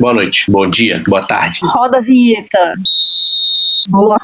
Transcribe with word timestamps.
Boa 0.00 0.14
noite, 0.14 0.48
bom 0.48 0.64
dia, 0.70 1.02
boa 1.08 1.26
tarde. 1.26 1.58
Roda 1.60 1.98
a 1.98 2.00
vinheta. 2.00 2.74
Boa. 3.88 4.16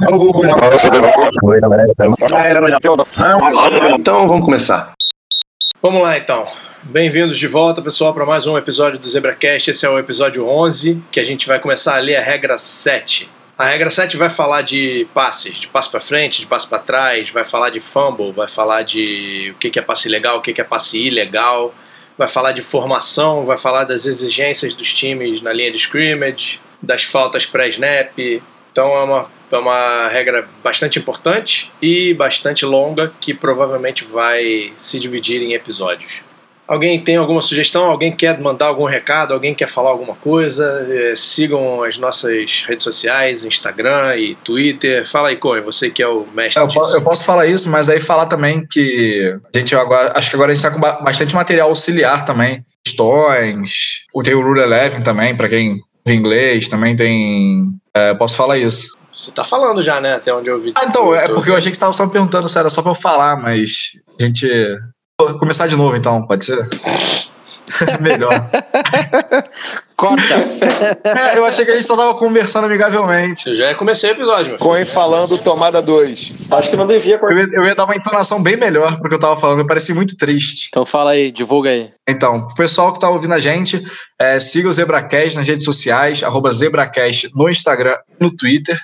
Então 3.98 4.28
vamos 4.28 4.44
começar. 4.44 4.92
Vamos 5.82 6.00
lá 6.00 6.16
então. 6.16 6.46
Bem-vindos 6.84 7.36
de 7.40 7.48
volta, 7.48 7.82
pessoal, 7.82 8.14
para 8.14 8.24
mais 8.24 8.46
um 8.46 8.56
episódio 8.56 9.00
do 9.00 9.10
ZebraCast. 9.10 9.72
Esse 9.72 9.84
é 9.84 9.90
o 9.90 9.98
episódio 9.98 10.46
11, 10.46 11.02
que 11.10 11.18
a 11.18 11.24
gente 11.24 11.48
vai 11.48 11.58
começar 11.58 11.96
a 11.96 12.00
ler 12.00 12.18
a 12.18 12.22
regra 12.22 12.56
7. 12.56 13.28
A 13.58 13.64
regra 13.64 13.90
7 13.90 14.16
vai 14.16 14.30
falar 14.30 14.62
de 14.62 15.08
passes, 15.12 15.58
de 15.58 15.66
passe 15.66 15.90
para 15.90 15.98
frente, 15.98 16.40
de 16.40 16.46
passe 16.46 16.68
para 16.68 16.78
trás, 16.78 17.30
vai 17.30 17.44
falar 17.44 17.70
de 17.70 17.80
fumble, 17.80 18.30
vai 18.30 18.46
falar 18.46 18.82
de 18.82 19.52
o 19.56 19.58
que 19.58 19.76
é 19.76 19.82
passe 19.82 20.08
legal, 20.08 20.38
o 20.38 20.40
que 20.40 20.60
é 20.60 20.64
passe 20.64 21.04
ilegal, 21.04 21.74
vai 22.16 22.28
falar 22.28 22.52
de 22.52 22.62
formação, 22.62 23.44
vai 23.44 23.58
falar 23.58 23.84
das 23.84 24.06
exigências 24.06 24.74
dos 24.74 24.92
times 24.92 25.40
na 25.40 25.52
linha 25.52 25.70
de 25.70 25.78
scrimmage, 25.78 26.60
das 26.80 27.02
faltas 27.02 27.46
pré-snap. 27.46 28.18
Então 28.72 28.86
é 28.86 29.02
uma, 29.04 29.30
é 29.50 29.56
uma 29.56 30.08
regra 30.08 30.48
bastante 30.62 30.98
importante 30.98 31.70
e 31.80 32.14
bastante 32.14 32.64
longa 32.64 33.12
que 33.20 33.32
provavelmente 33.32 34.04
vai 34.04 34.72
se 34.76 34.98
dividir 34.98 35.42
em 35.42 35.54
episódios. 35.54 36.23
Alguém 36.66 36.98
tem 36.98 37.16
alguma 37.16 37.42
sugestão? 37.42 37.84
Alguém 37.84 38.10
quer 38.10 38.40
mandar 38.40 38.66
algum 38.66 38.84
recado? 38.84 39.34
Alguém 39.34 39.54
quer 39.54 39.68
falar 39.68 39.90
alguma 39.90 40.14
coisa? 40.14 40.86
É, 40.90 41.14
sigam 41.14 41.82
as 41.82 41.98
nossas 41.98 42.64
redes 42.66 42.82
sociais, 42.82 43.44
Instagram 43.44 44.16
e 44.16 44.34
Twitter. 44.36 45.08
Fala 45.08 45.28
aí, 45.28 45.36
Coen, 45.36 45.62
você 45.62 45.90
que 45.90 46.02
é 46.02 46.08
o 46.08 46.26
mestre. 46.32 46.62
Eu, 46.62 46.68
eu, 46.94 47.02
posso 47.02 47.24
falar 47.24 47.46
isso, 47.46 47.68
mas 47.68 47.90
aí 47.90 48.00
falar 48.00 48.26
também 48.26 48.66
que 48.66 49.38
a 49.54 49.58
gente 49.58 49.76
agora. 49.76 50.12
Acho 50.16 50.30
que 50.30 50.36
agora 50.36 50.52
a 50.52 50.54
gente 50.54 50.64
está 50.64 50.70
com 50.70 51.04
bastante 51.04 51.34
material 51.34 51.68
auxiliar 51.68 52.24
também. 52.24 52.64
Questões. 52.82 54.06
Tem 54.24 54.34
o 54.34 54.42
Rule 54.42 54.60
Eleven 54.60 55.02
também, 55.02 55.36
para 55.36 55.48
quem 55.48 55.80
vê 56.06 56.14
inglês, 56.14 56.68
também 56.68 56.96
tem. 56.96 57.68
É, 57.94 58.14
posso 58.14 58.36
falar 58.36 58.56
isso. 58.58 58.96
Você 59.14 59.30
tá 59.30 59.44
falando 59.44 59.80
já, 59.80 60.00
né? 60.00 60.14
Até 60.14 60.34
onde 60.34 60.48
eu 60.48 60.60
vi. 60.60 60.72
Ah, 60.76 60.84
então, 60.86 61.14
é 61.14 61.26
porque 61.26 61.50
eu 61.50 61.56
achei 61.56 61.70
que 61.70 61.76
você 61.76 61.84
estava 61.84 61.92
só 61.92 62.06
perguntando 62.08 62.48
se 62.48 62.58
era 62.58 62.68
só 62.68 62.82
pra 62.82 62.90
eu 62.90 62.96
falar, 62.96 63.36
mas 63.36 63.92
a 64.20 64.24
gente 64.24 64.48
Vou 65.20 65.38
começar 65.38 65.68
de 65.68 65.76
novo 65.76 65.94
então, 65.94 66.26
pode 66.26 66.44
ser? 66.44 66.58
Melhor. 68.02 68.50
Corta. 69.96 70.34
É, 71.04 71.38
eu 71.38 71.46
achei 71.46 71.64
que 71.64 71.70
a 71.70 71.74
gente 71.74 71.86
só 71.86 71.96
tava 71.96 72.18
conversando 72.18 72.64
amigavelmente. 72.64 73.48
Eu 73.50 73.54
já 73.54 73.72
comecei 73.76 74.10
o 74.10 74.14
episódio, 74.14 74.50
meu 74.50 74.58
Coen 74.58 74.84
falando 74.84 75.38
tomada 75.38 75.80
2. 75.80 76.32
Acho 76.50 76.68
que 76.68 76.76
não 76.76 76.88
devia 76.88 77.16
eu 77.22 77.38
ia, 77.38 77.48
eu 77.52 77.64
ia 77.64 77.76
dar 77.76 77.84
uma 77.84 77.94
entonação 77.94 78.42
bem 78.42 78.56
melhor 78.56 78.98
pro 78.98 79.08
que 79.08 79.14
eu 79.14 79.20
tava 79.20 79.36
falando, 79.36 79.60
eu 79.60 79.66
pareci 79.68 79.94
muito 79.94 80.16
triste. 80.16 80.66
Então 80.68 80.84
fala 80.84 81.12
aí, 81.12 81.30
divulga 81.30 81.70
aí. 81.70 81.92
Então, 82.08 82.44
pro 82.46 82.56
pessoal 82.56 82.92
que 82.92 82.98
tá 82.98 83.08
ouvindo 83.08 83.34
a 83.34 83.40
gente, 83.40 83.80
é, 84.20 84.40
siga 84.40 84.68
o 84.68 84.72
Zebracast 84.72 85.36
nas 85.36 85.46
redes 85.46 85.64
sociais, 85.64 86.24
arroba 86.24 86.50
Zebracast 86.50 87.30
no 87.36 87.48
Instagram 87.48 87.96
e 88.08 88.24
no 88.24 88.34
Twitter. 88.34 88.76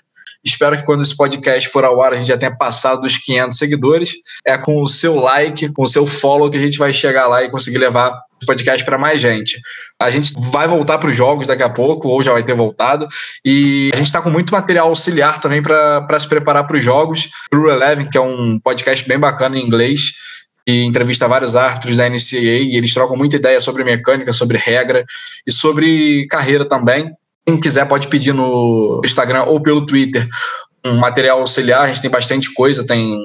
Espero 0.44 0.76
que 0.76 0.84
quando 0.84 1.02
esse 1.02 1.16
podcast 1.16 1.68
for 1.68 1.84
ao 1.84 2.02
ar 2.02 2.12
a 2.12 2.16
gente 2.16 2.28
já 2.28 2.38
tenha 2.38 2.56
passado 2.56 3.02
dos 3.02 3.18
500 3.18 3.58
seguidores. 3.58 4.12
É 4.46 4.56
com 4.56 4.82
o 4.82 4.88
seu 4.88 5.16
like, 5.16 5.72
com 5.72 5.82
o 5.82 5.86
seu 5.86 6.06
follow 6.06 6.50
que 6.50 6.56
a 6.56 6.60
gente 6.60 6.78
vai 6.78 6.92
chegar 6.92 7.26
lá 7.26 7.42
e 7.42 7.50
conseguir 7.50 7.78
levar 7.78 8.12
o 8.42 8.46
podcast 8.46 8.84
para 8.84 8.96
mais 8.96 9.20
gente. 9.20 9.60
A 10.00 10.08
gente 10.08 10.32
vai 10.50 10.66
voltar 10.66 10.98
para 10.98 11.10
os 11.10 11.16
jogos 11.16 11.46
daqui 11.46 11.62
a 11.62 11.68
pouco, 11.68 12.08
ou 12.08 12.22
já 12.22 12.32
vai 12.32 12.42
ter 12.42 12.54
voltado, 12.54 13.06
e 13.44 13.90
a 13.92 13.96
gente 13.96 14.06
está 14.06 14.22
com 14.22 14.30
muito 14.30 14.50
material 14.50 14.88
auxiliar 14.88 15.40
também 15.40 15.62
para 15.62 16.18
se 16.18 16.26
preparar 16.26 16.66
para 16.66 16.76
os 16.78 16.82
jogos. 16.82 17.28
Rule 17.52 17.72
Eleven, 17.72 18.08
que 18.08 18.16
é 18.16 18.20
um 18.20 18.58
podcast 18.62 19.06
bem 19.06 19.18
bacana 19.18 19.58
em 19.58 19.66
inglês, 19.66 20.12
e 20.66 20.84
entrevista 20.84 21.26
vários 21.26 21.56
árbitros 21.56 21.96
da 21.96 22.08
NCAA 22.08 22.62
e 22.62 22.76
eles 22.76 22.94
trocam 22.94 23.16
muita 23.16 23.36
ideia 23.36 23.60
sobre 23.60 23.82
mecânica, 23.82 24.32
sobre 24.32 24.56
regra 24.56 25.04
e 25.46 25.50
sobre 25.50 26.26
carreira 26.28 26.64
também. 26.64 27.10
Quem 27.46 27.58
quiser 27.58 27.86
pode 27.86 28.08
pedir 28.08 28.32
no 28.32 29.00
Instagram 29.04 29.44
ou 29.44 29.60
pelo 29.60 29.84
Twitter 29.86 30.28
um 30.84 30.96
material 30.96 31.40
auxiliar, 31.40 31.82
a 31.82 31.86
gente 31.88 32.02
tem 32.02 32.10
bastante 32.10 32.52
coisa, 32.54 32.86
tem, 32.86 33.18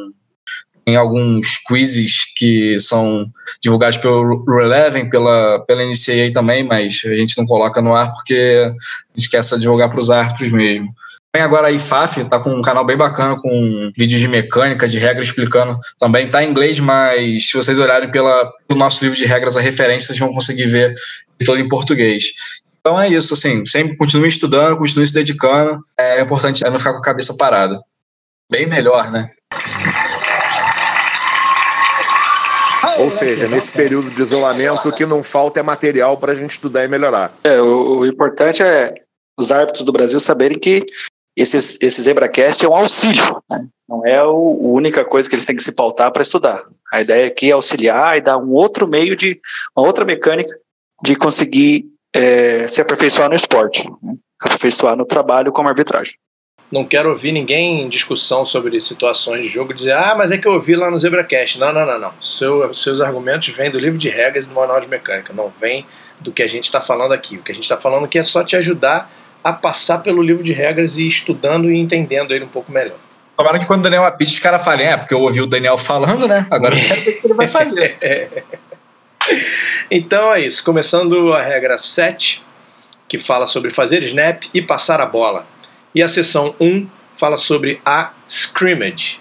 tem 0.85 0.95
alguns 0.95 1.58
quizzes 1.65 2.26
que 2.36 2.77
são 2.80 3.26
divulgados 3.61 3.98
pelo 3.98 4.43
Releven, 4.45 5.09
pela, 5.09 5.64
pela 5.65 5.83
NCAA 5.86 6.33
também, 6.33 6.64
mas 6.64 7.02
a 7.05 7.15
gente 7.15 7.37
não 7.37 7.45
coloca 7.45 7.81
no 7.81 7.93
ar 7.93 8.11
porque 8.11 8.36
a 8.67 9.20
gente 9.20 9.30
quer 9.30 9.43
só 9.43 9.58
divulgar 9.58 9.89
para 9.89 9.99
os 9.99 10.09
árbitros 10.09 10.52
mesmo. 10.52 10.93
Tem 11.36 11.42
agora 11.42 11.67
a 11.67 11.71
IFAF, 11.71 12.23
tá 12.30 12.39
com 12.39 12.49
um 12.49 12.61
canal 12.61 12.86
bem 12.86 12.95
bacana 12.95 13.36
com 13.37 13.92
vídeos 13.97 14.21
de 14.21 14.27
mecânica, 14.27 14.87
de 14.87 14.97
regra 14.97 15.21
explicando 15.21 15.77
também. 15.99 16.32
Tá 16.32 16.42
em 16.42 16.49
inglês, 16.49 16.80
mas 16.80 17.49
se 17.49 17.58
vocês 17.58 17.77
olharem 17.77 18.09
pela, 18.09 18.49
pelo 18.65 18.80
nosso 18.80 19.03
livro 19.03 19.17
de 19.17 19.26
regras, 19.26 19.58
a 19.58 19.59
referência, 19.59 20.08
vocês 20.08 20.20
vão 20.20 20.32
conseguir 20.32 20.67
ver 20.67 20.95
todo 21.45 21.59
em 21.59 21.67
português. 21.67 22.32
Então 22.85 23.01
é 23.01 23.07
isso, 23.07 23.33
assim, 23.33 23.65
sempre 23.65 23.97
continue 23.97 24.27
estudando, 24.27 24.77
continue 24.77 25.07
se 25.07 25.13
dedicando. 25.13 25.83
É 25.99 26.21
importante 26.21 26.63
não 26.63 26.77
ficar 26.77 26.93
com 26.93 26.99
a 26.99 27.01
cabeça 27.01 27.35
parada. 27.35 27.81
Bem 28.47 28.67
melhor, 28.67 29.11
né? 29.11 29.25
Ou 32.99 33.09
seja, 33.09 33.47
nesse 33.47 33.71
período 33.71 34.11
de 34.11 34.21
isolamento, 34.21 34.87
o 34.87 34.93
que 34.93 35.03
não 35.03 35.23
falta 35.23 35.59
é 35.59 35.63
material 35.63 36.15
para 36.15 36.33
a 36.33 36.35
gente 36.35 36.51
estudar 36.51 36.83
e 36.83 36.87
melhorar. 36.87 37.33
É, 37.43 37.59
o, 37.59 38.01
o, 38.01 38.05
importante 38.05 38.61
é 38.61 38.93
os 39.35 39.52
árbitros 39.52 39.83
do 39.83 39.91
Brasil 39.91 40.19
saberem 40.19 40.59
que 40.59 40.83
esse, 41.35 41.57
esse 41.57 42.02
ZebraCast 42.03 42.63
é 42.63 42.69
um 42.69 42.75
auxílio, 42.75 43.41
né? 43.49 43.65
não 43.89 44.05
é 44.05 44.19
a 44.19 44.29
única 44.29 45.03
coisa 45.03 45.27
que 45.27 45.33
eles 45.33 45.45
têm 45.45 45.55
que 45.55 45.63
se 45.63 45.71
pautar 45.71 46.11
para 46.11 46.21
estudar. 46.21 46.63
A 46.93 47.02
ideia 47.02 47.25
aqui 47.25 47.49
é 47.49 47.53
auxiliar 47.53 48.15
e 48.15 48.21
dar 48.21 48.37
um 48.37 48.52
outro 48.52 48.87
meio 48.87 49.15
de, 49.15 49.41
uma 49.75 49.87
outra 49.87 50.05
mecânica 50.05 50.55
de 51.03 51.15
conseguir 51.15 51.95
é, 52.15 52.65
se 52.65 52.80
aperfeiçoar 52.80 53.27
no 53.27 53.36
esporte, 53.36 53.86
né? 54.02 54.14
aperfeiçoar 54.39 54.95
no 54.95 55.05
trabalho 55.05 55.52
como 55.52 55.67
arbitragem. 55.67 56.14
Não 56.71 56.86
quero 56.86 57.09
ouvir 57.09 57.33
ninguém 57.33 57.81
em 57.81 57.89
discussão 57.89 58.45
sobre 58.45 58.80
situações 58.80 59.43
de 59.43 59.49
jogo 59.49 59.73
dizer, 59.73 59.92
ah, 59.92 60.15
mas 60.17 60.31
é 60.31 60.37
que 60.37 60.48
eu 60.48 60.53
ouvi 60.53 60.76
lá 60.76 60.89
no 60.89 60.98
ZebraCast. 60.98 61.59
Não, 61.59 61.73
não, 61.73 61.86
não, 61.86 61.99
não. 61.99 62.14
Seu, 62.21 62.73
seus 62.73 63.02
argumentos 63.02 63.49
vêm 63.49 63.70
do 63.70 63.77
livro 63.77 63.99
de 63.99 64.09
regras 64.09 64.45
e 64.45 64.49
do 64.49 64.55
manual 64.55 64.80
de 64.80 64.87
mecânica, 64.87 65.33
não 65.33 65.52
vem 65.59 65.86
do 66.20 66.31
que 66.31 66.42
a 66.42 66.48
gente 66.48 66.64
está 66.64 66.80
falando 66.80 67.14
aqui. 67.14 67.37
O 67.37 67.43
que 67.43 67.52
a 67.52 67.55
gente 67.55 67.65
está 67.65 67.77
falando 67.77 68.05
aqui 68.05 68.17
é 68.17 68.23
só 68.23 68.43
te 68.43 68.55
ajudar 68.55 69.11
a 69.43 69.53
passar 69.53 69.99
pelo 69.99 70.23
livro 70.23 70.43
de 70.43 70.53
regras 70.53 70.97
e 70.97 71.03
ir 71.03 71.08
estudando 71.08 71.70
e 71.70 71.77
entendendo 71.77 72.33
ele 72.33 72.45
um 72.45 72.49
pouco 72.49 72.71
melhor. 72.71 72.97
Tomara 73.37 73.59
que 73.59 73.65
quando 73.65 73.82
o 73.82 73.83
Daniel 73.83 74.05
apite, 74.05 74.32
os 74.32 74.39
caras 74.39 74.64
falem, 74.64 74.87
é, 74.87 74.97
porque 74.97 75.14
eu 75.14 75.20
ouvi 75.20 75.42
o 75.42 75.45
Daniel 75.45 75.77
falando, 75.77 76.27
né? 76.27 76.47
Agora 76.49 76.73
eu 76.73 76.82
quero 76.82 77.02
ver 77.02 77.11
o 77.11 77.21
que 77.21 77.27
ele 77.27 77.33
vai 77.33 77.47
fazer. 77.49 77.95
Então 79.89 80.33
é 80.33 80.41
isso. 80.41 80.63
Começando 80.63 81.33
a 81.33 81.41
regra 81.41 81.77
7, 81.77 82.41
que 83.08 83.19
fala 83.19 83.47
sobre 83.47 83.69
fazer 83.71 84.03
snap 84.03 84.43
e 84.53 84.61
passar 84.61 84.99
a 84.99 85.05
bola. 85.05 85.45
E 85.93 86.02
a 86.02 86.08
seção 86.08 86.55
1 86.59 86.87
fala 87.17 87.37
sobre 87.37 87.80
a 87.85 88.11
scrimmage. 88.27 89.19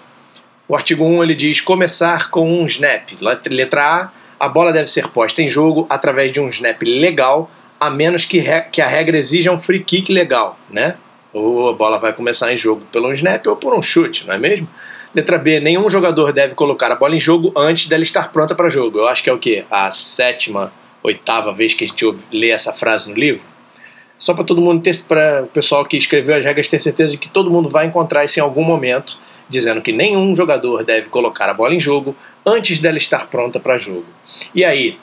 O 0.67 0.75
artigo 0.75 1.05
1 1.05 1.23
ele 1.23 1.35
diz 1.35 1.61
começar 1.61 2.29
com 2.29 2.51
um 2.51 2.65
snap. 2.65 3.11
Letra 3.49 3.83
A, 3.83 4.11
a 4.39 4.49
bola 4.49 4.73
deve 4.73 4.89
ser 4.89 5.07
posta 5.09 5.41
em 5.41 5.47
jogo 5.47 5.85
através 5.89 6.31
de 6.31 6.39
um 6.39 6.49
snap 6.49 6.81
legal, 6.81 7.49
a 7.79 7.89
menos 7.89 8.25
que, 8.25 8.43
que 8.71 8.81
a 8.81 8.87
regra 8.87 9.17
exija 9.17 9.51
um 9.51 9.59
free 9.59 9.83
kick 9.83 10.11
legal, 10.11 10.57
né? 10.69 10.95
Ou 11.31 11.69
a 11.69 11.73
bola 11.73 11.99
vai 11.99 12.13
começar 12.13 12.51
em 12.51 12.57
jogo 12.57 12.81
pelo 12.91 13.09
um 13.09 13.13
snap 13.13 13.45
ou 13.47 13.55
por 13.55 13.77
um 13.77 13.81
chute, 13.81 14.25
não 14.25 14.33
é 14.33 14.37
mesmo? 14.37 14.67
Letra 15.15 15.37
B, 15.37 15.61
nenhum 15.61 15.89
jogador 15.89 16.33
deve 16.33 16.55
colocar 16.55 16.91
a 16.91 16.95
bola 16.95 17.15
em 17.15 17.19
jogo 17.21 17.53
antes 17.55 17.87
dela 17.87 18.03
estar 18.03 18.33
pronta 18.33 18.53
para 18.53 18.67
jogo. 18.67 18.99
Eu 18.99 19.07
acho 19.07 19.23
que 19.23 19.29
é 19.29 19.33
o 19.33 19.37
quê? 19.37 19.63
A 19.71 19.89
sétima, 19.89 20.73
oitava 21.01 21.53
vez 21.53 21.73
que 21.73 21.85
a 21.85 21.87
gente 21.87 22.05
lê 22.33 22.49
essa 22.49 22.73
frase 22.73 23.09
no 23.09 23.15
livro. 23.15 23.41
Só 24.19 24.33
para 24.33 24.43
todo 24.43 24.61
mundo 24.61 24.83
ter, 24.83 24.93
para 25.03 25.43
o 25.43 25.47
pessoal 25.47 25.85
que 25.85 25.95
escreveu 25.95 26.35
as 26.35 26.43
regras 26.43 26.67
ter 26.67 26.79
certeza 26.79 27.11
de 27.11 27.17
que 27.17 27.29
todo 27.29 27.49
mundo 27.49 27.69
vai 27.69 27.85
encontrar 27.85 28.25
isso 28.25 28.39
em 28.39 28.43
algum 28.43 28.61
momento, 28.61 29.17
dizendo 29.47 29.81
que 29.81 29.93
nenhum 29.93 30.35
jogador 30.35 30.83
deve 30.83 31.07
colocar 31.07 31.47
a 31.47 31.53
bola 31.53 31.73
em 31.73 31.79
jogo 31.79 32.13
antes 32.45 32.79
dela 32.79 32.97
estar 32.97 33.27
pronta 33.27 33.57
para 33.57 33.77
jogo. 33.77 34.05
E 34.53 34.65
aí, 34.65 34.99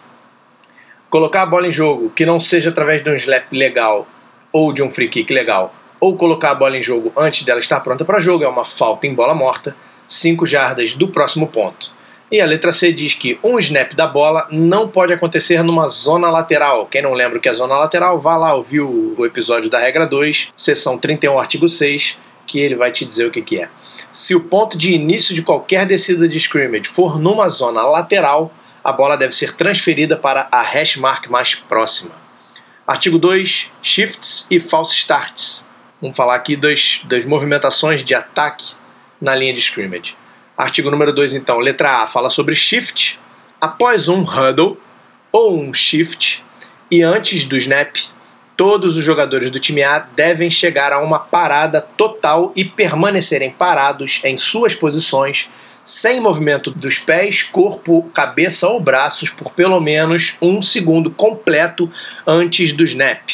colocar 1.09 1.41
a 1.41 1.47
bola 1.47 1.67
em 1.67 1.73
jogo 1.73 2.11
que 2.11 2.27
não 2.27 2.39
seja 2.39 2.69
através 2.69 3.03
de 3.03 3.09
um 3.09 3.15
slap 3.15 3.51
legal 3.51 4.07
ou 4.53 4.75
de 4.75 4.83
um 4.83 4.91
free 4.91 5.09
kick 5.09 5.33
legal, 5.33 5.75
ou 5.99 6.19
colocar 6.19 6.51
a 6.51 6.55
bola 6.55 6.77
em 6.77 6.83
jogo 6.83 7.11
antes 7.17 7.45
dela 7.45 7.61
estar 7.61 7.81
pronta 7.81 8.05
para 8.05 8.21
jogo 8.21 8.45
é 8.45 8.49
uma 8.49 8.67
falta 8.67 9.07
em 9.07 9.15
bola 9.15 9.35
morta 9.35 9.75
5 10.07 10.47
jardas 10.47 10.95
do 10.95 11.09
próximo 11.09 11.47
ponto. 11.47 11.93
E 12.33 12.41
a 12.41 12.47
letra 12.47 12.73
C 12.73 12.91
diz 12.93 13.13
que 13.13 13.39
um 13.45 13.59
snap 13.59 13.93
da 13.95 14.07
bola 14.07 14.47
não 14.51 14.89
pode 14.89 15.13
acontecer 15.13 15.63
numa 15.63 15.87
zona 15.91 16.31
lateral. 16.31 16.87
Quem 16.87 17.03
não 17.03 17.13
lembra 17.13 17.37
o 17.37 17.41
que 17.41 17.49
é 17.49 17.53
zona 17.53 17.77
lateral, 17.77 18.19
vá 18.19 18.39
lá 18.39 18.55
ouvir 18.55 18.81
o 18.81 19.27
episódio 19.27 19.69
da 19.69 19.79
regra 19.79 20.07
2, 20.07 20.51
seção 20.55 20.97
31, 20.97 21.39
artigo 21.39 21.69
6, 21.69 22.17
que 22.47 22.59
ele 22.59 22.75
vai 22.75 22.91
te 22.91 23.05
dizer 23.05 23.27
o 23.27 23.31
que, 23.31 23.43
que 23.43 23.61
é. 23.61 23.69
Se 24.11 24.35
o 24.35 24.41
ponto 24.41 24.79
de 24.79 24.95
início 24.95 25.35
de 25.35 25.43
qualquer 25.43 25.85
descida 25.85 26.27
de 26.27 26.39
scrimmage 26.39 26.89
for 26.89 27.21
numa 27.21 27.51
zona 27.51 27.83
lateral, 27.83 28.51
a 28.83 28.93
bola 28.93 29.17
deve 29.17 29.35
ser 29.35 29.55
transferida 29.55 30.17
para 30.17 30.49
a 30.51 30.63
hash 30.63 30.97
mark 30.97 31.29
mais 31.29 31.55
próxima. 31.55 32.13
Artigo 32.87 33.19
2, 33.19 33.71
shifts 33.83 34.47
e 34.51 34.59
false 34.59 34.95
starts. 34.95 35.67
Vamos 36.01 36.17
falar 36.17 36.35
aqui 36.35 36.57
das, 36.57 37.03
das 37.05 37.27
movimentações 37.27 38.03
de 38.03 38.15
ataque 38.15 38.75
na 39.23 39.35
linha 39.35 39.55
de 39.55 39.61
scrimmage. 39.61 40.15
Artigo 40.55 40.91
número 40.91 41.15
2, 41.15 41.33
então, 41.33 41.59
letra 41.59 42.03
A 42.03 42.07
fala 42.07 42.29
sobre 42.29 42.55
shift 42.55 43.19
após 43.59 44.09
um 44.09 44.23
huddle 44.23 44.77
ou 45.33 45.59
um 45.59 45.73
shift 45.73 46.45
e 46.91 47.03
antes 47.03 47.45
do 47.45 47.57
snap, 47.57 47.97
Todos 48.57 48.97
os 48.97 49.05
jogadores 49.05 49.51
do 49.51 49.59
time 49.59 49.83
A 49.83 49.99
devem 49.99 50.51
chegar 50.51 50.93
a 50.93 51.01
uma 51.01 51.19
parada 51.19 51.81
total 51.81 52.53
e 52.55 52.65
permanecerem 52.65 53.51
parados 53.51 54.21
em 54.25 54.37
suas 54.37 54.75
posições, 54.75 55.49
sem 55.85 56.21
movimento 56.21 56.71
dos 56.71 56.99
pés, 56.99 57.43
corpo, 57.43 58.09
cabeça 58.15 58.69
ou 58.69 58.79
braços 58.79 59.31
por 59.31 59.53
pelo 59.53 59.81
menos 59.81 60.37
um 60.41 60.63
segundo 60.63 61.11
completo 61.11 61.91
antes 62.27 62.73
do 62.73 62.85
snap. 62.85 63.31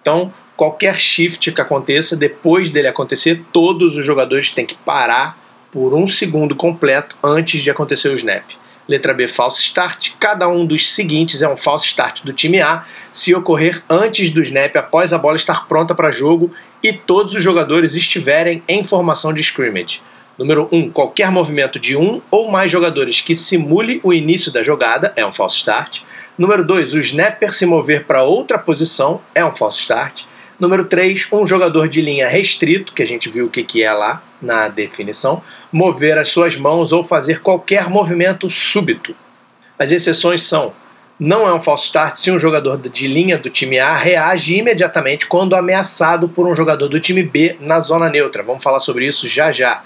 Então, 0.00 0.32
qualquer 0.56 0.98
shift 0.98 1.52
que 1.52 1.60
aconteça, 1.60 2.16
depois 2.16 2.70
dele 2.70 2.88
acontecer, 2.88 3.42
todos 3.52 3.96
os 3.96 4.04
jogadores 4.04 4.50
têm 4.50 4.66
que 4.66 4.76
parar 4.76 5.38
por 5.70 5.94
um 5.94 6.06
segundo 6.06 6.54
completo 6.54 7.16
antes 7.22 7.62
de 7.62 7.70
acontecer 7.70 8.08
o 8.08 8.14
snap. 8.14 8.44
Letra 8.88 9.14
B, 9.14 9.28
false 9.28 9.62
start. 9.62 10.10
Cada 10.18 10.48
um 10.48 10.66
dos 10.66 10.92
seguintes 10.92 11.40
é 11.40 11.48
um 11.48 11.56
false 11.56 11.86
start 11.86 12.22
do 12.24 12.32
time 12.32 12.60
A 12.60 12.84
se 13.12 13.34
ocorrer 13.34 13.82
antes 13.88 14.30
do 14.30 14.42
snap, 14.42 14.76
após 14.76 15.12
a 15.12 15.18
bola 15.18 15.36
estar 15.36 15.66
pronta 15.66 15.94
para 15.94 16.10
jogo 16.10 16.52
e 16.82 16.92
todos 16.92 17.34
os 17.34 17.42
jogadores 17.42 17.94
estiverem 17.94 18.62
em 18.68 18.82
formação 18.82 19.32
de 19.32 19.40
scrimmage. 19.40 20.02
Número 20.36 20.68
1. 20.72 20.76
Um, 20.76 20.90
qualquer 20.90 21.30
movimento 21.30 21.78
de 21.78 21.96
um 21.96 22.20
ou 22.30 22.50
mais 22.50 22.70
jogadores 22.70 23.20
que 23.20 23.34
simule 23.34 24.00
o 24.02 24.12
início 24.12 24.50
da 24.50 24.62
jogada 24.62 25.12
é 25.14 25.24
um 25.24 25.32
false 25.32 25.58
start. 25.58 26.00
Número 26.36 26.66
2. 26.66 26.94
O 26.94 27.00
snapper 27.00 27.54
se 27.54 27.64
mover 27.64 28.04
para 28.04 28.24
outra 28.24 28.58
posição 28.58 29.20
é 29.34 29.44
um 29.44 29.52
false 29.52 29.80
start. 29.80 30.24
Número 30.62 30.84
3, 30.84 31.26
um 31.32 31.44
jogador 31.44 31.88
de 31.88 32.00
linha 32.00 32.28
restrito, 32.28 32.94
que 32.94 33.02
a 33.02 33.06
gente 33.06 33.28
viu 33.28 33.46
o 33.46 33.50
que, 33.50 33.64
que 33.64 33.82
é 33.82 33.92
lá 33.92 34.22
na 34.40 34.68
definição, 34.68 35.42
mover 35.72 36.16
as 36.16 36.28
suas 36.28 36.56
mãos 36.56 36.92
ou 36.92 37.02
fazer 37.02 37.40
qualquer 37.40 37.90
movimento 37.90 38.48
súbito. 38.48 39.12
As 39.76 39.90
exceções 39.90 40.44
são: 40.44 40.72
não 41.18 41.48
é 41.48 41.52
um 41.52 41.60
false 41.60 41.86
start 41.86 42.14
se 42.14 42.30
um 42.30 42.38
jogador 42.38 42.78
de 42.78 43.08
linha 43.08 43.36
do 43.36 43.50
time 43.50 43.80
A 43.80 43.92
reage 43.92 44.56
imediatamente 44.56 45.26
quando 45.26 45.56
ameaçado 45.56 46.28
por 46.28 46.46
um 46.46 46.54
jogador 46.54 46.86
do 46.86 47.00
time 47.00 47.24
B 47.24 47.56
na 47.58 47.80
zona 47.80 48.08
neutra. 48.08 48.44
Vamos 48.44 48.62
falar 48.62 48.78
sobre 48.78 49.04
isso 49.04 49.28
já 49.28 49.50
já. 49.50 49.82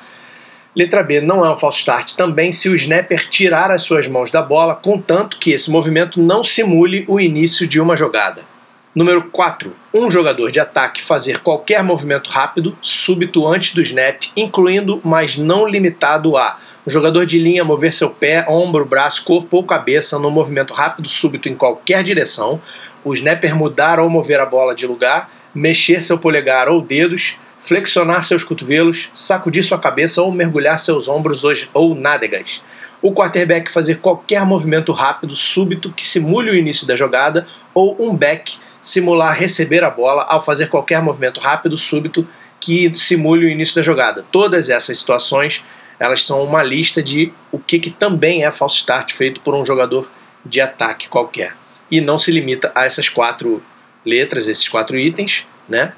Letra 0.74 1.02
B, 1.02 1.22
não 1.22 1.42
é 1.42 1.50
um 1.50 1.56
false 1.56 1.78
start 1.78 2.12
também 2.16 2.52
se 2.52 2.68
o 2.68 2.74
snapper 2.74 3.30
tirar 3.30 3.70
as 3.70 3.82
suas 3.82 4.06
mãos 4.06 4.30
da 4.30 4.42
bola, 4.42 4.74
contanto 4.74 5.38
que 5.38 5.52
esse 5.52 5.70
movimento 5.70 6.20
não 6.20 6.44
simule 6.44 7.02
o 7.08 7.18
início 7.18 7.66
de 7.66 7.80
uma 7.80 7.96
jogada. 7.96 8.55
Número 8.96 9.24
4. 9.24 9.76
Um 9.92 10.10
jogador 10.10 10.50
de 10.50 10.58
ataque 10.58 11.02
fazer 11.02 11.42
qualquer 11.42 11.84
movimento 11.84 12.30
rápido, 12.30 12.74
súbito 12.80 13.46
antes 13.46 13.74
do 13.74 13.82
snap, 13.82 14.22
incluindo, 14.34 15.02
mas 15.04 15.36
não 15.36 15.68
limitado 15.68 16.34
a 16.34 16.56
um 16.86 16.90
jogador 16.90 17.26
de 17.26 17.38
linha 17.38 17.62
mover 17.62 17.92
seu 17.92 18.08
pé, 18.08 18.46
ombro, 18.48 18.86
braço, 18.86 19.22
corpo 19.22 19.58
ou 19.58 19.64
cabeça 19.64 20.18
num 20.18 20.30
movimento 20.30 20.72
rápido, 20.72 21.10
súbito 21.10 21.46
em 21.46 21.54
qualquer 21.54 22.02
direção, 22.02 22.58
o 23.04 23.12
snapper 23.12 23.54
mudar 23.54 24.00
ou 24.00 24.08
mover 24.08 24.40
a 24.40 24.46
bola 24.46 24.74
de 24.74 24.86
lugar, 24.86 25.30
mexer 25.54 26.02
seu 26.02 26.16
polegar 26.16 26.66
ou 26.66 26.80
dedos, 26.80 27.36
flexionar 27.60 28.24
seus 28.24 28.44
cotovelos, 28.44 29.10
sacudir 29.12 29.62
sua 29.62 29.78
cabeça 29.78 30.22
ou 30.22 30.32
mergulhar 30.32 30.80
seus 30.80 31.06
ombros 31.06 31.42
ou 31.74 31.94
nádegas. 31.94 32.62
O 33.02 33.12
quarterback 33.12 33.70
fazer 33.70 33.96
qualquer 33.96 34.46
movimento 34.46 34.90
rápido, 34.90 35.36
súbito, 35.36 35.92
que 35.92 36.02
simule 36.02 36.50
o 36.50 36.56
início 36.56 36.86
da 36.86 36.96
jogada, 36.96 37.46
ou 37.74 37.94
um 38.00 38.16
back 38.16 38.56
simular 38.86 39.36
receber 39.36 39.82
a 39.82 39.90
bola 39.90 40.24
ao 40.28 40.40
fazer 40.40 40.68
qualquer 40.68 41.02
movimento 41.02 41.40
rápido, 41.40 41.76
súbito, 41.76 42.24
que 42.60 42.94
simule 42.94 43.44
o 43.44 43.48
início 43.48 43.74
da 43.74 43.82
jogada. 43.82 44.24
Todas 44.30 44.70
essas 44.70 44.96
situações 44.98 45.64
elas 45.98 46.24
são 46.24 46.40
uma 46.44 46.62
lista 46.62 47.02
de 47.02 47.32
o 47.50 47.58
que, 47.58 47.80
que 47.80 47.90
também 47.90 48.44
é 48.44 48.50
false 48.52 48.76
start 48.76 49.12
feito 49.12 49.40
por 49.40 49.56
um 49.56 49.66
jogador 49.66 50.08
de 50.44 50.60
ataque 50.60 51.08
qualquer. 51.08 51.56
E 51.90 52.00
não 52.00 52.16
se 52.16 52.30
limita 52.30 52.70
a 52.76 52.84
essas 52.84 53.08
quatro 53.08 53.60
letras, 54.04 54.46
esses 54.46 54.68
quatro 54.68 54.96
itens, 54.96 55.44
né? 55.68 55.92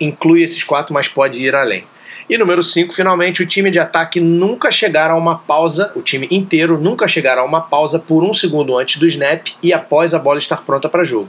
Inclui 0.00 0.42
esses 0.42 0.64
quatro, 0.64 0.92
mas 0.92 1.06
pode 1.06 1.40
ir 1.40 1.54
além. 1.54 1.84
E 2.28 2.36
número 2.36 2.62
5, 2.62 2.92
finalmente, 2.92 3.40
o 3.40 3.46
time 3.46 3.70
de 3.70 3.78
ataque 3.78 4.18
nunca 4.18 4.72
chegará 4.72 5.12
a 5.12 5.16
uma 5.16 5.38
pausa, 5.38 5.92
o 5.94 6.02
time 6.02 6.26
inteiro 6.28 6.80
nunca 6.80 7.06
chegará 7.06 7.42
a 7.42 7.44
uma 7.44 7.60
pausa 7.60 8.00
por 8.00 8.24
um 8.24 8.34
segundo 8.34 8.76
antes 8.76 8.98
do 8.98 9.06
snap 9.06 9.46
e 9.62 9.72
após 9.72 10.12
a 10.12 10.18
bola 10.18 10.38
estar 10.38 10.62
pronta 10.62 10.88
para 10.88 11.04
jogo. 11.04 11.28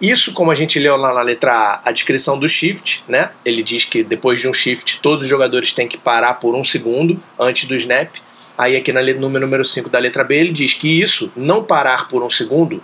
Isso, 0.00 0.32
como 0.32 0.50
a 0.50 0.54
gente 0.54 0.78
leu 0.78 0.96
lá 0.96 1.12
na 1.12 1.20
letra 1.20 1.52
A, 1.52 1.90
a 1.90 1.92
descrição 1.92 2.38
do 2.38 2.48
shift, 2.48 3.04
né? 3.06 3.30
Ele 3.44 3.62
diz 3.62 3.84
que 3.84 4.02
depois 4.02 4.40
de 4.40 4.48
um 4.48 4.54
shift, 4.54 4.98
todos 5.02 5.24
os 5.24 5.28
jogadores 5.28 5.72
têm 5.72 5.86
que 5.86 5.98
parar 5.98 6.34
por 6.34 6.54
um 6.54 6.64
segundo 6.64 7.22
antes 7.38 7.68
do 7.68 7.74
snap. 7.74 8.14
Aí 8.56 8.76
aqui 8.76 8.92
no 8.92 9.30
número 9.30 9.64
5 9.64 9.90
da 9.90 9.98
letra 9.98 10.24
B, 10.24 10.36
ele 10.36 10.52
diz 10.52 10.72
que 10.72 11.00
isso, 11.00 11.30
não 11.36 11.62
parar 11.62 12.08
por 12.08 12.22
um 12.22 12.30
segundo, 12.30 12.82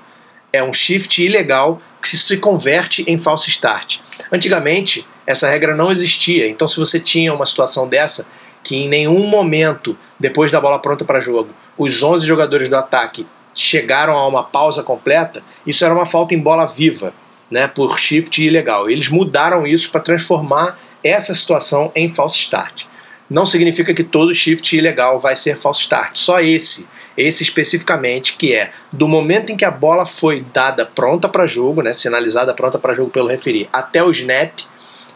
é 0.52 0.62
um 0.62 0.72
shift 0.72 1.22
ilegal 1.22 1.80
que 2.02 2.16
se 2.16 2.36
converte 2.36 3.04
em 3.06 3.16
false 3.16 3.48
start. 3.50 3.98
Antigamente, 4.30 5.06
essa 5.26 5.48
regra 5.48 5.74
não 5.74 5.90
existia, 5.90 6.48
então 6.48 6.68
se 6.68 6.78
você 6.78 7.00
tinha 7.00 7.32
uma 7.32 7.46
situação 7.46 7.88
dessa, 7.88 8.28
que 8.62 8.76
em 8.76 8.88
nenhum 8.88 9.26
momento, 9.26 9.96
depois 10.18 10.52
da 10.52 10.60
bola 10.60 10.78
pronta 10.78 11.04
para 11.04 11.20
jogo, 11.20 11.50
os 11.76 12.02
11 12.02 12.26
jogadores 12.26 12.68
do 12.68 12.76
ataque 12.76 13.26
chegaram 13.56 14.16
a 14.16 14.28
uma 14.28 14.44
pausa 14.44 14.82
completa, 14.82 15.42
isso 15.66 15.84
era 15.84 15.94
uma 15.94 16.04
falta 16.04 16.34
em 16.34 16.38
bola 16.38 16.66
viva, 16.66 17.12
né, 17.50 17.66
por 17.66 17.98
shift 17.98 18.44
ilegal. 18.44 18.88
Eles 18.90 19.08
mudaram 19.08 19.66
isso 19.66 19.90
para 19.90 20.02
transformar 20.02 20.78
essa 21.02 21.34
situação 21.34 21.90
em 21.94 22.08
false 22.08 22.36
start. 22.36 22.84
Não 23.28 23.46
significa 23.46 23.94
que 23.94 24.04
todo 24.04 24.34
shift 24.34 24.76
ilegal 24.76 25.18
vai 25.18 25.34
ser 25.34 25.56
false 25.56 25.80
start, 25.80 26.16
só 26.16 26.40
esse, 26.40 26.86
esse 27.16 27.42
especificamente, 27.42 28.36
que 28.36 28.52
é 28.52 28.70
do 28.92 29.08
momento 29.08 29.50
em 29.50 29.56
que 29.56 29.64
a 29.64 29.70
bola 29.70 30.04
foi 30.04 30.44
dada 30.52 30.84
pronta 30.84 31.28
para 31.28 31.46
jogo, 31.46 31.82
né, 31.82 31.94
sinalizada 31.94 32.52
pronta 32.52 32.78
para 32.78 32.94
jogo 32.94 33.10
pelo 33.10 33.28
referir, 33.28 33.68
até 33.72 34.04
o 34.04 34.10
snap, 34.10 34.52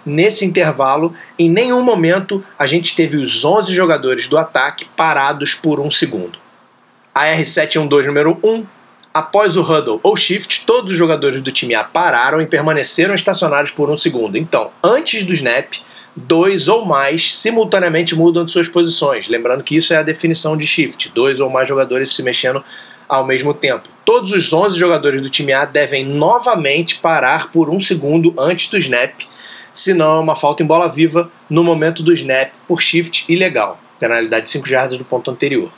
nesse 0.05 0.47
intervalo, 0.47 1.15
em 1.39 1.51
nenhum 1.51 1.83
momento 1.83 2.43
a 2.59 2.67
gente 2.67 2.97
teve 2.97 3.19
os 3.19 3.45
11 3.45 3.75
jogadores 3.75 4.27
do 4.27 4.39
ataque 4.39 4.87
parados 4.97 5.55
por 5.55 5.79
um 5.79 5.91
segundo 5.91 6.39
a 7.15 7.27
R712 7.27 8.07
número 8.07 8.39
1. 8.43 8.67
Após 9.13 9.57
o 9.57 9.63
huddle 9.63 9.99
ou 10.03 10.17
shift, 10.17 10.65
todos 10.65 10.93
os 10.93 10.99
jogadores 10.99 11.41
do 11.41 11.51
time 11.51 11.75
A 11.75 11.83
pararam 11.83 12.41
e 12.41 12.47
permaneceram 12.47 13.15
estacionados 13.15 13.73
por 13.73 13.91
um 13.91 13.99
segundo. 13.99 14.39
Então, 14.39 14.71
antes 14.85 15.25
do 15.25 15.35
snap, 15.35 15.73
dois 16.15 16.69
ou 16.69 16.85
mais 16.85 17.35
simultaneamente 17.35 18.15
mudam 18.15 18.45
de 18.45 18.53
suas 18.53 18.69
posições. 18.69 19.29
Lembrando 19.29 19.65
que 19.65 19.77
isso 19.77 19.93
é 19.93 19.97
a 19.97 20.03
definição 20.03 20.57
de 20.57 20.67
shift: 20.67 21.11
dois 21.13 21.41
ou 21.41 21.51
mais 21.51 21.69
jogadores 21.69 22.15
se 22.15 22.23
mexendo 22.23 22.63
ao 23.09 23.27
mesmo 23.27 23.53
tempo. 23.53 23.89
Todos 24.05 24.33
os 24.33 24.53
11 24.53 24.79
jogadores 24.79 25.21
do 25.21 25.29
time 25.29 25.53
A 25.53 25.65
devem 25.65 26.05
novamente 26.05 26.97
parar 26.97 27.51
por 27.51 27.69
um 27.69 27.81
segundo 27.81 28.33
antes 28.39 28.69
do 28.69 28.79
snap, 28.79 29.13
senão 29.73 30.19
é 30.19 30.21
uma 30.21 30.37
falta 30.37 30.63
em 30.63 30.67
bola 30.67 30.89
viva 30.89 31.29
no 31.49 31.65
momento 31.65 32.05
do 32.05 32.13
snap 32.13 32.53
por 32.69 32.81
shift 32.81 33.25
ilegal. 33.29 33.81
Penalidade 33.99 34.45
de 34.45 34.51
5 34.51 34.69
jardas 34.69 34.97
do 34.97 35.05
ponto 35.05 35.29
anterior. 35.31 35.73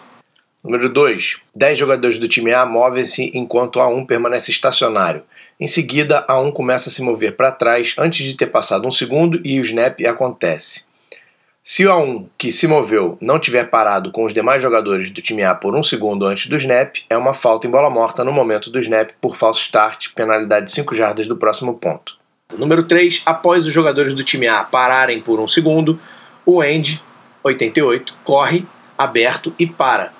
Número 0.64 0.88
2. 0.88 1.38
10 1.57 1.78
jogadores 1.78 2.19
do 2.19 2.28
time 2.28 2.52
A 2.52 2.64
movem-se 2.64 3.33
enquanto 3.35 3.81
A1 3.81 4.07
permanece 4.07 4.52
estacionário. 4.52 5.25
Em 5.59 5.66
seguida, 5.66 6.25
A1 6.28 6.52
começa 6.52 6.88
a 6.88 6.92
se 6.92 7.02
mover 7.02 7.35
para 7.37 7.50
trás 7.50 7.97
antes 7.99 8.25
de 8.25 8.37
ter 8.37 8.47
passado 8.47 8.87
um 8.87 8.92
segundo 8.92 9.40
e 9.45 9.59
o 9.59 9.64
snap 9.64 10.00
acontece. 10.07 10.85
Se 11.64 11.85
o 11.85 11.90
A1 11.90 12.26
que 12.38 12.52
se 12.52 12.69
moveu 12.69 13.19
não 13.21 13.40
tiver 13.40 13.71
parado 13.71 14.12
com 14.12 14.25
os 14.25 14.33
demais 14.33 14.62
jogadores 14.62 15.11
do 15.11 15.21
time 15.21 15.42
A 15.42 15.52
por 15.52 15.75
um 15.75 15.83
segundo 15.83 16.26
antes 16.26 16.47
do 16.47 16.57
snap, 16.57 16.95
é 17.11 17.16
uma 17.16 17.35
falta 17.35 17.66
em 17.66 17.71
bola 17.71 17.90
morta 17.90 18.23
no 18.23 18.33
momento 18.33 18.71
do 18.71 18.78
snap 18.78 19.11
por 19.21 19.35
falso 19.35 19.62
start, 19.62 20.11
penalidade 20.14 20.66
de 20.66 20.73
5 20.73 20.95
jardas 20.95 21.26
do 21.26 21.37
próximo 21.37 21.75
ponto. 21.75 22.16
Número 22.57 22.85
3. 22.85 23.23
Após 23.26 23.66
os 23.66 23.73
jogadores 23.73 24.14
do 24.14 24.23
time 24.23 24.47
A 24.47 24.62
pararem 24.62 25.21
por 25.21 25.40
um 25.40 25.49
segundo, 25.49 25.99
o 26.47 26.62
end, 26.62 27.02
88, 27.42 28.14
corre 28.23 28.64
aberto 28.97 29.52
e 29.59 29.66
para 29.66 30.12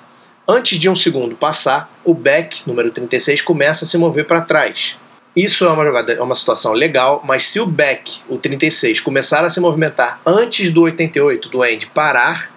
Antes 0.45 0.77
de 0.77 0.89
um 0.89 0.95
segundo 0.95 1.37
passar, 1.37 1.89
o 2.03 2.13
back, 2.13 2.67
número 2.67 2.91
36, 2.91 3.41
começa 3.41 3.85
a 3.85 3.87
se 3.87 3.97
mover 3.97 4.25
para 4.25 4.41
trás. 4.41 4.97
Isso 5.33 5.63
é 5.63 5.69
uma 5.69 5.85
jogada, 5.85 6.11
é 6.11 6.21
uma 6.21 6.35
situação 6.35 6.73
legal, 6.73 7.21
mas 7.23 7.45
se 7.45 7.61
o 7.61 7.65
back, 7.65 8.19
o 8.27 8.37
36, 8.37 8.99
começar 8.99 9.45
a 9.45 9.49
se 9.49 9.61
movimentar 9.61 10.19
antes 10.25 10.69
do 10.69 10.81
88, 10.81 11.47
do 11.47 11.63
end, 11.63 11.87
parar, 11.87 12.51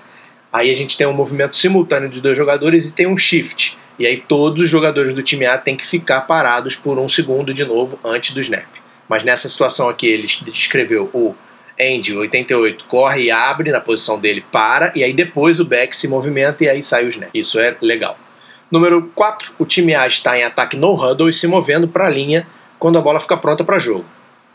aí 0.52 0.68
a 0.68 0.74
gente 0.74 0.96
tem 0.96 1.06
um 1.06 1.12
movimento 1.12 1.54
simultâneo 1.54 2.08
dos 2.08 2.20
dois 2.20 2.36
jogadores 2.36 2.90
e 2.90 2.92
tem 2.92 3.06
um 3.06 3.16
shift. 3.16 3.78
E 4.00 4.04
aí 4.04 4.16
todos 4.16 4.64
os 4.64 4.68
jogadores 4.68 5.14
do 5.14 5.22
time 5.22 5.46
A 5.46 5.56
têm 5.56 5.76
que 5.76 5.86
ficar 5.86 6.22
parados 6.22 6.74
por 6.74 6.98
um 6.98 7.08
segundo 7.08 7.54
de 7.54 7.64
novo 7.64 8.00
antes 8.04 8.34
do 8.34 8.40
snap. 8.40 8.66
Mas 9.08 9.22
nessa 9.22 9.48
situação 9.48 9.88
aqui 9.88 10.08
ele 10.08 10.26
descreveu 10.52 11.08
o 11.14 11.36
Andy, 11.80 12.16
88, 12.16 12.84
corre 12.86 13.24
e 13.24 13.30
abre 13.30 13.70
na 13.70 13.80
posição 13.80 14.18
dele, 14.18 14.44
para, 14.50 14.92
e 14.94 15.04
aí 15.04 15.12
depois 15.12 15.60
o 15.60 15.64
back 15.64 15.94
se 15.96 16.08
movimenta 16.08 16.64
e 16.64 16.68
aí 16.68 16.82
sai 16.82 17.04
o 17.04 17.08
snap. 17.08 17.30
Isso 17.34 17.60
é 17.60 17.76
legal. 17.80 18.18
Número 18.70 19.10
4, 19.14 19.52
o 19.58 19.64
time 19.64 19.94
A 19.94 20.06
está 20.06 20.38
em 20.38 20.42
ataque 20.42 20.76
no 20.76 20.94
huddle 20.94 21.28
e 21.28 21.32
se 21.32 21.46
movendo 21.46 21.86
para 21.86 22.06
a 22.06 22.10
linha 22.10 22.46
quando 22.78 22.98
a 22.98 23.00
bola 23.00 23.20
fica 23.20 23.36
pronta 23.36 23.62
para 23.62 23.78
jogo. 23.78 24.04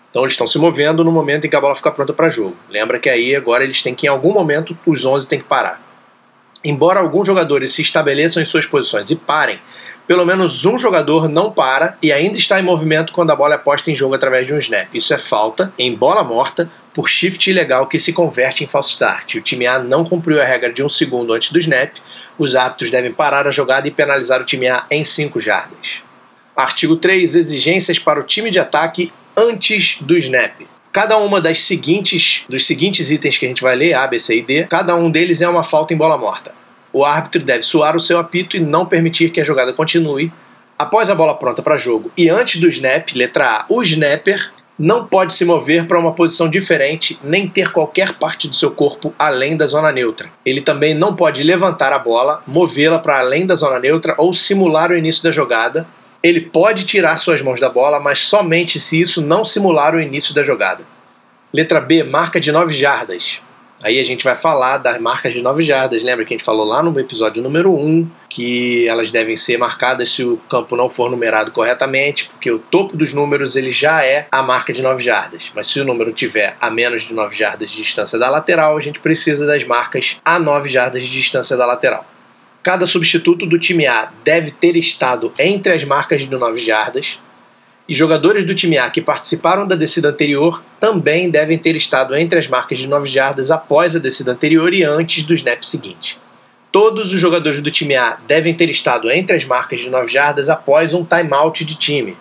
Então 0.10 0.24
eles 0.24 0.34
estão 0.34 0.46
se 0.46 0.58
movendo 0.58 1.04
no 1.04 1.12
momento 1.12 1.48
em 1.48 1.50
que 1.50 1.56
a 1.56 1.62
bola 1.62 1.75
fica 1.75 1.92
pronta 1.92 2.12
para 2.12 2.28
jogo. 2.28 2.56
Lembra 2.70 3.00
que 3.00 3.10
aí 3.10 3.34
agora 3.34 3.63
eles 3.63 3.82
têm 3.82 3.96
que 3.96 4.08
em 4.08 4.10
algum 4.10 4.34
momento 4.34 4.78
os 4.86 5.06
11 5.06 5.28
têm 5.28 5.40
que 5.40 5.46
parar. 5.46 5.82
Embora 6.63 7.00
alguns 7.00 7.25
jogadores 7.25 7.72
se 7.72 7.82
estabeleçam 7.82 8.44
em 8.44 8.46
suas 8.46 8.66
posições 8.66 9.10
e 9.10 9.16
parem 9.16 9.60
pelo 10.06 10.25
menos 10.25 10.66
um 10.66 10.78
jogador 10.78 11.30
não 11.30 11.50
para 11.50 11.98
e 12.01 12.12
ainda 12.12 12.38
está 12.38 12.60
em 12.60 12.63
movimento 12.63 13.13
quando 13.13 13.32
a 13.32 13.36
bola 13.36 13.56
é 13.56 13.58
posta 13.58 13.90
em 13.90 13.96
jogo 13.96 14.13
através 14.13 14.46
de 14.46 14.54
um 14.54 14.58
snap. 14.58 14.94
Isso 14.94 15.13
é 15.13 15.18
falta 15.18 15.72
em 15.80 15.96
bola 15.96 16.24
morta 16.24 16.70
por 16.93 17.07
shift 17.07 17.50
ilegal 17.50 17.88
que 17.88 18.00
se 18.00 18.13
converte 18.13 18.63
em 18.63 18.67
false 18.67 18.91
start. 18.91 19.36
O 19.36 19.41
time 19.41 19.65
A 19.65 19.79
não 19.79 20.03
cumpriu 20.03 20.41
a 20.41 20.45
regra 20.45 20.71
de 20.71 20.83
um 20.83 20.89
segundo 20.89 21.33
antes 21.33 21.51
do 21.51 21.60
snap. 21.60 21.93
Os 22.38 22.55
árbitros 22.55 22.89
devem 22.89 23.12
parar 23.12 23.48
a 23.48 23.51
jogada 23.51 23.88
e 23.88 23.91
penalizar 23.91 24.41
o 24.41 24.45
time 24.45 24.67
A 24.67 24.86
em 24.91 25.03
5 25.03 25.39
jardas. 25.39 26.01
Artigo 26.55 26.95
3. 26.95 27.36
Exigências 27.36 28.00
para 28.00 28.19
o 28.19 28.24
time 28.24 28.51
de 28.51 28.60
ataque 28.60 29.12
antes 29.36 29.98
do 30.01 30.17
snap. 30.17 30.62
Cada 30.91 31.17
uma 31.17 31.39
das 31.39 31.63
seguintes 31.63 32.43
dos 32.50 32.67
seguintes 32.67 33.10
itens 33.10 33.38
que 33.38 33.45
a 33.45 33.50
gente 33.50 33.62
vai 33.62 33.75
ler, 33.75 33.93
A, 33.93 34.05
B, 34.05 34.19
C 34.19 34.39
e 34.39 34.41
D, 34.41 34.65
cada 34.65 34.93
um 34.93 35.10
deles 35.10 35.41
é 35.41 35.48
uma 35.48 35.63
falta 35.63 35.93
em 35.93 35.98
bola 35.98 36.17
morta. 36.17 36.53
O 36.91 37.05
árbitro 37.05 37.41
deve 37.41 37.63
soar 37.63 37.95
o 37.95 38.00
seu 38.00 38.19
apito 38.19 38.57
e 38.57 38.60
não 38.60 38.86
permitir 38.86 39.29
que 39.29 39.39
a 39.39 39.43
jogada 39.45 39.71
continue. 39.71 40.31
Após 40.77 41.10
a 41.10 41.15
bola 41.15 41.36
pronta 41.36 41.62
para 41.62 41.77
jogo 41.77 42.12
e 42.17 42.27
antes 42.27 42.60
do 42.60 42.67
snap, 42.67 43.12
letra 43.15 43.45
A, 43.45 43.65
o 43.69 43.81
snapper 43.81 44.51
não 44.78 45.06
pode 45.06 45.34
se 45.34 45.46
mover 45.46 45.86
para 45.86 46.00
uma 46.00 46.13
posição 46.13 46.50
diferente 46.50 47.20
nem 47.24 47.48
ter 47.48 47.72
qualquer 47.72 48.13
parte 48.13 48.48
do 48.48 48.56
seu 48.56 48.72
corpo 48.72 49.13
além 49.18 49.56
da 49.56 49.68
zona 49.68 49.92
neutra. 49.92 50.32
Ele 50.46 50.62
também 50.62 50.94
não 50.94 51.16
pode 51.16 51.44
levantar 51.44 51.94
a 51.94 52.00
bola, 52.00 52.42
movê-la 52.48 53.00
para 53.00 53.20
além 53.20 53.46
da 53.46 53.56
zona 53.56 53.80
neutra 53.80 54.16
ou 54.18 54.34
simular 54.34 54.92
o 54.92 54.98
início 54.98 55.24
da 55.24 55.32
jogada. 55.32 55.86
Ele 56.24 56.42
pode 56.42 56.86
tirar 56.86 57.18
suas 57.18 57.42
mãos 57.42 57.60
da 57.60 57.70
bola, 57.70 58.00
mas 58.00 58.20
somente 58.20 58.80
se 58.80 59.01
isso 59.01 59.22
não 59.22 59.44
simular 59.44 59.96
o 59.96 60.01
início 60.01 60.34
da 60.34 60.44
jogada. 60.44 60.84
Letra 61.54 61.82
B, 61.82 62.04
marca 62.04 62.40
de 62.40 62.51
9 62.51 62.74
jardas. 62.74 63.42
Aí 63.84 64.00
a 64.00 64.04
gente 64.04 64.24
vai 64.24 64.36
falar 64.36 64.78
das 64.78 65.02
marcas 65.02 65.34
de 65.34 65.42
9 65.42 65.64
jardas. 65.64 66.04
Lembra 66.04 66.24
que 66.24 66.34
a 66.34 66.38
gente 66.38 66.46
falou 66.46 66.66
lá 66.66 66.84
no 66.84 66.98
episódio 67.00 67.42
número 67.42 67.74
1 67.74 68.08
que 68.30 68.88
elas 68.88 69.12
devem 69.12 69.36
ser 69.36 69.58
marcadas 69.58 70.10
se 70.10 70.24
o 70.24 70.38
campo 70.50 70.76
não 70.76 70.90
for 70.90 71.10
numerado 71.10 71.52
corretamente, 71.52 72.30
porque 72.30 72.50
o 72.50 72.60
topo 72.60 72.96
dos 72.96 73.14
números 73.14 73.56
ele 73.56 73.72
já 73.72 74.06
é 74.06 74.28
a 74.32 74.42
marca 74.42 74.72
de 74.72 74.82
9 74.82 75.04
jardas. 75.04 75.52
Mas 75.54 75.68
se 75.68 75.80
o 75.82 75.86
número 75.86 76.14
tiver 76.14 76.56
a 76.62 76.70
menos 76.70 77.04
de 77.04 77.14
9 77.14 77.36
jardas 77.36 77.72
de 77.72 77.78
distância 77.78 78.18
da 78.18 78.30
lateral, 78.30 78.78
a 78.78 78.80
gente 78.80 79.00
precisa 79.00 79.46
das 79.46 79.64
marcas 79.66 80.18
a 80.24 80.40
9 80.40 80.70
jardas 80.70 81.04
de 81.04 81.10
distância 81.10 81.58
da 81.58 81.66
lateral. 81.66 82.06
Cada 82.64 82.86
substituto 82.86 83.46
do 83.48 83.58
time 83.58 83.88
A 83.88 84.12
deve 84.24 84.52
ter 84.52 84.76
estado 84.78 85.34
entre 85.40 85.74
as 85.74 85.84
marcas 85.84 86.22
de 86.22 86.28
9 86.30 86.62
jardas 86.62 87.20
e 87.88 87.94
jogadores 87.94 88.46
do 88.46 88.56
time 88.56 88.78
A 88.78 88.90
que 88.90 89.02
participaram 89.02 89.68
da 89.68 89.76
descida 89.76 90.10
anterior 90.10 90.64
também 90.80 91.30
devem 91.30 91.58
ter 91.58 91.76
estado 91.76 92.16
entre 92.16 92.40
as 92.40 92.48
marcas 92.48 92.80
de 92.80 92.88
9 92.88 93.08
jardas 93.08 93.52
após 93.52 93.96
a 93.96 94.00
descida 94.00 94.32
anterior 94.32 94.74
e 94.74 94.84
antes 94.84 95.24
do 95.24 95.34
snap 95.34 95.64
seguinte. 95.64 96.18
Todos 96.72 97.14
os 97.14 97.20
jogadores 97.20 97.60
do 97.60 97.70
time 97.70 97.96
A 97.96 98.18
devem 98.28 98.54
ter 98.54 98.70
estado 98.70 99.12
entre 99.12 99.36
as 99.36 99.44
marcas 99.44 99.82
de 99.82 99.90
9 99.90 100.12
jardas 100.12 100.50
após 100.50 100.94
um 100.94 101.04
timeout 101.04 101.66
de 101.66 101.76
time, 101.76 102.16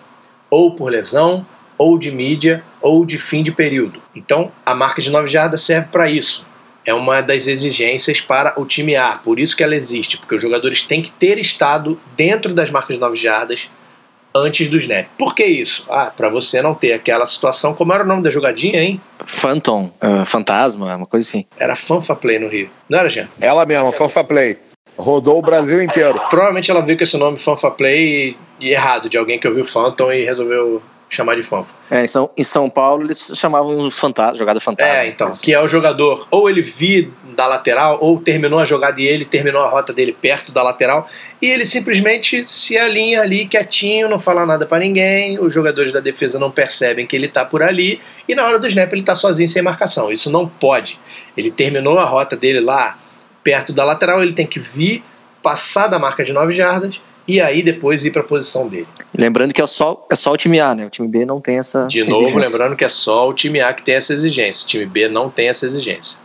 ou 0.49 0.75
por 0.75 0.91
lesão, 0.91 1.45
ou 1.77 1.97
de 1.97 2.11
mídia, 2.11 2.63
ou 2.81 3.05
de 3.05 3.17
fim 3.17 3.41
de 3.41 3.51
período. 3.51 4.01
Então, 4.13 4.51
a 4.65 4.75
marca 4.75 5.01
de 5.01 5.09
9 5.09 5.29
jardas 5.29 5.61
serve 5.61 5.87
para 5.89 6.11
isso. 6.11 6.45
É 6.85 6.93
uma 6.93 7.21
das 7.21 7.47
exigências 7.47 8.19
para 8.19 8.59
o 8.59 8.65
time 8.65 8.95
A, 8.95 9.13
por 9.13 9.39
isso 9.39 9.55
que 9.55 9.63
ela 9.63 9.75
existe, 9.75 10.17
porque 10.17 10.35
os 10.35 10.41
jogadores 10.41 10.81
têm 10.81 11.01
que 11.01 11.11
ter 11.11 11.39
estado 11.39 11.97
dentro 12.17 12.53
das 12.53 12.69
marcas 12.69 12.97
de 12.97 12.99
9 12.99 13.15
jardas 13.15 13.69
antes 14.33 14.69
do 14.69 14.77
snap. 14.77 15.07
Por 15.17 15.35
que 15.35 15.43
isso? 15.45 15.85
Ah, 15.89 16.11
para 16.15 16.29
você 16.29 16.61
não 16.61 16.73
ter 16.73 16.93
aquela 16.93 17.25
situação. 17.25 17.73
Como 17.73 17.93
era 17.93 18.03
o 18.03 18.07
nome 18.07 18.23
da 18.23 18.31
jogadinha, 18.31 18.81
hein? 18.81 19.01
Phantom, 19.25 19.93
uh, 20.01 20.25
Fantasma, 20.25 20.95
uma 20.95 21.05
coisa 21.05 21.27
assim. 21.27 21.45
Era 21.57 21.75
Fanfa 21.75 22.15
Play 22.15 22.39
no 22.39 22.47
Rio. 22.47 22.69
Não 22.89 22.99
era, 22.99 23.09
Jean? 23.09 23.27
Ela 23.39 23.65
mesma, 23.65 23.91
Fanfa 23.91 24.23
Play. 24.23 24.57
Rodou 24.97 25.39
o 25.39 25.41
Brasil 25.41 25.81
inteiro. 25.81 26.19
Provavelmente 26.29 26.69
ela 26.69 26.81
viu 26.81 26.97
com 26.97 27.03
esse 27.03 27.17
nome 27.17 27.37
Fanfa 27.37 27.71
Play 27.71 28.35
e, 28.59 28.67
e 28.67 28.69
errado, 28.71 29.09
de 29.09 29.17
alguém 29.17 29.39
que 29.39 29.47
ouviu 29.47 29.63
Phantom 29.63 30.11
e 30.11 30.25
resolveu 30.25 30.81
chamar 31.11 31.35
de 31.35 31.43
fanfa. 31.43 31.73
É, 31.89 32.03
em 32.03 32.07
São, 32.07 32.29
em 32.37 32.43
São 32.43 32.69
Paulo 32.69 33.03
eles 33.03 33.31
chamavam 33.35 33.91
fantasma, 33.91 34.39
jogada 34.39 34.61
fantasma. 34.61 35.03
É, 35.03 35.07
então, 35.07 35.29
que 35.31 35.53
é 35.53 35.61
o 35.61 35.67
jogador, 35.67 36.25
ou 36.31 36.49
ele 36.49 36.61
vi 36.61 37.11
da 37.35 37.45
lateral, 37.47 37.97
ou 38.01 38.19
terminou 38.19 38.59
a 38.59 38.65
jogada 38.65 38.99
e 38.99 39.05
ele 39.05 39.25
terminou 39.25 39.61
a 39.61 39.69
rota 39.69 39.91
dele 39.91 40.15
perto 40.19 40.53
da 40.53 40.63
lateral, 40.63 41.07
e 41.41 41.47
ele 41.47 41.65
simplesmente 41.65 42.45
se 42.45 42.77
alinha 42.77 43.21
ali 43.21 43.45
quietinho, 43.45 44.07
não 44.07 44.19
fala 44.21 44.45
nada 44.45 44.65
para 44.65 44.79
ninguém, 44.79 45.37
os 45.37 45.53
jogadores 45.53 45.91
da 45.91 45.99
defesa 45.99 46.39
não 46.39 46.49
percebem 46.49 47.05
que 47.05 47.15
ele 47.15 47.27
tá 47.27 47.43
por 47.43 47.61
ali, 47.61 47.99
e 48.27 48.33
na 48.33 48.45
hora 48.45 48.57
do 48.57 48.67
snap 48.67 48.91
ele 48.93 49.03
tá 49.03 49.15
sozinho 49.15 49.49
sem 49.49 49.61
marcação. 49.61 50.11
Isso 50.11 50.31
não 50.31 50.47
pode. 50.47 50.97
Ele 51.35 51.51
terminou 51.51 51.99
a 51.99 52.05
rota 52.05 52.37
dele 52.37 52.61
lá 52.61 52.97
perto 53.43 53.73
da 53.73 53.83
lateral, 53.83 54.23
ele 54.23 54.33
tem 54.33 54.47
que 54.47 54.59
vir, 54.59 55.03
passar 55.43 55.87
da 55.87 55.99
marca 55.99 56.23
de 56.23 56.31
9 56.31 56.53
jardas, 56.53 57.01
e 57.27 57.39
aí 57.39 57.61
depois 57.61 58.03
ir 58.05 58.11
para 58.11 58.21
a 58.21 58.25
posição 58.25 58.67
dele. 58.67 58.87
Lembrando 59.17 59.53
que 59.53 59.61
é 59.61 59.67
só, 59.67 60.05
é 60.11 60.15
só 60.15 60.31
o 60.31 60.37
time 60.37 60.59
A, 60.59 60.73
né? 60.73 60.85
O 60.85 60.89
time 60.89 61.07
B 61.07 61.25
não 61.25 61.39
tem 61.39 61.59
essa. 61.59 61.87
De 61.87 62.03
novo, 62.03 62.23
exigência. 62.23 62.49
lembrando 62.49 62.75
que 62.75 62.85
é 62.85 62.89
só 62.89 63.29
o 63.29 63.33
time 63.33 63.61
A 63.61 63.73
que 63.73 63.83
tem 63.83 63.95
essa 63.95 64.13
exigência. 64.13 64.65
O 64.65 64.67
time 64.67 64.85
B 64.85 65.07
não 65.07 65.29
tem 65.29 65.49
essa 65.49 65.65
exigência. 65.65 66.19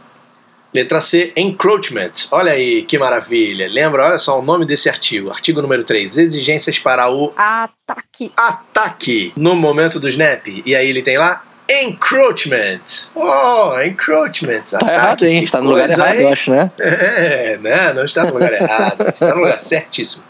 Letra 0.77 1.01
C, 1.01 1.33
encroachment. 1.37 2.13
Olha 2.31 2.53
aí 2.53 2.83
que 2.83 2.99
maravilha. 2.99 3.67
Lembra, 3.67 4.05
olha 4.05 4.19
só 4.19 4.39
o 4.39 4.43
nome 4.43 4.67
desse 4.67 4.91
artigo. 4.91 5.31
Artigo 5.31 5.63
número 5.63 5.83
3. 5.83 6.19
Exigências 6.19 6.79
para 6.79 7.11
o 7.11 7.33
ataque. 7.35 8.31
Ataque 8.37 9.33
no 9.37 9.57
momento 9.57 9.99
do 9.99 10.07
snap. 10.07 10.47
E 10.67 10.77
aí 10.77 10.87
ele 10.87 11.01
tem 11.01 11.17
lá 11.17 11.46
Encroachment. 11.69 13.11
Oh, 13.15 13.81
encroachment. 13.81 14.63
Tá 14.71 14.77
Ataque, 14.79 14.93
errado, 14.95 15.25
hein? 15.25 15.45
Está 15.45 15.61
no 15.61 15.71
lugar 15.71 15.91
errado, 15.91 16.21
eu 16.21 16.29
acho, 16.29 16.51
né? 16.51 16.71
É, 16.79 17.59
né? 17.61 17.93
Não 17.93 18.05
está 18.05 18.25
no 18.25 18.35
lugar 18.35 18.53
errado. 18.53 19.09
Está 19.09 19.35
no 19.35 19.41
lugar 19.41 19.59
certíssimo. 19.59 20.25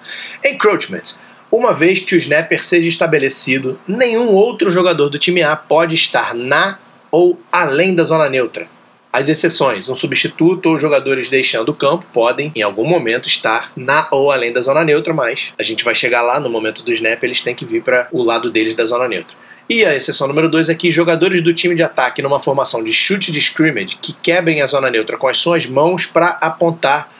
Encroachment. 0.45 1.03
Uma 1.51 1.73
vez 1.73 2.01
que 2.01 2.15
o 2.15 2.19
snapper 2.19 2.65
seja 2.65 2.89
estabelecido, 2.89 3.79
nenhum 3.87 4.29
outro 4.35 4.71
jogador 4.71 5.09
do 5.09 5.19
time 5.19 5.43
A 5.43 5.55
pode 5.55 5.95
estar 5.95 6.35
na 6.35 6.79
ou 7.11 7.41
além 7.53 7.95
da 7.95 8.05
zona 8.05 8.29
neutra. 8.29 8.67
As 9.13 9.29
exceções, 9.29 9.89
um 9.89 9.95
substituto 9.95 10.67
ou 10.67 10.79
jogadores 10.79 11.29
deixando 11.29 11.71
o 11.71 11.75
campo 11.75 12.05
podem, 12.13 12.53
em 12.55 12.63
algum 12.63 12.87
momento, 12.87 13.29
estar 13.29 13.73
na 13.77 14.07
ou 14.11 14.31
além 14.31 14.53
da 14.53 14.61
zona 14.61 14.85
neutra, 14.85 15.15
mas 15.15 15.53
a 15.59 15.63
gente 15.63 15.85
vai 15.85 15.95
chegar 15.95 16.21
lá 16.21 16.39
no 16.39 16.51
momento 16.51 16.83
do 16.83 16.93
snap, 16.93 17.23
eles 17.23 17.41
têm 17.41 17.55
que 17.55 17.65
vir 17.65 17.83
para 17.83 18.09
o 18.13 18.23
lado 18.23 18.51
deles 18.51 18.75
da 18.75 18.85
zona 18.85 19.09
neutra. 19.09 19.35
E 19.69 19.85
a 19.85 19.97
exceção 19.97 20.29
número 20.29 20.49
2 20.49 20.69
é 20.69 20.75
que 20.77 20.93
jogadores 20.93 21.43
do 21.43 21.53
time 21.53 21.75
de 21.75 21.83
ataque 21.83 22.23
numa 22.23 22.39
formação 22.39 22.85
de 22.85 22.93
chute 22.93 23.33
de 23.33 23.41
scrimmage 23.41 23.99
que 24.01 24.13
quebrem 24.13 24.63
a 24.63 24.67
zona 24.67 24.89
neutra 24.89 25.17
com 25.17 25.27
as 25.27 25.39
suas 25.39 25.67
mãos 25.67 26.07
para 26.07 26.39
apontar 26.41 27.11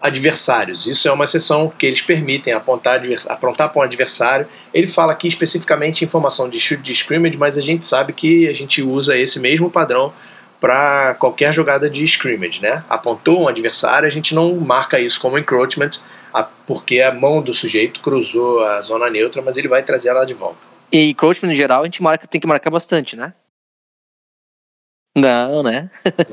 adversários. 0.00 0.86
Isso 0.86 1.08
é 1.08 1.12
uma 1.12 1.24
exceção 1.24 1.72
que 1.76 1.84
eles 1.84 2.00
permitem 2.00 2.52
apontar, 2.52 3.02
apontar 3.26 3.72
para 3.72 3.80
um 3.80 3.82
adversário. 3.82 4.46
Ele 4.72 4.86
fala 4.86 5.12
aqui 5.12 5.26
especificamente 5.26 6.04
em 6.04 6.08
formação 6.08 6.48
de 6.48 6.60
chute 6.60 6.80
de 6.80 6.92
scrimmage, 6.92 7.36
mas 7.36 7.58
a 7.58 7.60
gente 7.60 7.84
sabe 7.84 8.12
que 8.12 8.46
a 8.46 8.54
gente 8.54 8.80
usa 8.82 9.16
esse 9.18 9.40
mesmo 9.40 9.68
padrão 9.68 10.12
para 10.60 11.14
qualquer 11.14 11.52
jogada 11.52 11.90
de 11.90 12.04
scrimmage, 12.04 12.62
né? 12.62 12.84
Apontou 12.88 13.42
um 13.42 13.48
adversário, 13.48 14.06
a 14.06 14.10
gente 14.10 14.32
não 14.32 14.54
marca 14.60 15.00
isso 15.00 15.20
como 15.20 15.36
encroachment, 15.36 15.90
porque 16.66 17.00
a 17.00 17.12
mão 17.12 17.42
do 17.42 17.52
sujeito 17.52 18.00
cruzou 18.00 18.62
a 18.62 18.80
zona 18.82 19.10
neutra, 19.10 19.42
mas 19.42 19.56
ele 19.56 19.66
vai 19.66 19.82
trazer 19.82 20.10
ela 20.10 20.24
de 20.24 20.34
volta. 20.34 20.75
E 20.96 21.10
encroachment 21.10 21.52
em 21.52 21.56
geral 21.56 21.82
a 21.82 21.84
gente 21.84 22.02
marca, 22.02 22.26
tem 22.26 22.40
que 22.40 22.46
marcar 22.46 22.70
bastante, 22.70 23.16
né? 23.16 23.34
Não, 25.14 25.62
né? 25.62 25.90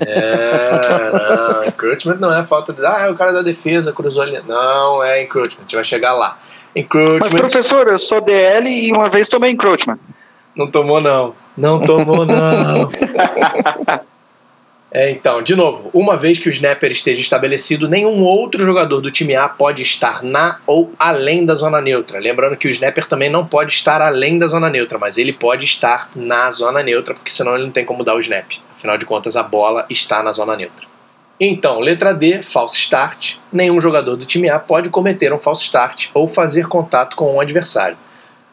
é, 0.08 1.12
não. 1.12 1.66
Encroachment 1.66 2.16
não 2.16 2.34
é 2.34 2.46
falta 2.46 2.72
de. 2.72 2.86
Ah, 2.86 3.02
é 3.02 3.10
o 3.10 3.16
cara 3.16 3.34
da 3.34 3.42
defesa 3.42 3.92
cruzou 3.92 4.22
ali. 4.22 4.42
Não, 4.48 5.04
é 5.04 5.22
encroachment. 5.22 5.60
A 5.60 5.64
gente 5.64 5.76
vai 5.76 5.84
chegar 5.84 6.14
lá. 6.14 6.40
Encroachment. 6.74 7.20
Mas, 7.20 7.34
professor, 7.34 7.90
eu 7.90 8.00
sou 8.00 8.22
DL 8.22 8.70
e 8.70 8.94
uma 8.94 9.10
vez 9.10 9.28
tomei 9.28 9.52
encroachment. 9.52 10.00
Não 10.56 10.72
tomou, 10.72 11.02
não. 11.02 11.36
Não 11.58 11.82
tomou, 11.82 12.26
não. 12.26 12.88
É, 14.96 15.10
então, 15.10 15.42
de 15.42 15.56
novo, 15.56 15.90
uma 15.92 16.16
vez 16.16 16.38
que 16.38 16.48
o 16.48 16.52
snapper 16.52 16.92
esteja 16.92 17.20
estabelecido, 17.20 17.90
nenhum 17.90 18.22
outro 18.22 18.64
jogador 18.64 19.02
do 19.02 19.10
time 19.10 19.36
A 19.36 19.50
pode 19.50 19.82
estar 19.82 20.22
na 20.22 20.60
ou 20.68 20.94
além 21.00 21.48
da 21.48 21.56
zona 21.56 21.82
neutra. 21.82 22.20
Lembrando 22.20 22.56
que 22.56 22.68
o 22.68 22.70
snapper 22.70 23.08
também 23.08 23.28
não 23.28 23.44
pode 23.44 23.74
estar 23.74 24.04
além 24.04 24.38
da 24.38 24.46
zona 24.46 24.70
neutra, 24.70 25.00
mas 25.00 25.18
ele 25.18 25.34
pode 25.34 25.66
estar 25.66 26.12
na 26.16 26.52
zona 26.52 26.84
neutra, 26.84 27.16
porque 27.16 27.32
senão 27.32 27.56
ele 27.56 27.64
não 27.64 27.72
tem 27.72 27.84
como 27.84 28.04
dar 28.04 28.14
o 28.14 28.20
snap. 28.20 28.46
Afinal 28.72 28.96
de 28.96 29.04
contas, 29.04 29.36
a 29.36 29.42
bola 29.42 29.84
está 29.90 30.22
na 30.22 30.32
zona 30.32 30.56
neutra. 30.56 30.86
Então, 31.40 31.80
letra 31.80 32.14
D, 32.14 32.44
false 32.44 32.78
start. 32.78 33.38
Nenhum 33.52 33.82
jogador 33.82 34.16
do 34.16 34.28
time 34.28 34.48
A 34.48 34.60
pode 34.60 34.90
cometer 34.90 35.34
um 35.34 35.40
false 35.40 35.64
start 35.64 36.10
ou 36.14 36.28
fazer 36.28 36.68
contato 36.68 37.16
com 37.16 37.34
um 37.34 37.42
adversário. 37.42 37.98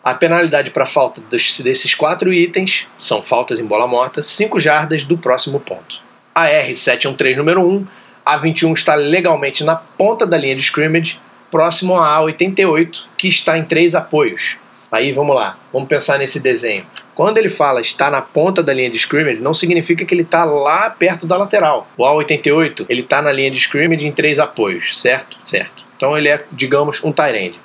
A 0.02 0.14
penalidade 0.14 0.70
para 0.70 0.86
falta 0.86 1.20
desses 1.20 1.94
quatro 1.94 2.32
itens 2.32 2.86
são 2.96 3.22
faltas 3.22 3.60
em 3.60 3.66
bola 3.66 3.86
morta, 3.86 4.22
5 4.22 4.58
jardas 4.58 5.04
do 5.04 5.18
próximo 5.18 5.60
ponto 5.60 6.08
a 6.34 6.46
R713 6.46 7.36
número 7.36 7.60
1, 7.64 7.86
a 8.24 8.36
21 8.36 8.74
está 8.74 8.94
legalmente 8.94 9.64
na 9.64 9.76
ponta 9.76 10.26
da 10.26 10.36
linha 10.36 10.54
de 10.54 10.62
scrimmage, 10.62 11.18
próximo 11.50 11.96
à 11.96 12.20
A88, 12.20 13.04
que 13.16 13.28
está 13.28 13.58
em 13.58 13.64
três 13.64 13.94
apoios. 13.94 14.56
Aí 14.90 15.12
vamos 15.12 15.36
lá, 15.36 15.56
vamos 15.72 15.88
pensar 15.88 16.18
nesse 16.18 16.40
desenho. 16.40 16.84
Quando 17.14 17.38
ele 17.38 17.48
fala 17.48 17.80
está 17.80 18.10
na 18.10 18.22
ponta 18.22 18.62
da 18.62 18.72
linha 18.72 18.90
de 18.90 18.96
scrimmage, 18.96 19.40
não 19.40 19.54
significa 19.54 20.04
que 20.04 20.14
ele 20.14 20.22
está 20.22 20.44
lá 20.44 20.90
perto 20.90 21.26
da 21.26 21.36
lateral. 21.36 21.86
O 21.96 22.04
A88, 22.04 22.86
ele 22.88 23.02
está 23.02 23.20
na 23.20 23.30
linha 23.30 23.50
de 23.50 23.58
scrimmage 23.58 24.06
em 24.06 24.12
três 24.12 24.38
apoios, 24.38 24.98
certo? 25.00 25.36
Certo. 25.44 25.84
Então 25.96 26.16
ele 26.16 26.28
é, 26.28 26.42
digamos, 26.50 27.02
um 27.04 27.12
tight 27.12 27.36
end. 27.36 27.60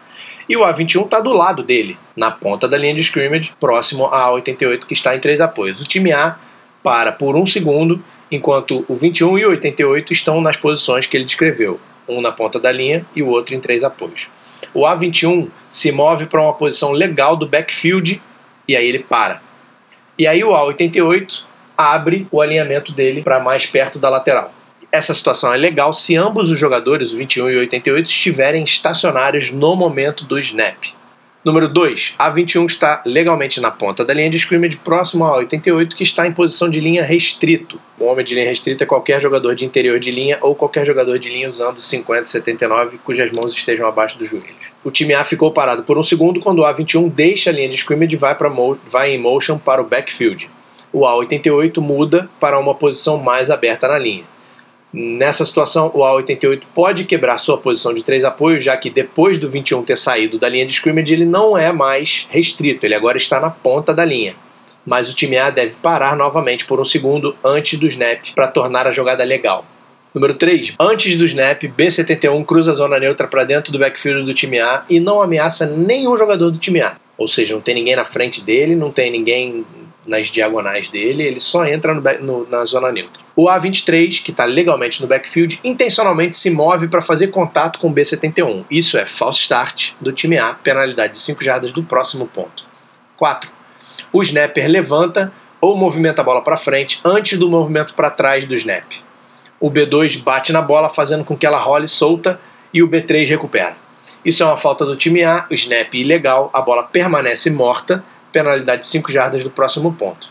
E 0.47 0.55
o 0.55 0.61
A21 0.61 1.05
está 1.05 1.19
do 1.19 1.33
lado 1.33 1.63
dele, 1.63 1.97
na 2.15 2.29
ponta 2.29 2.67
da 2.67 2.77
linha 2.77 2.93
de 2.93 3.01
scrimmage, 3.01 3.51
próximo 3.59 4.05
a 4.05 4.27
A88 4.27 4.85
que 4.85 4.93
está 4.93 5.15
em 5.15 5.19
três 5.19 5.41
apoios. 5.41 5.81
O 5.81 5.87
time 5.87 6.11
A 6.11 6.35
para 6.83 7.11
por 7.11 7.35
um 7.35 7.47
segundo, 7.47 8.03
enquanto 8.31 8.85
o 8.87 8.95
21 8.95 9.37
e 9.39 9.45
o 9.45 9.49
88 9.49 10.13
estão 10.13 10.41
nas 10.41 10.57
posições 10.57 11.05
que 11.05 11.15
ele 11.15 11.25
descreveu, 11.25 11.79
um 12.07 12.21
na 12.21 12.31
ponta 12.31 12.59
da 12.59 12.71
linha 12.71 13.05
e 13.15 13.21
o 13.21 13.27
outro 13.27 13.55
em 13.55 13.59
três 13.59 13.83
apoios. 13.83 14.27
O 14.73 14.81
A21 14.81 15.49
se 15.69 15.91
move 15.91 16.25
para 16.25 16.41
uma 16.41 16.53
posição 16.53 16.91
legal 16.91 17.35
do 17.35 17.47
backfield 17.47 18.21
e 18.67 18.75
aí 18.75 18.87
ele 18.87 18.99
para. 18.99 19.41
E 20.17 20.27
aí 20.27 20.43
o 20.43 20.49
A88 20.49 21.43
abre 21.77 22.27
o 22.31 22.41
alinhamento 22.41 22.91
dele 22.91 23.21
para 23.21 23.39
mais 23.39 23.65
perto 23.65 23.99
da 23.99 24.09
lateral. 24.09 24.53
Essa 24.91 25.13
situação 25.13 25.53
é 25.53 25.57
legal 25.57 25.91
se 25.91 26.15
ambos 26.15 26.49
os 26.49 26.57
jogadores, 26.57 27.11
o 27.11 27.17
21 27.17 27.49
e 27.49 27.55
o 27.57 27.59
88, 27.59 28.09
estiverem 28.09 28.63
estacionários 28.63 29.51
no 29.51 29.75
momento 29.75 30.23
do 30.23 30.39
snap. 30.39 30.77
Número 31.45 31.69
2. 31.69 32.15
A 32.17 32.31
21 32.31 32.65
está 32.65 33.03
legalmente 33.05 33.61
na 33.61 33.69
ponta 33.69 34.03
da 34.03 34.15
linha 34.15 34.31
de 34.31 34.37
scrimmage, 34.37 34.77
próximo 34.77 35.23
a 35.25 35.37
88, 35.37 35.95
que 35.95 36.01
está 36.01 36.27
em 36.27 36.31
posição 36.31 36.67
de 36.67 36.79
linha 36.79 37.03
restrito. 37.03 37.79
O 37.99 38.05
homem 38.05 38.25
de 38.25 38.33
linha 38.33 38.47
restrita 38.47 38.83
é 38.83 38.87
qualquer 38.87 39.21
jogador 39.21 39.53
de 39.53 39.63
interior 39.63 39.99
de 39.99 40.09
linha 40.09 40.39
ou 40.41 40.55
qualquer 40.55 40.87
jogador 40.87 41.19
de 41.19 41.29
linha 41.29 41.47
usando 41.47 41.79
50 41.79 42.25
79 42.25 42.97
cujas 42.97 43.31
mãos 43.31 43.53
estejam 43.53 43.87
abaixo 43.87 44.17
dos 44.17 44.27
joelhos. 44.27 44.55
O 44.83 44.89
time 44.89 45.13
A 45.13 45.23
ficou 45.23 45.51
parado 45.51 45.83
por 45.83 45.99
um 45.99 46.03
segundo 46.03 46.39
quando 46.39 46.63
o 46.63 46.63
A21 46.63 47.11
deixa 47.11 47.51
a 47.51 47.53
linha 47.53 47.69
de 47.69 47.75
scrimmage 47.75 48.15
e 48.15 48.17
vai, 48.17 48.35
vai 48.89 49.11
em 49.11 49.19
motion 49.19 49.59
para 49.59 49.83
o 49.83 49.85
backfield. 49.85 50.49
O 50.91 51.01
A88 51.01 51.77
muda 51.79 52.27
para 52.39 52.57
uma 52.57 52.73
posição 52.73 53.19
mais 53.19 53.51
aberta 53.51 53.87
na 53.87 53.99
linha. 53.99 54.23
Nessa 54.93 55.45
situação, 55.45 55.91
o 55.93 55.99
A88 55.99 56.61
pode 56.73 57.03
quebrar 57.03 57.37
sua 57.37 57.57
posição 57.57 57.93
de 57.93 58.01
três 58.01 58.23
apoios, 58.23 58.63
já 58.63 58.77
que 58.77 58.89
depois 58.89 59.37
do 59.37 59.49
21 59.49 59.83
ter 59.83 59.97
saído 59.97 60.39
da 60.39 60.47
linha 60.47 60.65
de 60.65 60.71
scrimmage, 60.71 61.13
ele 61.13 61.25
não 61.25 61.57
é 61.57 61.71
mais 61.71 62.27
restrito, 62.29 62.85
ele 62.85 62.95
agora 62.95 63.17
está 63.17 63.39
na 63.39 63.49
ponta 63.49 63.93
da 63.93 64.05
linha. 64.05 64.35
Mas 64.85 65.11
o 65.11 65.15
time 65.15 65.37
A 65.37 65.49
deve 65.49 65.75
parar 65.81 66.15
novamente 66.15 66.65
por 66.65 66.79
um 66.79 66.85
segundo 66.85 67.35
antes 67.43 67.77
do 67.77 67.87
snap 67.87 68.33
para 68.35 68.47
tornar 68.47 68.87
a 68.87 68.91
jogada 68.91 69.23
legal. 69.23 69.65
Número 70.13 70.33
3. 70.33 70.75
Antes 70.79 71.17
do 71.17 71.25
snap, 71.25 71.63
B71 71.63 72.45
cruza 72.45 72.71
a 72.71 72.75
zona 72.75 72.97
neutra 72.97 73.27
para 73.27 73.43
dentro 73.43 73.73
do 73.73 73.79
backfield 73.79 74.23
do 74.23 74.33
time 74.33 74.59
A 74.59 74.85
e 74.89 74.97
não 74.97 75.21
ameaça 75.21 75.65
nenhum 75.65 76.17
jogador 76.17 76.51
do 76.51 76.57
time 76.57 76.79
A. 76.79 76.95
Ou 77.17 77.27
seja, 77.27 77.53
não 77.53 77.61
tem 77.61 77.75
ninguém 77.75 77.97
na 77.97 78.05
frente 78.05 78.41
dele, 78.41 78.75
não 78.75 78.91
tem 78.91 79.11
ninguém 79.11 79.65
nas 80.05 80.27
diagonais 80.27 80.89
dele, 80.89 81.23
ele 81.23 81.39
só 81.39 81.65
entra 81.65 81.93
no, 81.93 82.01
no, 82.21 82.49
na 82.49 82.63
zona 82.65 82.91
neutra. 82.91 83.23
O 83.35 83.47
A23, 83.47 84.23
que 84.23 84.31
está 84.31 84.45
legalmente 84.45 85.01
no 85.01 85.07
backfield, 85.07 85.59
intencionalmente 85.63 86.37
se 86.37 86.49
move 86.49 86.87
para 86.87 87.01
fazer 87.01 87.27
contato 87.27 87.79
com 87.79 87.89
o 87.89 87.93
B71. 87.93 88.65
Isso 88.69 88.97
é 88.97 89.05
false 89.05 89.39
start 89.39 89.91
do 89.99 90.11
time 90.11 90.37
A, 90.37 90.53
penalidade 90.53 91.13
de 91.13 91.19
5 91.19 91.43
jardas 91.43 91.71
do 91.71 91.83
próximo 91.83 92.27
ponto. 92.27 92.65
4. 93.17 93.51
O 94.13 94.21
snapper 94.21 94.69
levanta 94.69 95.33
ou 95.59 95.75
movimenta 95.75 96.21
a 96.21 96.25
bola 96.25 96.41
para 96.41 96.57
frente 96.57 97.01
antes 97.03 97.37
do 97.37 97.49
movimento 97.49 97.93
para 97.93 98.09
trás 98.09 98.45
do 98.45 98.55
snap. 98.55 98.85
O 99.59 99.71
B2 99.71 100.21
bate 100.21 100.53
na 100.53 100.61
bola, 100.61 100.89
fazendo 100.89 101.23
com 101.23 101.35
que 101.35 101.45
ela 101.45 101.57
role 101.57 101.87
solta 101.87 102.39
e 102.73 102.83
o 102.83 102.87
B3 102.87 103.27
recupera. 103.27 103.75
Isso 104.23 104.43
é 104.43 104.45
uma 104.45 104.57
falta 104.57 104.85
do 104.85 104.95
time 104.95 105.23
A, 105.23 105.45
o 105.49 105.53
snap 105.53 105.93
ilegal, 105.93 106.49
a 106.53 106.61
bola 106.61 106.83
permanece 106.83 107.49
morta, 107.49 108.03
penalidade 108.35 108.81
de 108.81 108.87
5 108.87 109.09
jardas 109.09 109.45
do 109.45 109.49
próximo 109.49 109.93
ponto. 109.93 110.29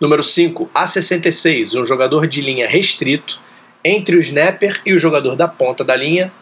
Número 0.00 0.20
5, 0.20 0.68
A66, 0.74 1.80
um 1.80 1.86
jogador 1.86 2.26
de 2.26 2.40
linha 2.40 2.66
restrito 2.66 3.40
entre 3.84 4.16
o 4.16 4.18
snapper 4.18 4.80
e 4.84 4.92
o 4.92 4.98
jogador 4.98 5.36
da 5.36 5.46
ponta 5.46 5.84
da 5.84 5.94
linha, 5.94 6.32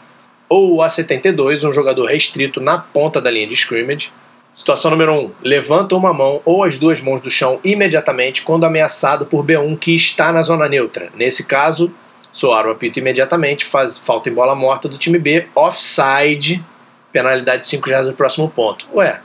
ou 0.49 0.77
o 0.77 0.79
A72, 0.79 1.69
um 1.69 1.73
jogador 1.75 2.07
restrito 2.07 2.59
na 2.59 2.79
ponta 2.79 3.21
da 3.21 3.31
linha 3.31 3.47
de 3.47 3.53
scrimmage. 3.53 4.11
Situação 4.55 4.91
número 4.91 5.13
1, 5.13 5.19
um, 5.19 5.33
levanta 5.43 5.95
uma 5.95 6.15
mão 6.15 6.41
ou 6.43 6.65
as 6.65 6.79
duas 6.79 7.03
mãos 7.03 7.21
do 7.21 7.31
chão 7.31 7.61
imediatamente 7.63 8.41
quando 8.41 8.65
ameaçado 8.65 9.27
por 9.27 9.45
B1 9.45 9.79
que 9.79 9.95
está 9.95 10.33
na 10.33 10.43
zona 10.43 10.67
neutra. 10.71 11.11
Nesse 11.15 11.45
caso, 11.47 11.93
soar 12.33 12.67
o 12.67 12.71
apito 12.71 12.99
imediatamente, 12.99 13.67
faz 13.67 13.99
falta 13.99 14.31
em 14.31 14.33
bola 14.33 14.55
morta 14.55 14.89
do 14.89 14.97
time 14.97 15.19
B, 15.19 15.49
offside, 15.55 16.65
penalidade 17.13 17.61
de 17.61 17.67
5 17.67 17.91
jardas 17.91 18.09
do 18.09 18.17
próximo 18.17 18.49
ponto. 18.49 18.87
Ué, 18.95 19.21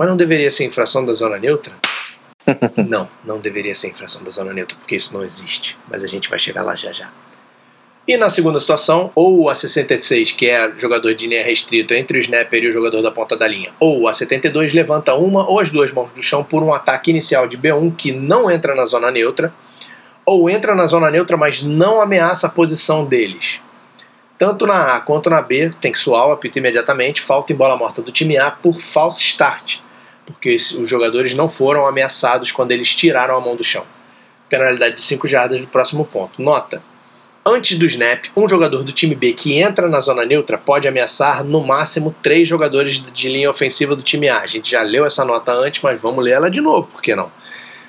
mas 0.00 0.08
não 0.08 0.16
deveria 0.16 0.50
ser 0.50 0.64
infração 0.64 1.04
da 1.04 1.12
zona 1.12 1.36
neutra? 1.36 1.74
não, 2.88 3.06
não 3.22 3.38
deveria 3.38 3.74
ser 3.74 3.88
infração 3.88 4.24
da 4.24 4.30
zona 4.30 4.50
neutra, 4.50 4.74
porque 4.78 4.96
isso 4.96 5.12
não 5.12 5.22
existe. 5.22 5.76
Mas 5.90 6.02
a 6.02 6.06
gente 6.06 6.30
vai 6.30 6.38
chegar 6.38 6.62
lá 6.62 6.74
já 6.74 6.90
já. 6.90 7.10
E 8.08 8.16
na 8.16 8.30
segunda 8.30 8.58
situação, 8.58 9.12
ou 9.14 9.50
a 9.50 9.54
66, 9.54 10.32
que 10.32 10.48
é 10.48 10.72
jogador 10.78 11.14
de 11.14 11.26
linha 11.26 11.44
restrito 11.44 11.92
entre 11.92 12.16
o 12.16 12.20
snapper 12.22 12.64
e 12.64 12.68
o 12.68 12.72
jogador 12.72 13.02
da 13.02 13.10
ponta 13.10 13.36
da 13.36 13.46
linha, 13.46 13.74
ou 13.78 14.08
a 14.08 14.14
72 14.14 14.72
levanta 14.72 15.12
uma 15.12 15.46
ou 15.46 15.60
as 15.60 15.70
duas 15.70 15.92
mãos 15.92 16.08
do 16.16 16.22
chão 16.22 16.42
por 16.42 16.62
um 16.62 16.72
ataque 16.72 17.10
inicial 17.10 17.46
de 17.46 17.58
B1 17.58 17.94
que 17.94 18.10
não 18.10 18.50
entra 18.50 18.74
na 18.74 18.86
zona 18.86 19.10
neutra, 19.10 19.52
ou 20.24 20.48
entra 20.48 20.74
na 20.74 20.86
zona 20.86 21.10
neutra, 21.10 21.36
mas 21.36 21.62
não 21.62 22.00
ameaça 22.00 22.46
a 22.46 22.50
posição 22.50 23.04
deles. 23.04 23.60
Tanto 24.38 24.66
na 24.66 24.96
A 24.96 25.00
quanto 25.02 25.28
na 25.28 25.42
B, 25.42 25.74
tem 25.78 25.92
que 25.92 25.98
suar 25.98 26.26
o 26.26 26.32
apito 26.32 26.58
imediatamente, 26.58 27.20
falta 27.20 27.52
em 27.52 27.56
bola 27.56 27.76
morta 27.76 28.00
do 28.00 28.10
time 28.10 28.38
A 28.38 28.50
por 28.50 28.80
false 28.80 29.20
start 29.22 29.78
porque 30.30 30.54
os 30.54 30.88
jogadores 30.88 31.34
não 31.34 31.48
foram 31.48 31.86
ameaçados 31.86 32.52
quando 32.52 32.72
eles 32.72 32.94
tiraram 32.94 33.36
a 33.36 33.40
mão 33.40 33.56
do 33.56 33.64
chão. 33.64 33.84
Penalidade 34.48 34.96
de 34.96 35.02
5 35.02 35.28
jardas 35.28 35.60
do 35.60 35.66
próximo 35.66 36.04
ponto. 36.04 36.42
Nota: 36.42 36.82
Antes 37.44 37.78
do 37.78 37.86
snap, 37.86 38.26
um 38.36 38.48
jogador 38.48 38.84
do 38.84 38.92
time 38.92 39.14
B 39.14 39.32
que 39.32 39.58
entra 39.58 39.88
na 39.88 40.00
zona 40.00 40.26
neutra 40.26 40.58
pode 40.58 40.86
ameaçar 40.86 41.42
no 41.42 41.66
máximo 41.66 42.14
três 42.22 42.46
jogadores 42.46 43.02
de 43.02 43.28
linha 43.28 43.48
ofensiva 43.48 43.96
do 43.96 44.02
time 44.02 44.28
A. 44.28 44.40
A 44.40 44.46
gente 44.46 44.70
já 44.70 44.82
leu 44.82 45.06
essa 45.06 45.24
nota 45.24 45.52
antes, 45.52 45.80
mas 45.82 46.00
vamos 46.00 46.22
ler 46.22 46.32
ela 46.32 46.50
de 46.50 46.60
novo, 46.60 46.88
por 46.88 47.00
que 47.00 47.14
não? 47.14 47.32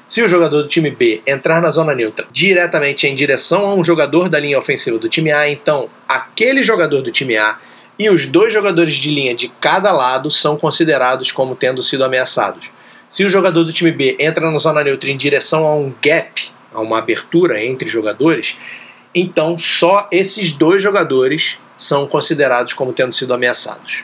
Se 0.07 0.21
o 0.21 0.27
jogador 0.27 0.63
do 0.63 0.67
time 0.67 0.89
B 0.89 1.21
entrar 1.27 1.61
na 1.61 1.69
zona 1.71 1.93
neutra 1.93 2.27
diretamente 2.31 3.07
em 3.07 3.15
direção 3.15 3.65
a 3.65 3.75
um 3.75 3.83
jogador 3.83 4.29
da 4.29 4.39
linha 4.39 4.57
ofensiva 4.57 4.97
do 4.97 5.09
time 5.09 5.31
A, 5.31 5.49
então 5.49 5.89
aquele 6.07 6.63
jogador 6.63 7.01
do 7.01 7.11
time 7.11 7.37
A 7.37 7.57
e 8.01 8.09
os 8.09 8.25
dois 8.25 8.51
jogadores 8.51 8.95
de 8.95 9.11
linha 9.11 9.35
de 9.35 9.47
cada 9.59 9.91
lado 9.91 10.31
são 10.31 10.57
considerados 10.57 11.31
como 11.31 11.55
tendo 11.55 11.83
sido 11.83 12.03
ameaçados. 12.03 12.71
Se 13.07 13.23
o 13.23 13.29
jogador 13.29 13.63
do 13.63 13.71
time 13.71 13.91
B 13.91 14.17
entra 14.19 14.49
na 14.49 14.57
zona 14.57 14.83
neutra 14.83 15.11
em 15.11 15.17
direção 15.17 15.67
a 15.67 15.75
um 15.75 15.93
gap, 16.01 16.49
a 16.73 16.81
uma 16.81 16.97
abertura 16.97 17.63
entre 17.63 17.87
jogadores, 17.87 18.57
então 19.13 19.59
só 19.59 20.07
esses 20.11 20.51
dois 20.51 20.81
jogadores 20.81 21.57
são 21.77 22.07
considerados 22.07 22.73
como 22.73 22.91
tendo 22.91 23.13
sido 23.13 23.33
ameaçados. 23.33 23.99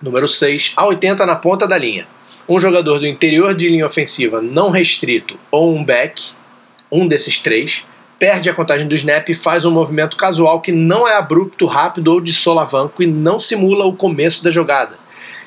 Número 0.00 0.28
6, 0.28 0.72
a 0.76 0.86
80 0.86 1.26
na 1.26 1.34
ponta 1.34 1.66
da 1.66 1.78
linha. 1.78 2.06
Um 2.48 2.60
jogador 2.60 2.98
do 2.98 3.06
interior 3.06 3.54
de 3.54 3.68
linha 3.68 3.86
ofensiva 3.86 4.40
não 4.40 4.70
restrito 4.70 5.38
ou 5.50 5.74
um 5.74 5.84
back, 5.84 6.32
um 6.90 7.08
desses 7.08 7.38
três, 7.38 7.84
perde 8.22 8.48
a 8.48 8.54
contagem 8.54 8.86
do 8.86 8.94
snap 8.94 9.28
e 9.28 9.34
faz 9.34 9.64
um 9.64 9.70
movimento 9.72 10.16
casual 10.16 10.60
que 10.60 10.70
não 10.70 11.08
é 11.08 11.16
abrupto, 11.16 11.66
rápido 11.66 12.06
ou 12.06 12.20
de 12.20 12.32
solavanco 12.32 13.02
e 13.02 13.06
não 13.08 13.40
simula 13.40 13.84
o 13.84 13.96
começo 13.96 14.44
da 14.44 14.50
jogada. 14.52 14.96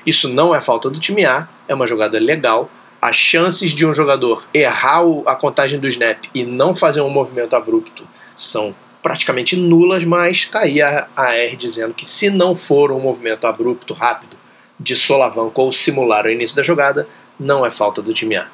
Isso 0.05 0.27
não 0.27 0.53
é 0.53 0.59
falta 0.59 0.89
do 0.89 0.99
time 0.99 1.23
A, 1.23 1.47
é 1.69 1.73
uma 1.73 1.88
jogada 1.88 2.19
legal. 2.19 2.69
As 3.01 3.15
chances 3.15 3.71
de 3.71 3.85
um 3.85 3.93
jogador 3.93 4.45
errar 4.53 5.03
a 5.25 5.33
contagem 5.35 5.79
do 5.79 5.88
snap 5.88 6.25
e 6.33 6.43
não 6.43 6.75
fazer 6.75 6.99
um 6.99 7.09
movimento 7.09 7.55
abrupto 7.55 8.05
são 8.35 8.75
praticamente 9.01 9.55
nulas, 9.55 10.03
mas 10.03 10.39
está 10.39 10.59
aí 10.63 10.81
a 10.81 11.07
AR 11.15 11.55
dizendo 11.55 11.93
que 11.93 12.05
se 12.05 12.29
não 12.29 12.57
for 12.57 12.91
um 12.91 12.99
movimento 12.99 13.47
abrupto, 13.47 13.93
rápido, 13.93 14.35
de 14.77 14.97
solavanco 14.97 15.61
ou 15.61 15.71
simular 15.71 16.25
o 16.25 16.29
início 16.29 16.57
da 16.57 16.61
jogada, 16.61 17.07
não 17.39 17.65
é 17.65 17.71
falta 17.71 18.01
do 18.01 18.13
time 18.13 18.35
A. 18.35 18.49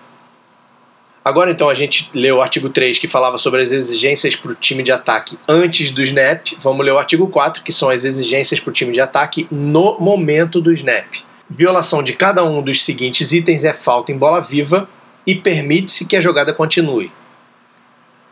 Agora 1.23 1.51
então 1.51 1.69
a 1.69 1.75
gente 1.75 2.10
leu 2.15 2.38
o 2.38 2.41
artigo 2.41 2.67
3 2.67 2.97
que 2.97 3.07
falava 3.07 3.38
sobre 3.38 3.62
as 3.62 3.71
exigências 3.71 4.36
para 4.36 4.51
o 4.51 4.55
time 4.55 4.81
de 4.81 4.91
ataque 4.91 5.38
antes 5.47 5.91
do 5.91 6.01
snap. 6.01 6.47
Vamos 6.60 6.84
ler 6.84 6.91
o 6.91 6.97
artigo 6.97 7.27
4, 7.27 7.63
que 7.63 7.71
são 7.71 7.91
as 7.91 8.03
exigências 8.03 8.60
para 8.60 8.71
o 8.71 8.73
time 8.73 8.91
de 8.91 8.99
ataque 8.99 9.47
no 9.51 9.99
momento 9.99 10.60
do 10.60 10.71
snap. 10.71 11.05
Violação 11.47 12.01
de 12.01 12.13
cada 12.13 12.43
um 12.43 12.63
dos 12.63 12.84
seguintes 12.84 13.31
itens 13.34 13.63
é 13.63 13.71
falta 13.71 14.12
em 14.12 14.17
bola 14.17 14.41
viva 14.41 14.89
e 15.27 15.36
permite-se 15.36 16.07
que 16.07 16.15
a 16.15 16.21
jogada 16.21 16.53
continue. 16.53 17.12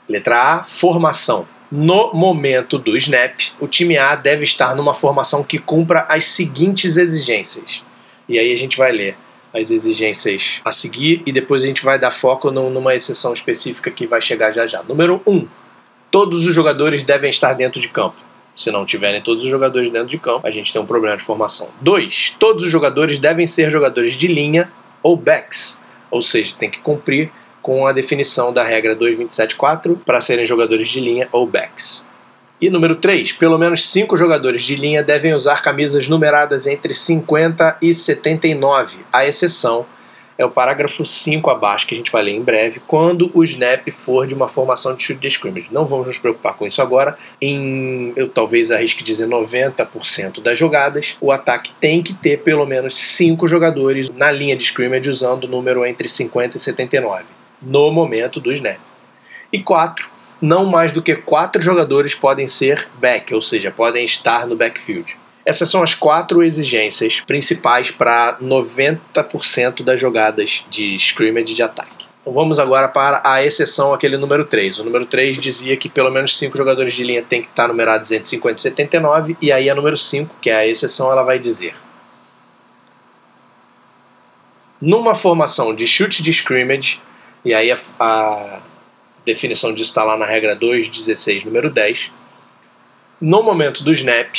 Letra 0.08 0.56
A, 0.56 0.64
formação. 0.64 1.48
No 1.72 2.12
momento 2.14 2.80
do 2.80 2.98
snap, 2.98 3.40
o 3.60 3.68
time 3.68 3.96
A 3.98 4.16
deve 4.16 4.44
estar 4.44 4.76
numa 4.76 4.96
formação 4.96 5.44
que 5.44 5.60
cumpra 5.60 6.08
as 6.10 6.26
seguintes 6.26 6.98
exigências. 6.98 7.84
E 8.28 8.40
aí 8.40 8.52
a 8.52 8.58
gente 8.58 8.76
vai 8.76 8.92
ler 8.92 9.16
as 9.54 9.72
exigências 9.72 10.62
a 10.64 10.72
seguir 10.72 11.22
e 11.26 11.32
depois 11.32 11.64
a 11.64 11.68
gente 11.68 11.84
vai 11.84 11.98
dar 11.98 12.12
foco 12.12 12.52
numa 12.52 12.94
exceção 12.94 13.34
específica 13.34 13.90
que 13.90 14.06
vai 14.06 14.22
chegar 14.22 14.52
já 14.52 14.68
já. 14.68 14.84
Número 14.84 15.22
1. 15.26 15.32
Um, 15.32 15.48
todos 16.12 16.46
os 16.46 16.54
jogadores 16.54 17.04
devem 17.04 17.30
estar 17.30 17.54
dentro 17.54 17.80
de 17.82 17.90
campo. 17.90 18.22
Se 18.56 18.72
não 18.72 18.86
tiverem 18.86 19.22
todos 19.22 19.44
os 19.44 19.50
jogadores 19.50 19.90
dentro 19.90 20.10
de 20.10 20.18
campo, 20.18 20.46
a 20.46 20.52
gente 20.52 20.74
tem 20.74 20.82
um 20.82 20.86
problema 20.86 21.16
de 21.16 21.24
formação. 21.24 21.70
2. 21.82 22.36
Todos 22.38 22.66
os 22.66 22.72
jogadores 22.72 23.18
devem 23.18 23.48
ser 23.48 23.70
jogadores 23.70 24.16
de 24.16 24.28
linha 24.28 24.70
ou 25.02 25.16
backs, 25.16 25.80
ou 26.12 26.22
seja, 26.22 26.56
tem 26.58 26.70
que 26.70 26.80
cumprir 26.80 27.32
com 27.62 27.88
a 27.88 27.94
definição 27.94 28.52
da 28.52 28.64
regra 28.64 28.96
2.27.4 28.96 29.98
para 30.06 30.20
serem 30.20 30.46
jogadores 30.46 30.90
de 30.90 31.00
linha 31.00 31.30
ou 31.32 31.48
backs. 31.48 32.04
E 32.62 32.70
número 32.70 32.96
3, 32.96 33.34
pelo 33.34 33.58
menos 33.58 33.88
5 33.90 34.18
jogadores 34.18 34.64
de 34.64 34.76
linha 34.76 35.02
devem 35.02 35.34
usar 35.34 35.62
camisas 35.62 36.10
numeradas 36.10 36.68
entre 36.68 36.94
50 36.94 37.78
e 37.82 37.94
79. 37.94 38.98
A 39.14 39.26
exceção 39.26 39.86
é 40.38 40.46
o 40.46 40.52
parágrafo 40.52 41.06
5 41.06 41.50
abaixo, 41.50 41.88
que 41.88 41.94
a 41.94 41.98
gente 41.98 42.12
vai 42.12 42.24
ler 42.24 42.32
em 42.32 42.42
breve, 42.42 42.82
quando 42.86 43.32
o 43.34 43.44
snap 43.46 43.88
for 43.92 44.28
de 44.28 44.34
uma 44.34 44.50
formação 44.50 44.94
de 44.94 45.04
chute 45.04 45.22
de 45.22 45.28
scrimmage. 45.30 45.68
Não 45.72 45.86
vamos 45.86 46.08
nos 46.08 46.18
preocupar 46.18 46.54
com 46.54 46.68
isso 46.68 46.82
agora. 46.82 47.18
Em, 47.42 48.12
eu 48.18 48.28
talvez 48.28 48.72
arrisque 48.72 49.04
dizer 49.04 49.28
90% 49.28 50.42
das 50.42 50.60
jogadas, 50.60 51.16
o 51.22 51.32
ataque 51.32 51.72
tem 51.80 52.02
que 52.02 52.14
ter 52.14 52.40
pelo 52.40 52.66
menos 52.66 52.98
5 52.98 53.48
jogadores 53.48 54.10
na 54.10 54.32
linha 54.32 54.56
de 54.56 54.64
scrimmage 54.64 55.10
usando 55.10 55.46
o 55.46 55.48
número 55.48 55.86
entre 55.86 56.10
50 56.10 56.58
e 56.58 56.60
79, 56.60 57.24
no 57.62 57.90
momento 57.90 58.42
do 58.42 58.52
snap. 58.52 58.80
E 59.52 59.60
4, 59.60 60.10
não 60.42 60.66
mais 60.66 60.92
do 60.92 61.02
que 61.02 61.16
quatro 61.16 61.62
jogadores 61.62 62.16
podem 62.16 62.48
ser 62.48 62.88
back, 63.00 63.34
ou 63.34 63.42
seja, 63.42 63.72
podem 63.72 64.06
estar 64.06 64.48
no 64.48 64.56
backfield. 64.56 65.18
Essas 65.46 65.70
são 65.70 65.82
as 65.82 65.96
quatro 65.96 66.44
exigências 66.44 67.22
principais 67.22 67.92
para 67.92 68.38
90% 68.42 69.84
das 69.84 70.00
jogadas 70.00 70.64
de 70.70 70.96
scrimmage 70.96 71.54
de 71.54 71.64
ataque. 71.64 72.06
Então 72.22 72.34
vamos 72.34 72.60
agora 72.60 72.88
para 72.88 73.22
a 73.26 73.44
exceção 73.44 73.94
aquele 73.94 74.18
número 74.18 74.46
3. 74.46 74.80
O 74.80 74.84
número 74.84 75.06
3 75.06 75.38
dizia 75.40 75.76
que 75.76 75.90
pelo 75.90 76.12
menos 76.12 76.38
5 76.38 76.58
jogadores 76.58 76.94
de 76.94 77.04
linha 77.04 77.24
tem 77.24 77.42
que 77.42 77.48
estar 77.48 77.68
numerados 77.68 78.12
entre 78.12 78.30
50 78.30 78.58
e 78.58 78.62
79, 78.62 79.38
e 79.42 79.52
aí 79.52 79.70
a 79.70 79.76
número 79.76 79.98
5, 79.98 80.36
que 80.42 80.50
é 80.50 80.56
a 80.56 80.68
exceção, 80.68 81.12
ela 81.12 81.24
vai 81.24 81.40
dizer 81.40 81.74
numa 84.82 85.14
formação 85.16 85.76
de 85.76 85.86
chute 85.86 86.24
de 86.24 86.32
scrimmage, 86.32 87.02
e 87.44 87.54
aí 87.54 87.72
a, 87.72 87.78
a 88.00 88.60
definição 89.34 89.74
disso 89.74 89.92
está 89.92 90.04
lá 90.04 90.18
na 90.18 90.26
regra 90.26 90.56
2.16, 90.56 91.46
número 91.46 91.70
10. 91.70 92.12
No 93.22 93.44
momento 93.44 93.84
do 93.84 93.92
snap, 93.92 94.36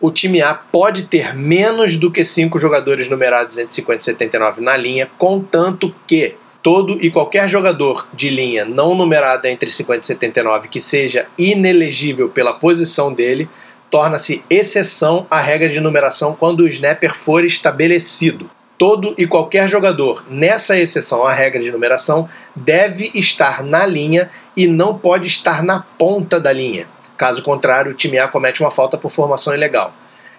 o 0.00 0.10
time 0.10 0.42
A 0.42 0.54
pode 0.54 1.04
ter 1.04 1.34
menos 1.34 1.96
do 1.96 2.10
que 2.10 2.24
5 2.24 2.58
jogadores 2.58 3.08
numerados 3.08 3.58
entre 3.58 3.74
50 3.74 3.98
e 4.00 4.04
79 4.04 4.60
na 4.60 4.76
linha, 4.76 5.08
contanto 5.18 5.94
que 6.06 6.34
todo 6.62 6.98
e 7.00 7.10
qualquer 7.10 7.48
jogador 7.48 8.08
de 8.12 8.28
linha 8.28 8.64
não 8.64 8.94
numerado 8.94 9.46
entre 9.46 9.70
50 9.70 10.00
e 10.00 10.06
79 10.06 10.68
que 10.68 10.80
seja 10.80 11.26
inelegível 11.38 12.28
pela 12.28 12.54
posição 12.54 13.12
dele, 13.12 13.48
torna-se 13.90 14.42
exceção 14.50 15.26
à 15.30 15.40
regra 15.40 15.68
de 15.68 15.80
numeração 15.80 16.34
quando 16.34 16.60
o 16.60 16.68
snapper 16.68 17.14
for 17.14 17.44
estabelecido. 17.44 18.50
Todo 18.78 19.14
e 19.16 19.26
qualquer 19.26 19.68
jogador, 19.68 20.24
nessa 20.28 20.78
exceção 20.78 21.26
à 21.26 21.32
regra 21.32 21.60
de 21.62 21.70
numeração, 21.70 22.28
deve 22.54 23.10
estar 23.14 23.62
na 23.62 23.86
linha 23.86 24.30
e 24.56 24.66
não 24.66 24.98
pode 24.98 25.26
estar 25.26 25.62
na 25.62 25.80
ponta 25.80 26.38
da 26.38 26.52
linha. 26.52 26.86
Caso 27.16 27.42
contrário, 27.42 27.92
o 27.92 27.94
time 27.94 28.18
A 28.18 28.28
comete 28.28 28.60
uma 28.60 28.70
falta 28.70 28.98
por 28.98 29.10
formação 29.10 29.54
ilegal. 29.54 29.94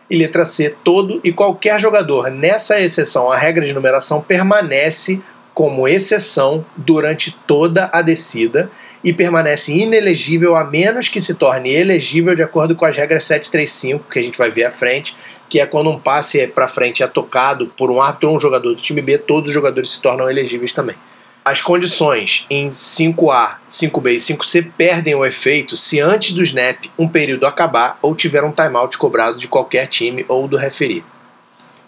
E 0.09 0.15
letra 0.15 0.45
C, 0.45 0.75
todo 0.83 1.19
e 1.23 1.33
qualquer 1.33 1.79
jogador 1.79 2.29
nessa 2.29 2.79
exceção 2.79 3.31
à 3.31 3.37
regra 3.37 3.65
de 3.65 3.73
numeração 3.73 4.21
permanece 4.21 5.21
como 5.53 5.87
exceção 5.87 6.63
durante 6.75 7.35
toda 7.47 7.89
a 7.91 8.03
descida 8.03 8.69
e 9.03 9.11
permanece 9.11 9.73
inelegível 9.73 10.55
a 10.55 10.63
menos 10.63 11.09
que 11.09 11.19
se 11.19 11.35
torne 11.35 11.73
elegível 11.73 12.35
de 12.35 12.43
acordo 12.43 12.75
com 12.75 12.85
as 12.85 12.95
regras 12.95 13.23
735, 13.23 14.09
que 14.09 14.19
a 14.19 14.21
gente 14.21 14.37
vai 14.37 14.51
ver 14.51 14.65
à 14.65 14.71
frente, 14.71 15.17
que 15.49 15.59
é 15.59 15.65
quando 15.65 15.89
um 15.89 15.99
passe 15.99 16.45
para 16.47 16.67
frente 16.67 17.03
é 17.03 17.07
tocado 17.07 17.67
por 17.77 17.89
um 17.89 18.01
árbitro 18.01 18.29
ou 18.29 18.37
um 18.37 18.39
jogador 18.39 18.73
do 18.73 18.81
time 18.81 19.01
B, 19.01 19.17
todos 19.17 19.49
os 19.49 19.53
jogadores 19.53 19.91
se 19.91 20.01
tornam 20.01 20.29
elegíveis 20.29 20.71
também. 20.71 20.95
As 21.43 21.61
condições 21.61 22.45
em 22.49 22.69
5A, 22.69 23.55
5B 23.71 24.11
e 24.11 24.17
5C 24.17 24.69
perdem 24.77 25.15
o 25.15 25.25
efeito 25.25 25.77
se 25.77 25.97
antes 25.97 26.33
do 26.33 26.43
snap 26.43 26.85
um 26.99 27.07
período 27.07 27.45
acabar 27.45 27.97
ou 28.01 28.13
tiver 28.13 28.43
um 28.43 28.51
timeout 28.51 28.97
cobrado 28.97 29.39
de 29.39 29.47
qualquer 29.47 29.87
time 29.87 30.25
ou 30.27 30.45
do 30.45 30.57
referee. 30.57 31.05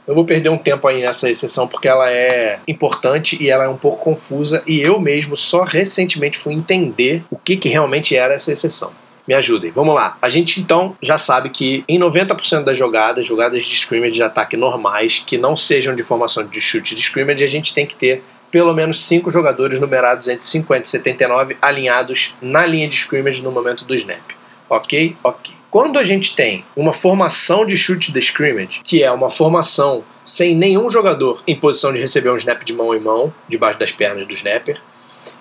Eu 0.07 0.15
vou 0.15 0.23
perder 0.23 0.49
um 0.49 0.57
tempo 0.57 0.87
aí 0.87 1.01
nessa 1.01 1.29
exceção 1.29 1.67
porque 1.67 1.89
ela 1.89 2.09
é 2.09 2.59
importante 2.67 3.37
e 3.43 3.49
ela 3.49 3.65
é 3.65 3.67
um 3.67 3.75
pouco 3.75 4.01
confusa 4.01 4.63
e 4.65 4.81
eu 4.81 4.99
mesmo 4.99 5.35
só 5.35 5.63
recentemente 5.63 6.39
fui 6.39 6.53
entender 6.53 7.23
o 7.29 7.37
que, 7.37 7.57
que 7.57 7.67
realmente 7.67 8.15
era 8.15 8.33
essa 8.33 8.53
exceção. 8.53 8.93
Me 9.29 9.35
ajudem. 9.35 9.69
Vamos 9.69 9.93
lá. 9.93 10.17
A 10.19 10.27
gente 10.27 10.59
então 10.59 10.97
já 11.03 11.19
sabe 11.19 11.51
que 11.51 11.83
em 11.87 11.99
90% 11.99 12.63
das 12.63 12.75
jogadas, 12.75 13.27
jogadas 13.27 13.63
de 13.63 13.75
scrimmage 13.75 14.13
de 14.13 14.23
ataque 14.23 14.57
normais, 14.57 15.23
que 15.23 15.37
não 15.37 15.55
sejam 15.55 15.95
de 15.95 16.01
formação 16.01 16.43
de 16.47 16.59
chute 16.59 16.95
de 16.95 17.01
scrimmage, 17.01 17.43
a 17.43 17.47
gente 17.47 17.71
tem 17.71 17.85
que 17.85 17.93
ter 17.93 18.23
pelo 18.49 18.73
menos 18.73 19.05
cinco 19.05 19.29
jogadores 19.29 19.79
numerados 19.79 20.27
entre 20.27 20.43
50 20.43 20.81
e 20.81 20.89
79 20.89 21.57
alinhados 21.61 22.33
na 22.41 22.65
linha 22.65 22.87
de 22.87 22.95
scrimmage 22.95 23.43
no 23.43 23.51
momento 23.51 23.85
do 23.85 23.93
snap. 23.93 24.19
Ok? 24.67 25.15
Ok. 25.23 25.53
Quando 25.69 25.99
a 25.99 26.03
gente 26.03 26.35
tem 26.35 26.65
uma 26.75 26.91
formação 26.91 27.67
de 27.67 27.77
chute 27.77 28.11
de 28.11 28.17
scrimmage, 28.17 28.81
que 28.83 29.03
é 29.03 29.11
uma 29.11 29.29
formação 29.29 30.03
sem 30.25 30.55
nenhum 30.55 30.89
jogador 30.89 31.43
em 31.45 31.55
posição 31.55 31.93
de 31.93 31.99
receber 31.99 32.31
um 32.31 32.35
snap 32.35 32.63
de 32.63 32.73
mão 32.73 32.95
em 32.95 32.99
mão, 32.99 33.31
debaixo 33.47 33.77
das 33.77 33.91
pernas 33.91 34.25
do 34.25 34.33
snapper, 34.33 34.81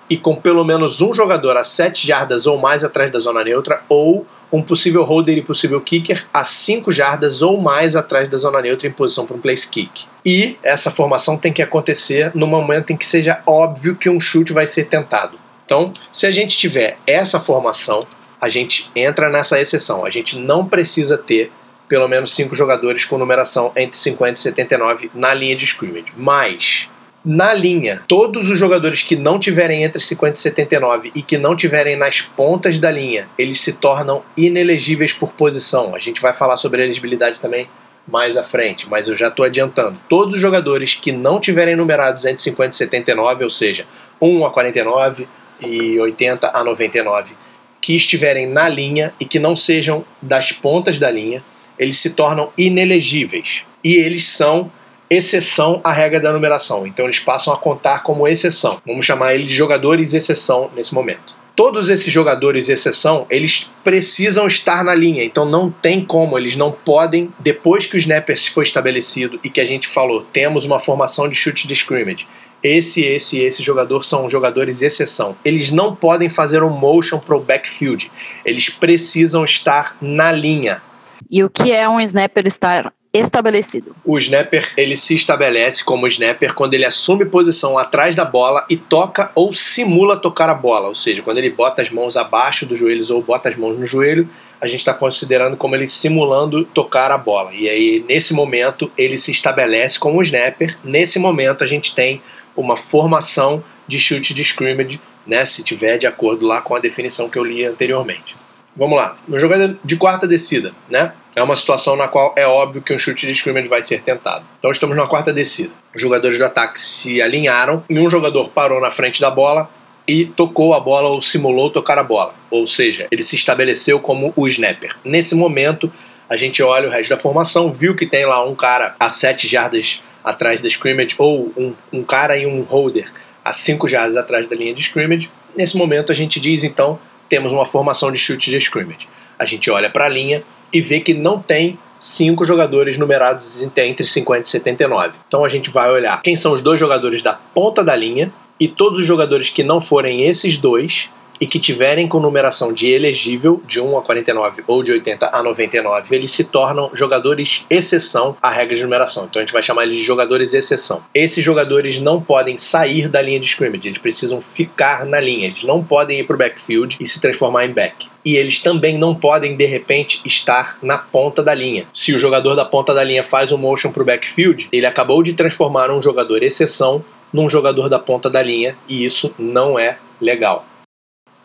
e 0.09 0.17
com 0.17 0.35
pelo 0.35 0.63
menos 0.63 1.01
um 1.01 1.13
jogador 1.13 1.55
a 1.55 1.63
7 1.63 2.05
jardas 2.05 2.47
ou 2.47 2.57
mais 2.57 2.83
atrás 2.83 3.11
da 3.11 3.19
zona 3.19 3.43
neutra, 3.43 3.81
ou 3.87 4.25
um 4.51 4.61
possível 4.61 5.03
holder 5.03 5.37
e 5.37 5.43
possível 5.43 5.79
kicker 5.79 6.25
a 6.33 6.43
5 6.43 6.91
jardas 6.91 7.41
ou 7.41 7.61
mais 7.61 7.95
atrás 7.95 8.27
da 8.27 8.37
zona 8.37 8.61
neutra 8.61 8.87
em 8.87 8.91
posição 8.91 9.25
para 9.25 9.35
um 9.35 9.39
place 9.39 9.69
kick. 9.69 10.05
E 10.25 10.57
essa 10.63 10.89
formação 10.89 11.37
tem 11.37 11.53
que 11.53 11.61
acontecer 11.61 12.31
no 12.33 12.47
momento 12.47 12.91
em 12.91 12.97
que 12.97 13.05
seja 13.05 13.41
óbvio 13.45 13.95
que 13.95 14.09
um 14.09 14.19
chute 14.19 14.51
vai 14.51 14.65
ser 14.65 14.85
tentado. 14.85 15.37
Então, 15.65 15.93
se 16.11 16.25
a 16.25 16.31
gente 16.31 16.57
tiver 16.57 16.97
essa 17.05 17.39
formação, 17.39 17.99
a 18.41 18.49
gente 18.49 18.89
entra 18.95 19.29
nessa 19.29 19.61
exceção. 19.61 20.03
A 20.03 20.09
gente 20.09 20.39
não 20.39 20.65
precisa 20.65 21.15
ter 21.17 21.51
pelo 21.87 22.07
menos 22.07 22.33
5 22.35 22.55
jogadores 22.55 23.05
com 23.05 23.17
numeração 23.17 23.71
entre 23.75 23.97
50 23.97 24.33
e 24.33 24.37
79 24.37 25.11
na 25.13 25.33
linha 25.33 25.55
de 25.55 25.65
scrimmage. 25.65 26.07
Mas 26.15 26.87
na 27.23 27.53
linha, 27.53 28.01
todos 28.07 28.49
os 28.49 28.57
jogadores 28.57 29.03
que 29.03 29.15
não 29.15 29.37
tiverem 29.39 29.83
entre 29.83 30.01
50 30.01 30.37
e 30.37 30.41
79 30.41 31.11
e 31.13 31.21
que 31.21 31.37
não 31.37 31.55
tiverem 31.55 31.97
nas 31.97 32.21
pontas 32.21 32.77
da 32.77 32.89
linha, 32.89 33.27
eles 33.37 33.59
se 33.59 33.73
tornam 33.73 34.23
inelegíveis 34.37 35.11
por 35.11 35.33
posição. 35.33 35.93
A 35.93 35.99
gente 35.99 36.21
vai 36.21 36.31
falar 36.31 36.55
sobre 36.55 36.81
elegibilidade 36.81 37.39
também 37.39 37.67
mais 38.07 38.37
à 38.37 38.43
frente, 38.43 38.89
mas 38.89 39.07
eu 39.07 39.15
já 39.15 39.27
estou 39.27 39.45
adiantando. 39.45 39.99
Todos 40.07 40.35
os 40.35 40.41
jogadores 40.41 40.95
que 40.95 41.11
não 41.11 41.39
tiverem 41.39 41.75
numerados 41.75 42.25
entre 42.25 42.41
50 42.41 42.71
e 42.71 42.77
79, 42.77 43.43
ou 43.43 43.49
seja, 43.49 43.85
1 44.21 44.45
a 44.45 44.49
49 44.49 45.27
e 45.61 45.99
80 45.99 46.51
a 46.53 46.63
99, 46.63 47.33
que 47.81 47.95
estiverem 47.95 48.47
na 48.47 48.67
linha 48.67 49.13
e 49.19 49.25
que 49.25 49.39
não 49.39 49.55
sejam 49.55 50.05
das 50.21 50.51
pontas 50.51 50.97
da 50.97 51.09
linha, 51.09 51.43
eles 51.77 51.97
se 51.97 52.11
tornam 52.11 52.51
inelegíveis. 52.57 53.63
E 53.83 53.95
eles 53.95 54.27
são 54.27 54.71
exceção 55.09 55.81
à 55.83 55.91
regra 55.91 56.19
da 56.19 56.31
numeração. 56.31 56.85
Então 56.85 57.05
eles 57.05 57.19
passam 57.19 57.53
a 57.53 57.57
contar 57.57 58.03
como 58.03 58.27
exceção. 58.27 58.81
Vamos 58.85 59.05
chamar 59.05 59.33
ele 59.33 59.45
de 59.45 59.53
jogadores 59.53 60.13
exceção 60.13 60.69
nesse 60.75 60.93
momento. 60.93 61.37
Todos 61.55 61.89
esses 61.89 62.13
jogadores 62.13 62.69
exceção, 62.69 63.25
eles 63.29 63.69
precisam 63.83 64.47
estar 64.47 64.81
na 64.81 64.95
linha, 64.95 65.25
então 65.25 65.43
não 65.43 65.69
tem 65.69 65.99
como, 65.99 66.37
eles 66.37 66.55
não 66.55 66.71
podem, 66.71 67.33
depois 67.37 67.85
que 67.85 67.97
o 67.97 67.99
snapper 67.99 68.39
foi 68.49 68.63
estabelecido 68.63 69.37
e 69.43 69.49
que 69.49 69.59
a 69.59 69.65
gente 69.65 69.85
falou, 69.85 70.25
temos 70.31 70.63
uma 70.63 70.79
formação 70.79 71.27
de 71.27 71.35
chute 71.35 71.67
de 71.67 71.73
scrimmage, 71.73 72.25
esse, 72.61 73.03
esse 73.03 73.39
e 73.39 73.43
esse 73.43 73.63
jogador 73.63 74.03
são 74.03 74.29
jogadores 74.29 74.81
exceção. 74.81 75.35
Eles 75.45 75.71
não 75.71 75.95
podem 75.95 76.27
fazer 76.27 76.61
um 76.61 76.69
motion 76.69 77.17
pro 77.17 77.39
backfield. 77.39 78.11
Eles 78.43 78.69
precisam 78.69 79.45
estar 79.45 79.95
na 80.01 80.31
linha. 80.31 80.81
E 81.29 81.43
o 81.43 81.49
que 81.49 81.71
é 81.71 81.87
um 81.87 81.99
snapper 81.99 82.45
estar 82.47 82.93
estabelecido. 83.13 83.95
O 84.05 84.17
snapper 84.17 84.71
ele 84.77 84.95
se 84.95 85.15
estabelece 85.15 85.83
como 85.83 86.07
snapper 86.07 86.53
quando 86.53 86.75
ele 86.75 86.85
assume 86.85 87.25
posição 87.25 87.77
atrás 87.77 88.15
da 88.15 88.23
bola 88.23 88.65
e 88.69 88.77
toca 88.77 89.31
ou 89.33 89.51
simula 89.51 90.15
tocar 90.15 90.49
a 90.49 90.53
bola, 90.53 90.87
ou 90.87 90.95
seja, 90.95 91.21
quando 91.21 91.39
ele 91.39 91.49
bota 91.49 91.81
as 91.81 91.89
mãos 91.89 92.15
abaixo 92.15 92.65
dos 92.65 92.77
joelhos 92.77 93.09
ou 93.09 93.21
bota 93.21 93.49
as 93.49 93.55
mãos 93.55 93.79
no 93.79 93.85
joelho, 93.85 94.29
a 94.61 94.67
gente 94.67 94.79
está 94.79 94.93
considerando 94.93 95.57
como 95.57 95.75
ele 95.75 95.87
simulando 95.87 96.65
tocar 96.65 97.11
a 97.11 97.17
bola. 97.17 97.53
E 97.53 97.67
aí 97.67 98.03
nesse 98.07 98.33
momento 98.33 98.91
ele 98.97 99.17
se 99.17 99.31
estabelece 99.31 99.97
como 99.97 100.21
snapper. 100.21 100.77
Nesse 100.83 101.17
momento 101.17 101.63
a 101.63 101.67
gente 101.67 101.95
tem 101.95 102.21
uma 102.55 102.77
formação 102.77 103.63
de 103.87 103.97
chute 103.97 104.33
de 104.33 104.43
scrimmage, 104.43 104.99
né, 105.25 105.45
se 105.45 105.63
tiver 105.63 105.97
de 105.97 106.05
acordo 106.05 106.45
lá 106.45 106.61
com 106.61 106.75
a 106.75 106.79
definição 106.79 107.29
que 107.29 107.37
eu 107.37 107.43
li 107.43 107.65
anteriormente. 107.65 108.35
Vamos 108.75 108.97
lá, 108.97 109.17
uma 109.27 109.39
jogada 109.39 109.77
de 109.83 109.97
quarta 109.97 110.27
descida, 110.27 110.71
né? 110.89 111.11
é 111.39 111.43
uma 111.43 111.55
situação 111.55 111.95
na 111.95 112.07
qual 112.07 112.33
é 112.35 112.45
óbvio 112.45 112.81
que 112.81 112.93
um 112.93 112.99
chute 112.99 113.25
de 113.25 113.31
scrimmage 113.31 113.67
vai 113.67 113.81
ser 113.81 114.01
tentado. 114.01 114.45
Então 114.59 114.71
estamos 114.71 114.95
na 114.95 115.07
quarta 115.07 115.31
descida. 115.31 115.71
Os 115.95 116.01
jogadores 116.01 116.37
do 116.37 116.43
ataque 116.43 116.79
se 116.79 117.21
alinharam 117.21 117.83
e 117.89 117.97
um 117.99 118.09
jogador 118.09 118.49
parou 118.49 118.81
na 118.81 118.91
frente 118.91 119.21
da 119.21 119.29
bola 119.29 119.69
e 120.07 120.25
tocou 120.25 120.73
a 120.73 120.79
bola 120.79 121.09
ou 121.09 121.21
simulou 121.21 121.69
tocar 121.69 121.97
a 121.97 122.03
bola. 122.03 122.33
Ou 122.49 122.67
seja, 122.67 123.07
ele 123.09 123.23
se 123.23 123.35
estabeleceu 123.35 123.99
como 123.99 124.33
o 124.35 124.47
snapper. 124.47 124.95
Nesse 125.03 125.35
momento, 125.35 125.91
a 126.27 126.35
gente 126.35 126.61
olha 126.61 126.89
o 126.89 126.91
resto 126.91 127.11
da 127.11 127.17
formação, 127.17 127.71
viu 127.71 127.95
que 127.95 128.05
tem 128.05 128.25
lá 128.25 128.43
um 128.43 128.55
cara 128.55 128.95
a 128.99 129.09
7 129.09 129.47
jardas 129.47 130.01
atrás 130.23 130.59
da 130.59 130.67
scrimmage 130.67 131.15
ou 131.17 131.53
um, 131.55 131.73
um 131.93 132.03
cara 132.03 132.37
e 132.37 132.45
um 132.45 132.63
holder 132.63 133.09
a 133.45 133.53
5 133.53 133.87
jardas 133.87 134.17
atrás 134.17 134.49
da 134.49 134.55
linha 134.55 134.73
de 134.73 134.81
scrimmage. 134.81 135.29
Nesse 135.55 135.77
momento, 135.77 136.11
a 136.11 136.15
gente 136.15 136.39
diz 136.39 136.63
então 136.63 136.99
temos 137.29 137.51
uma 137.51 137.65
formação 137.65 138.11
de 138.11 138.17
chute 138.17 138.49
de 138.49 138.57
scrimmage. 138.57 139.07
a 139.37 139.45
gente 139.45 139.69
olha 139.71 139.89
para 139.89 140.05
a 140.05 140.09
linha 140.09 140.43
e 140.73 140.81
vê 140.81 140.99
que 140.99 141.13
não 141.13 141.39
tem 141.39 141.79
cinco 141.99 142.45
jogadores 142.45 142.97
numerados 142.97 143.61
entre 143.61 144.05
50 144.05 144.41
e 144.41 144.49
79. 144.49 145.17
Então 145.27 145.45
a 145.45 145.49
gente 145.49 145.69
vai 145.69 145.89
olhar 145.89 146.21
quem 146.21 146.35
são 146.35 146.53
os 146.53 146.61
dois 146.61 146.79
jogadores 146.79 147.21
da 147.21 147.33
ponta 147.33 147.83
da 147.83 147.95
linha 147.95 148.31
e 148.59 148.67
todos 148.67 148.99
os 148.99 149.05
jogadores 149.05 149.49
que 149.49 149.63
não 149.63 149.79
forem 149.79 150.23
esses 150.23 150.57
dois 150.57 151.09
e 151.39 151.45
que 151.45 151.59
tiverem 151.59 152.07
com 152.07 152.19
numeração 152.19 152.73
de 152.73 152.89
elegível, 152.89 153.61
de 153.65 153.79
1 153.79 153.97
a 153.97 154.01
49 154.01 154.63
ou 154.67 154.83
de 154.83 154.91
80 154.91 155.29
a 155.31 155.41
99, 155.43 156.15
eles 156.15 156.31
se 156.31 156.43
tornam 156.43 156.91
jogadores 156.93 157.65
exceção 157.69 158.35
à 158.41 158.49
regra 158.49 158.75
de 158.75 158.83
numeração. 158.83 159.25
Então 159.25 159.39
a 159.39 159.45
gente 159.45 159.53
vai 159.53 159.63
chamar 159.63 159.83
eles 159.83 159.97
de 159.97 160.03
jogadores 160.03 160.53
exceção. 160.53 161.03
Esses 161.13 161.43
jogadores 161.43 161.99
não 161.99 162.21
podem 162.21 162.57
sair 162.57 163.07
da 163.07 163.21
linha 163.21 163.39
de 163.39 163.45
scrimmage, 163.45 163.87
eles 163.87 163.99
precisam 163.99 164.41
ficar 164.41 165.05
na 165.05 165.19
linha, 165.19 165.47
eles 165.47 165.63
não 165.63 165.83
podem 165.83 166.19
ir 166.19 166.23
para 166.23 166.35
o 166.35 166.39
backfield 166.39 166.97
e 166.99 167.07
se 167.07 167.21
transformar 167.21 167.65
em 167.65 167.71
back. 167.71 168.07
E 168.23 168.35
eles 168.35 168.59
também 168.59 168.97
não 168.97 169.15
podem, 169.15 169.55
de 169.55 169.65
repente, 169.65 170.21
estar 170.25 170.77
na 170.81 170.97
ponta 170.97 171.41
da 171.41 171.53
linha. 171.53 171.85
Se 171.93 172.13
o 172.13 172.19
jogador 172.19 172.53
da 172.53 172.65
ponta 172.65 172.93
da 172.93 173.03
linha 173.03 173.23
faz 173.23 173.51
um 173.51 173.57
motion 173.57 173.91
para 173.91 174.03
o 174.03 174.05
backfield, 174.05 174.67
ele 174.71 174.85
acabou 174.85 175.23
de 175.23 175.33
transformar 175.33 175.89
um 175.89 176.01
jogador 176.01 176.43
exceção 176.43 177.03
num 177.31 177.49
jogador 177.49 177.89
da 177.89 177.99
ponta 177.99 178.29
da 178.29 178.41
linha 178.41 178.75
e 178.87 179.05
isso 179.05 179.33
não 179.37 179.79
é 179.79 179.97
legal. 180.19 180.65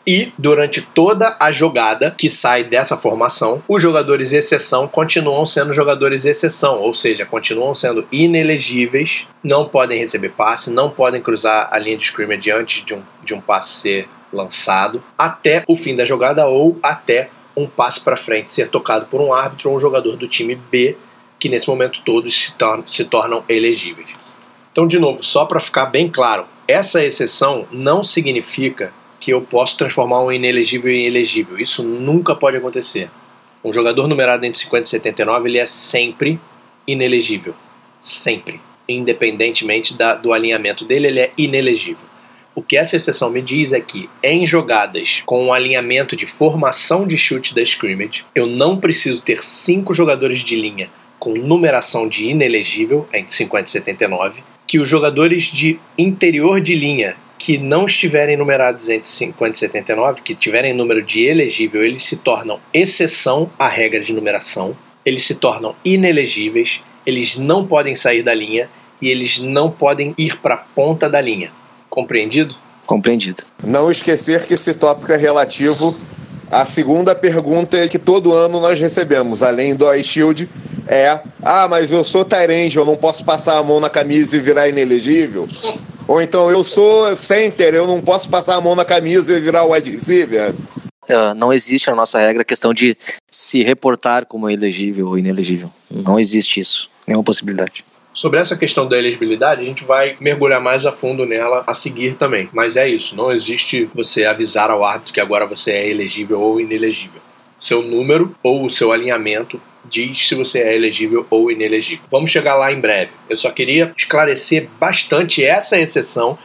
E 0.07 0.33
durante 0.37 0.83
toda 0.83 1.37
a 1.41 1.51
jogada 1.51 2.11
que 2.11 2.29
sai 2.29 2.63
dessa 2.63 2.97
formação, 2.97 3.63
os 3.67 3.83
jogadores 3.83 4.33
exceção 4.33 4.87
continuam 4.87 5.47
sendo 5.47 5.73
jogadores 5.73 6.27
exceção, 6.27 6.81
ou 6.81 6.93
seja, 6.93 7.25
continuam 7.25 7.75
sendo 7.75 8.07
inelegíveis, 8.13 9.27
não 9.43 9.67
podem 9.67 9.99
receber 9.99 10.31
passe, 10.31 10.71
não 10.71 10.91
podem 10.91 11.23
cruzar 11.23 11.69
a 11.71 11.79
linha 11.79 11.97
de 11.97 12.05
scrimmage 12.05 12.51
antes 12.51 12.85
de 12.85 12.93
um, 12.93 13.03
de 13.25 13.33
um 13.33 13.41
passe 13.41 13.81
ser 13.81 14.09
lançado, 14.31 15.03
até 15.17 15.65
o 15.67 15.77
fim 15.77 15.97
da 15.97 16.05
jogada 16.05 16.47
ou 16.47 16.79
até 16.83 17.31
um 17.57 17.67
passe 17.67 18.01
para 18.01 18.17
frente 18.17 18.53
ser 18.53 18.69
tocado 18.69 19.07
por 19.07 19.21
um 19.21 19.33
árbitro 19.33 19.71
ou 19.71 19.77
um 19.77 19.81
jogador 19.81 20.17
do 20.17 20.29
time 20.29 20.55
B, 20.55 20.97
que 21.39 21.49
nesse 21.49 21.69
momento 21.69 22.03
todos 22.05 22.35
se, 22.35 22.53
tornam, 22.53 22.87
se 22.87 23.05
tornam 23.05 23.45
elegíveis. 23.49 24.09
Então, 24.73 24.87
de 24.87 24.99
novo, 24.99 25.23
só 25.23 25.45
para 25.45 25.61
ficar 25.61 25.87
bem 25.87 26.09
claro, 26.09 26.47
essa 26.67 27.03
exceção 27.05 27.67
não 27.71 28.03
significa 28.03 28.93
que 29.25 29.31
eu 29.31 29.41
posso 29.41 29.79
transformar 29.79 30.23
um 30.23 30.31
inelegível 30.31 30.93
em 30.93 31.07
elegível. 31.07 31.59
Isso 31.59 31.83
nunca 31.83 32.35
pode 32.35 32.59
acontecer. 32.59 33.09
Um 33.65 33.73
jogador 33.73 34.07
numerado 34.07 34.45
entre 34.45 34.59
50 34.59 34.83
e 34.83 34.91
79 34.91 35.49
ele 35.49 35.57
é 35.57 35.65
sempre 35.65 36.39
inelegível. 36.87 37.55
Sempre. 38.03 38.61
Independentemente 38.87 39.95
da, 39.95 40.15
do 40.15 40.31
alinhamento 40.31 40.85
dele, 40.85 41.07
ele 41.07 41.21
é 41.21 41.33
inelegível. 41.39 42.05
O 42.55 42.61
que 42.61 42.77
essa 42.77 42.97
exceção 42.97 43.31
me 43.31 43.41
diz 43.41 43.73
é 43.73 43.81
que 43.81 44.11
em 44.23 44.47
jogadas 44.47 45.23
com 45.25 45.43
um 45.43 45.55
alinhamento 45.55 46.15
de 46.15 46.27
formação 46.27 47.07
de 47.07 47.17
chute 47.17 47.55
da 47.55 47.63
scrimmage, 47.63 48.27
eu 48.35 48.47
não 48.47 48.79
preciso 48.79 49.23
ter 49.23 49.43
cinco 49.43 49.95
jogadores 49.95 50.41
de 50.41 50.55
linha 50.55 50.91
com 51.19 51.33
numeração 51.33 52.07
de 52.07 52.27
inelegível 52.27 53.09
entre 53.11 53.33
50 53.33 53.69
e 53.69 53.71
79, 53.71 54.43
que 54.67 54.79
os 54.79 54.87
jogadores 54.87 55.45
de 55.45 55.81
interior 55.97 56.61
de 56.61 56.75
linha 56.75 57.17
que 57.45 57.59
não 57.59 57.85
estiverem 57.85 58.39
numerados 58.39 58.89
entre 58.89 59.07
50 59.07 59.55
e 59.55 59.59
79, 59.59 60.23
que 60.23 60.35
tiverem 60.35 60.73
número 60.73 61.03
de 61.03 61.27
elegível, 61.27 61.85
eles 61.85 62.03
se 62.03 62.17
tornam 62.17 62.59
exceção 62.73 63.51
à 63.59 63.69
regra 63.69 64.01
de 64.01 64.15
numeração, 64.15 64.75
eles 65.05 65.27
se 65.27 65.35
tornam 65.35 65.77
inelegíveis, 65.85 66.81
eles 67.05 67.37
não 67.37 67.67
podem 67.67 67.95
sair 67.95 68.23
da 68.23 68.33
linha 68.33 68.71
e 68.99 69.11
eles 69.11 69.41
não 69.41 69.71
podem 69.71 70.15
ir 70.17 70.39
para 70.39 70.55
a 70.55 70.57
ponta 70.57 71.07
da 71.07 71.21
linha. 71.21 71.53
Compreendido? 71.91 72.57
Compreendido. 72.87 73.43
Não 73.63 73.91
esquecer 73.91 74.47
que 74.47 74.55
esse 74.55 74.73
tópico 74.73 75.13
é 75.13 75.17
relativo 75.19 75.95
à 76.51 76.65
segunda 76.65 77.15
pergunta 77.15 77.87
que 77.89 77.99
todo 77.99 78.33
ano 78.33 78.59
nós 78.59 78.81
recebemos, 78.81 79.43
além 79.43 79.75
do 79.75 79.93
iShield, 79.93 80.49
é: 80.89 81.21
Ah, 81.43 81.69
mas 81.69 81.93
eu 81.93 82.05
sou 82.05 82.25
Tyrande, 82.25 82.79
eu 82.79 82.87
não 82.87 82.97
posso 82.97 83.23
passar 83.23 83.59
a 83.59 83.63
mão 83.63 83.81
na 83.81 83.91
camisa 83.91 84.35
e 84.35 84.41
virar 84.41 84.67
inelegível? 84.67 85.47
Ou 86.07 86.21
então, 86.21 86.51
eu 86.51 86.63
sou 86.63 87.17
center, 87.17 87.75
eu 87.75 87.87
não 87.87 88.01
posso 88.01 88.29
passar 88.29 88.57
a 88.57 88.61
mão 88.61 88.75
na 88.75 88.85
camisa 88.85 89.37
e 89.37 89.41
virar 89.41 89.65
wide 89.65 89.91
receiver. 89.91 90.55
Uh, 91.05 91.35
não 91.37 91.53
existe 91.53 91.89
na 91.89 91.97
nossa 91.97 92.19
regra 92.19 92.43
a 92.43 92.45
questão 92.45 92.73
de 92.73 92.97
se 93.31 93.63
reportar 93.63 94.27
como 94.27 94.49
elegível 94.49 95.09
ou 95.09 95.19
inelegível. 95.19 95.69
Não 95.91 96.19
existe 96.19 96.61
isso, 96.61 96.91
nenhuma 97.07 97.25
possibilidade. 97.25 97.85
Sobre 98.13 98.39
essa 98.39 98.57
questão 98.57 98.87
da 98.87 98.97
elegibilidade, 98.97 99.63
a 99.63 99.65
gente 99.65 99.85
vai 99.85 100.17
mergulhar 100.21 100.61
mais 100.61 100.87
a 100.87 100.93
fundo 100.93 101.27
nela 101.27 101.65
a 101.67 101.75
seguir 101.75 102.15
também. 102.15 102.49
Mas 102.53 102.77
é 102.77 102.89
isso, 102.89 103.17
não 103.17 103.33
existe 103.33 103.89
você 103.95 104.25
avisar 104.25 104.71
ao 104.71 104.85
árbitro 104.85 105.13
que 105.13 105.21
agora 105.21 105.47
você 105.47 105.73
é 105.73 105.91
elegível 105.91 106.41
ou 106.41 106.61
inelegível. 106.61 107.21
Seu 107.65 107.81
número 107.81 108.37
ou 108.43 108.67
o 108.67 108.71
seu 108.71 108.93
alinhamento 108.93 109.59
diz 109.89 110.29
se 110.29 110.35
você 110.35 110.59
é 110.59 110.77
elegível 110.77 111.27
ou 111.31 111.51
inelegível. 111.51 112.05
Vamos 112.11 112.31
chegar 112.31 112.57
lá 112.57 112.71
em 112.71 112.79
breve. 112.79 113.13
Eu 113.27 113.39
só 113.39 113.51
queria 113.51 113.91
esclarecer 113.97 114.69
bastante 114.79 115.43
essa 115.43 115.79
exceção 115.79 116.37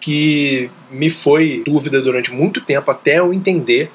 que 0.00 0.70
me 0.88 1.10
foi 1.10 1.64
dúvida 1.66 2.00
durante 2.00 2.30
muito 2.30 2.60
tempo 2.60 2.88
até 2.88 3.18
eu 3.18 3.34
entender 3.34 3.90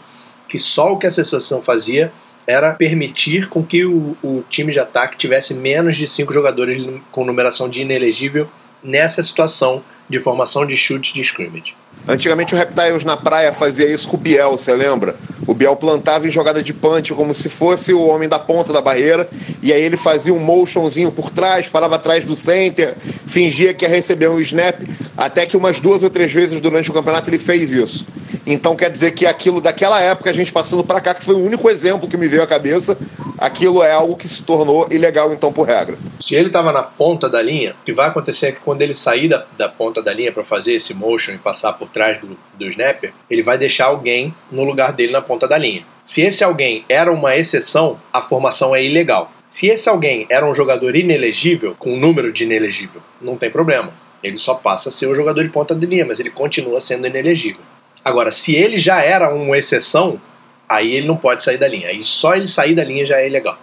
que 0.50 0.60
só 0.60 0.92
o 0.92 0.98
que 0.98 1.08
essa 1.08 1.22
exceção 1.22 1.62
fazia 1.62 2.12
era 2.46 2.74
permitir 2.74 3.48
com 3.48 3.64
que 3.64 3.86
o, 3.86 4.18
o 4.22 4.44
time 4.50 4.74
de 4.74 4.80
ataque 4.80 5.18
tivesse 5.18 5.54
menos 5.54 5.96
de 5.96 6.10
cinco 6.10 6.34
jogadores 6.34 6.78
com 7.10 7.24
numeração 7.24 7.70
de 7.70 7.84
inelegível 7.84 8.50
nessa 8.84 9.24
situação 9.24 9.82
de 10.10 10.20
formação 10.20 10.66
de 10.66 10.76
chute 10.76 11.14
de 11.14 11.22
scrimmage. 11.22 11.74
Antigamente 12.08 12.53
o 12.53 12.58
Reptiles 12.58 13.03
na 13.03 13.17
praia 13.17 13.51
fazia 13.51 13.91
isso 13.91 14.08
com 14.08 14.15
o 14.15 14.19
Biel, 14.19 14.51
você 14.51 14.73
lembra? 14.75 15.15
O 15.47 15.53
Biel 15.53 15.75
plantava 15.75 16.27
em 16.27 16.31
jogada 16.31 16.62
de 16.62 16.71
punch 16.73 17.13
como 17.13 17.34
se 17.34 17.49
fosse 17.49 17.93
o 17.93 18.05
homem 18.05 18.29
da 18.29 18.38
ponta 18.38 18.71
da 18.71 18.81
barreira, 18.81 19.27
e 19.62 19.73
aí 19.73 19.81
ele 19.81 19.97
fazia 19.97 20.34
um 20.34 20.39
motionzinho 20.39 21.12
por 21.12 21.31
trás, 21.31 21.67
parava 21.67 21.95
atrás 21.95 22.23
do 22.23 22.36
center, 22.36 22.93
fingia 23.25 23.73
que 23.73 23.86
ia 23.86 23.89
receber 23.89 24.29
um 24.29 24.39
snap, 24.39 24.79
até 25.17 25.45
que 25.45 25.58
umas 25.58 25.79
duas 25.79 26.03
ou 26.03 26.10
três 26.10 26.31
vezes 26.31 26.62
durante 26.62 26.91
o 26.91 26.93
campeonato 26.93 27.29
ele 27.29 27.39
fez 27.39 27.71
isso. 27.71 28.05
Então 28.45 28.75
quer 28.75 28.89
dizer 28.89 29.12
que 29.12 29.25
aquilo 29.25 29.60
daquela 29.60 29.99
época, 29.99 30.29
a 30.29 30.34
gente 30.34 30.51
passando 30.51 30.84
para 30.84 31.01
cá, 31.01 31.15
que 31.15 31.23
foi 31.23 31.34
o 31.34 31.43
único 31.43 31.69
exemplo 31.69 32.08
que 32.08 32.15
me 32.15 32.27
veio 32.27 32.43
à 32.43 32.47
cabeça, 32.47 32.97
aquilo 33.38 33.81
é 33.81 33.91
algo 33.91 34.15
que 34.15 34.27
se 34.27 34.43
tornou 34.43 34.88
ilegal 34.91 35.34
então 35.34 35.51
por 35.51 35.67
regra. 35.67 35.97
Se 36.21 36.36
ele 36.36 36.47
estava 36.47 36.71
na 36.71 36.84
ponta 36.84 37.27
da 37.27 37.41
linha, 37.41 37.75
o 37.81 37.86
que 37.86 37.93
vai 37.93 38.08
acontecer 38.08 38.47
é 38.47 38.51
que 38.51 38.60
quando 38.60 38.81
ele 38.81 38.93
sair 38.93 39.27
da, 39.27 39.45
da 39.58 39.67
ponta 39.67 40.01
da 40.01 40.13
linha 40.13 40.31
para 40.31 40.43
fazer 40.43 40.73
esse 40.73 40.93
motion 40.93 41.34
e 41.34 41.38
passar 41.38 41.73
por 41.73 41.89
trás 41.89 42.19
do, 42.19 42.38
do 42.53 42.69
snapper, 42.69 43.13
ele 43.29 43.41
vai 43.41 43.58
deixar 43.58 43.86
alguém 43.86 44.34
no 44.51 44.63
lugar 44.63 44.93
dele 44.93 45.12
na 45.12 45.21
ponta 45.21 45.47
da 45.47 45.58
linha. 45.58 45.84
Se 46.03 46.21
esse 46.21 46.43
alguém 46.43 46.86
era 46.88 47.12
uma 47.12 47.36
exceção, 47.36 47.99
a 48.13 48.21
formação 48.21 48.75
é 48.75 48.84
ilegal. 48.84 49.31
Se 49.49 49.67
esse 49.67 49.89
alguém 49.89 50.27
era 50.29 50.45
um 50.45 50.53
jogador 50.53 50.95
inelegível, 50.95 51.75
com 51.79 51.93
um 51.93 51.99
número 51.99 52.31
de 52.31 52.43
inelegível, 52.43 53.01
não 53.19 53.38
tem 53.38 53.49
problema. 53.49 53.91
Ele 54.21 54.38
só 54.38 54.55
passa 54.55 54.89
a 54.89 54.91
ser 54.91 55.08
o 55.08 55.15
jogador 55.15 55.43
de 55.43 55.49
ponta 55.49 55.73
de 55.73 55.86
linha, 55.86 56.05
mas 56.05 56.19
ele 56.19 56.29
continua 56.29 56.81
sendo 56.81 57.08
inelegível. 57.08 57.62
Agora, 58.06 58.32
se 58.32 58.56
ele 58.56 58.78
já 58.78 59.02
era 59.02 59.34
uma 59.34 59.58
exceção, 59.58 60.22
aí 60.70 60.94
ele 60.94 61.08
não 61.08 61.18
pode 61.18 61.44
sair 61.44 61.58
da 61.58 61.68
linha. 61.68 61.88
Aí 61.88 62.04
só 62.04 62.36
ele 62.36 62.48
sair 62.48 62.76
da 62.76 62.84
linha 62.84 63.04
já 63.04 63.18
é 63.18 63.28
ilegal. 63.28 63.58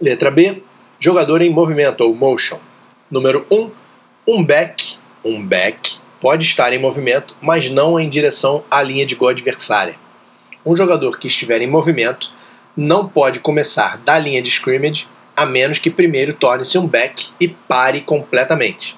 Letra 0.00 0.30
B, 0.30 0.62
jogador 0.98 1.42
em 1.42 1.50
movimento 1.50 2.00
ou 2.00 2.14
motion. 2.14 2.58
Número 3.10 3.46
1, 3.50 3.54
um, 3.54 3.70
um 4.26 4.42
back, 4.42 4.96
um 5.22 5.44
back 5.44 5.96
pode 6.18 6.44
estar 6.44 6.72
em 6.72 6.78
movimento, 6.78 7.36
mas 7.42 7.68
não 7.68 8.00
em 8.00 8.08
direção 8.08 8.64
à 8.70 8.82
linha 8.82 9.04
de 9.04 9.14
gol 9.14 9.28
adversária. 9.28 9.96
Um 10.64 10.74
jogador 10.74 11.18
que 11.18 11.26
estiver 11.26 11.60
em 11.60 11.66
movimento 11.66 12.32
não 12.74 13.06
pode 13.06 13.40
começar 13.40 13.98
da 13.98 14.18
linha 14.18 14.40
de 14.40 14.48
scrimmage 14.48 15.06
a 15.36 15.44
menos 15.44 15.78
que 15.78 15.90
primeiro 15.90 16.32
torne-se 16.32 16.78
um 16.78 16.86
back 16.86 17.28
e 17.38 17.48
pare 17.48 18.00
completamente. 18.00 18.96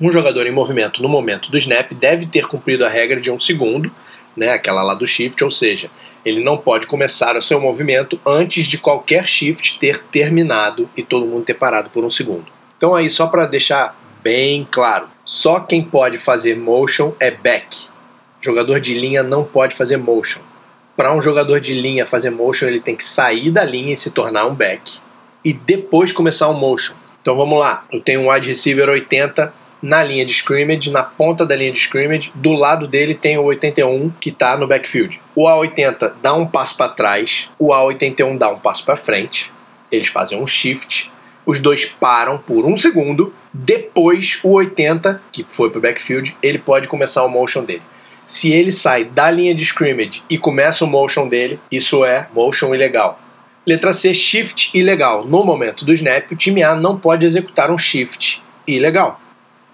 Um 0.00 0.10
jogador 0.10 0.46
em 0.46 0.50
movimento 0.50 1.00
no 1.00 1.08
momento 1.08 1.52
do 1.52 1.58
snap 1.58 1.92
deve 1.92 2.26
ter 2.26 2.48
cumprido 2.48 2.84
a 2.84 2.88
regra 2.88 3.20
de 3.20 3.30
um 3.30 3.38
segundo, 3.38 3.92
né, 4.36 4.50
aquela 4.50 4.82
lá 4.82 4.92
do 4.92 5.06
shift, 5.06 5.42
ou 5.44 5.52
seja, 5.52 5.88
ele 6.24 6.42
não 6.42 6.56
pode 6.56 6.88
começar 6.88 7.36
o 7.36 7.42
seu 7.42 7.60
movimento 7.60 8.18
antes 8.26 8.66
de 8.66 8.76
qualquer 8.76 9.28
shift 9.28 9.78
ter 9.78 10.02
terminado 10.10 10.90
e 10.96 11.02
todo 11.02 11.26
mundo 11.26 11.44
ter 11.44 11.54
parado 11.54 11.90
por 11.90 12.04
um 12.04 12.10
segundo. 12.10 12.46
Então 12.76 12.92
aí 12.92 13.08
só 13.08 13.28
para 13.28 13.46
deixar 13.46 13.96
bem 14.20 14.64
claro, 14.68 15.06
só 15.24 15.60
quem 15.60 15.82
pode 15.82 16.18
fazer 16.18 16.56
motion 16.56 17.12
é 17.20 17.30
back. 17.30 17.86
Jogador 18.40 18.80
de 18.80 18.94
linha 18.94 19.22
não 19.22 19.44
pode 19.44 19.76
fazer 19.76 19.96
motion. 19.96 20.40
Para 20.96 21.14
um 21.14 21.22
jogador 21.22 21.60
de 21.60 21.72
linha 21.72 22.04
fazer 22.04 22.30
motion, 22.30 22.66
ele 22.66 22.80
tem 22.80 22.96
que 22.96 23.04
sair 23.04 23.50
da 23.50 23.64
linha 23.64 23.94
e 23.94 23.96
se 23.96 24.10
tornar 24.10 24.46
um 24.46 24.54
back 24.54 24.98
e 25.44 25.52
depois 25.52 26.10
começar 26.10 26.48
o 26.48 26.54
motion. 26.54 26.94
Então 27.22 27.36
vamos 27.36 27.58
lá, 27.58 27.84
eu 27.92 28.00
tenho 28.00 28.22
um 28.22 28.32
wide 28.32 28.48
receiver 28.48 28.88
80 28.88 29.52
na 29.84 30.02
linha 30.02 30.24
de 30.24 30.32
scrimmage, 30.32 30.90
na 30.90 31.02
ponta 31.02 31.44
da 31.44 31.54
linha 31.54 31.70
de 31.70 31.78
scrimmage. 31.78 32.32
Do 32.34 32.52
lado 32.52 32.88
dele 32.88 33.14
tem 33.14 33.36
o 33.36 33.42
81 33.42 34.10
que 34.18 34.30
está 34.30 34.56
no 34.56 34.66
backfield. 34.66 35.20
O 35.36 35.46
A80 35.46 36.14
dá 36.22 36.32
um 36.32 36.46
passo 36.46 36.74
para 36.74 36.90
trás, 36.90 37.50
o 37.58 37.68
A81 37.68 38.38
dá 38.38 38.48
um 38.48 38.58
passo 38.58 38.82
para 38.82 38.96
frente. 38.96 39.52
Eles 39.92 40.08
fazem 40.08 40.40
um 40.40 40.46
shift. 40.46 41.12
Os 41.44 41.60
dois 41.60 41.84
param 41.84 42.38
por 42.38 42.64
um 42.64 42.78
segundo. 42.78 43.34
Depois, 43.52 44.40
o 44.42 44.54
80, 44.54 45.20
que 45.30 45.44
foi 45.44 45.68
para 45.68 45.78
o 45.78 45.82
backfield, 45.82 46.34
ele 46.42 46.58
pode 46.58 46.88
começar 46.88 47.22
o 47.22 47.28
motion 47.28 47.62
dele. 47.62 47.82
Se 48.26 48.50
ele 48.50 48.72
sai 48.72 49.04
da 49.04 49.30
linha 49.30 49.54
de 49.54 49.64
scrimmage 49.64 50.22
e 50.30 50.38
começa 50.38 50.82
o 50.82 50.88
motion 50.88 51.28
dele, 51.28 51.60
isso 51.70 52.06
é 52.06 52.26
motion 52.32 52.74
ilegal. 52.74 53.20
Letra 53.66 53.92
C, 53.92 54.14
shift 54.14 54.70
ilegal. 54.72 55.26
No 55.26 55.44
momento 55.44 55.84
do 55.84 55.92
snap, 55.92 56.32
o 56.32 56.36
time 56.36 56.62
A 56.62 56.74
não 56.74 56.98
pode 56.98 57.26
executar 57.26 57.70
um 57.70 57.76
shift 57.76 58.42
ilegal 58.66 59.20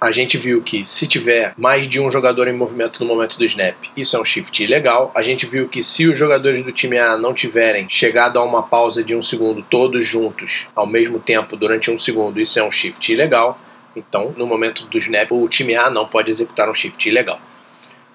a 0.00 0.10
gente 0.10 0.38
viu 0.38 0.62
que 0.62 0.86
se 0.86 1.06
tiver 1.06 1.52
mais 1.58 1.86
de 1.86 2.00
um 2.00 2.10
jogador 2.10 2.48
em 2.48 2.54
movimento 2.54 3.00
no 3.00 3.06
momento 3.06 3.36
do 3.36 3.44
snap, 3.44 3.76
isso 3.94 4.16
é 4.16 4.20
um 4.20 4.24
shift 4.24 4.64
ilegal. 4.64 5.12
A 5.14 5.20
gente 5.20 5.44
viu 5.44 5.68
que 5.68 5.82
se 5.82 6.08
os 6.08 6.16
jogadores 6.16 6.62
do 6.62 6.72
time 6.72 6.96
A 6.96 7.18
não 7.18 7.34
tiverem 7.34 7.86
chegado 7.86 8.38
a 8.38 8.42
uma 8.42 8.62
pausa 8.62 9.04
de 9.04 9.14
um 9.14 9.22
segundo 9.22 9.60
todos 9.60 10.06
juntos 10.06 10.68
ao 10.74 10.86
mesmo 10.86 11.18
tempo 11.18 11.54
durante 11.54 11.90
um 11.90 11.98
segundo, 11.98 12.40
isso 12.40 12.58
é 12.58 12.64
um 12.64 12.72
shift 12.72 13.12
ilegal. 13.12 13.60
Então, 13.94 14.32
no 14.38 14.46
momento 14.46 14.86
do 14.86 14.96
snap, 14.96 15.30
o 15.32 15.46
time 15.48 15.74
A 15.74 15.90
não 15.90 16.06
pode 16.06 16.30
executar 16.30 16.70
um 16.70 16.74
shift 16.74 17.06
ilegal. 17.06 17.38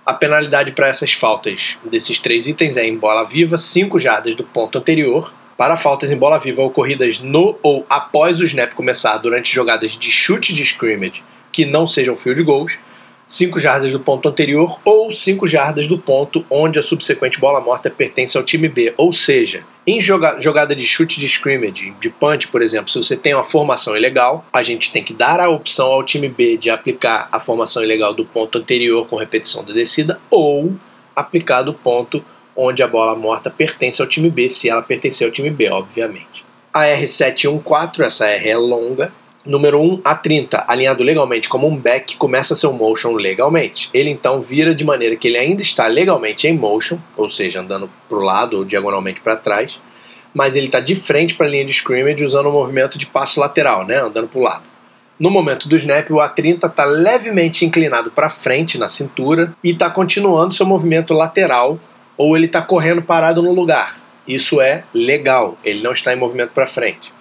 A 0.04 0.14
penalidade 0.14 0.72
para 0.72 0.88
essas 0.88 1.14
faltas 1.14 1.78
desses 1.84 2.18
três 2.18 2.48
itens 2.48 2.78
é 2.78 2.88
em 2.88 2.98
bola 2.98 3.26
viva, 3.26 3.60
5 3.60 4.00
jardas 4.00 4.34
do 4.34 4.44
ponto 4.44 4.80
anterior. 4.80 5.32
Para 5.56 5.78
faltas 5.78 6.10
em 6.10 6.18
bola 6.18 6.40
viva 6.40 6.64
ocorridas 6.64 7.20
no 7.20 7.60
ou 7.62 7.86
após 7.88 8.40
o 8.40 8.46
snap 8.46 8.74
começar 8.74 9.18
durante 9.20 9.54
jogadas 9.54 9.96
de 9.96 10.12
chute 10.12 10.52
de 10.52 10.64
scrimmage 10.64 11.24
que 11.56 11.64
não 11.64 11.88
sejam 11.88 12.18
field 12.18 12.44
goals, 12.44 12.78
5 13.26 13.62
jardas 13.62 13.90
do 13.90 14.00
ponto 14.02 14.28
anterior 14.28 14.78
ou 14.84 15.10
5 15.10 15.48
jardas 15.48 15.88
do 15.88 15.98
ponto 15.98 16.46
onde 16.50 16.78
a 16.78 16.82
subsequente 16.82 17.40
bola 17.40 17.62
morta 17.62 17.90
pertence 17.90 18.38
ao 18.38 18.44
time 18.44 18.68
B. 18.68 18.94
Ou 18.98 19.14
seja, 19.14 19.64
em 19.88 20.02
joga 20.02 20.38
jogada 20.38 20.76
de 20.76 20.86
chute 20.86 21.18
de 21.18 21.28
scrimmage, 21.28 21.94
de 22.02 22.10
punch, 22.10 22.50
por 22.50 22.62
exemplo, 22.62 22.92
se 22.92 22.98
você 22.98 23.16
tem 23.16 23.34
uma 23.34 23.46
formação 23.46 23.96
ilegal, 23.96 24.46
a 24.52 24.62
gente 24.62 24.92
tem 24.92 25.02
que 25.02 25.14
dar 25.14 25.40
a 25.40 25.50
opção 25.50 25.88
ao 25.88 26.04
time 26.04 26.28
B 26.28 26.58
de 26.58 26.70
aplicar 26.70 27.30
a 27.32 27.40
formação 27.40 27.82
ilegal 27.82 28.14
do 28.14 28.26
ponto 28.26 28.58
anterior 28.58 29.08
com 29.08 29.16
repetição 29.16 29.64
da 29.64 29.72
descida 29.72 30.20
ou 30.30 30.74
aplicar 31.16 31.62
do 31.62 31.74
ponto 31.74 32.22
onde 32.54 32.84
a 32.84 32.88
bola 32.88 33.18
morta 33.18 33.50
pertence 33.50 34.02
ao 34.02 34.10
time 34.10 34.30
B, 34.30 34.50
se 34.50 34.70
ela 34.70 34.82
pertencer 34.82 35.26
ao 35.26 35.32
time 35.32 35.50
B, 35.50 35.70
obviamente. 35.72 36.44
A 36.74 36.84
R714, 36.84 38.02
essa 38.02 38.28
R 38.28 38.50
é 38.50 38.58
longa, 38.58 39.14
Número 39.46 39.80
1 39.80 40.02
a 40.04 40.16
30, 40.16 40.66
alinhado 40.68 41.04
legalmente 41.04 41.48
como 41.48 41.68
um 41.68 41.78
back, 41.78 42.18
começa 42.18 42.56
seu 42.56 42.74
motion 42.74 43.12
legalmente. 43.12 43.92
Ele 43.94 44.10
então 44.10 44.42
vira 44.42 44.74
de 44.74 44.84
maneira 44.84 45.16
que 45.16 45.28
ele 45.28 45.38
ainda 45.38 45.62
está 45.62 45.86
legalmente 45.86 46.48
em 46.48 46.58
motion, 46.58 46.98
ou 47.16 47.30
seja, 47.30 47.62
andando 47.62 47.88
para 48.10 48.18
o 48.18 48.22
lado 48.22 48.58
ou 48.58 48.66
diagonalmente 48.66 49.22
para 49.22 49.36
trás, 49.36 49.78
mas 50.34 50.56
ele 50.56 50.66
está 50.66 50.80
de 50.80 50.96
frente 50.96 51.36
para 51.36 51.46
a 51.46 51.50
linha 51.50 51.64
de 51.64 51.72
scrimmage 51.72 52.24
usando 52.24 52.48
o 52.48 52.50
um 52.50 52.54
movimento 52.54 52.98
de 52.98 53.06
passo 53.06 53.40
lateral, 53.40 53.86
né, 53.86 54.02
andando 54.02 54.28
para 54.28 54.40
o 54.40 54.44
lado. 54.44 54.64
No 55.20 55.30
momento 55.30 55.70
do 55.70 55.76
snap, 55.76 56.10
o 56.10 56.16
A30 56.16 56.68
está 56.68 56.84
levemente 56.84 57.66
inclinado 57.66 58.10
para 58.10 58.32
frente 58.32 58.80
na 58.80 58.90
cintura 58.90 59.54
e 59.64 59.70
está 59.70 59.92
continuando 59.92 60.56
seu 60.56 60.66
movimento 60.66 61.14
lateral, 61.14 61.80
ou 62.18 62.36
ele 62.36 62.48
está 62.48 62.64
correndo 62.64 63.04
parado 63.04 63.44
no 63.44 63.54
lugar. 63.54 64.00
Isso 64.28 64.60
é 64.60 64.84
legal, 64.92 65.56
ele 65.64 65.84
não 65.84 65.94
está 65.94 66.12
em 66.12 66.18
movimento 66.18 66.50
para 66.50 66.66
frente. 66.66 67.15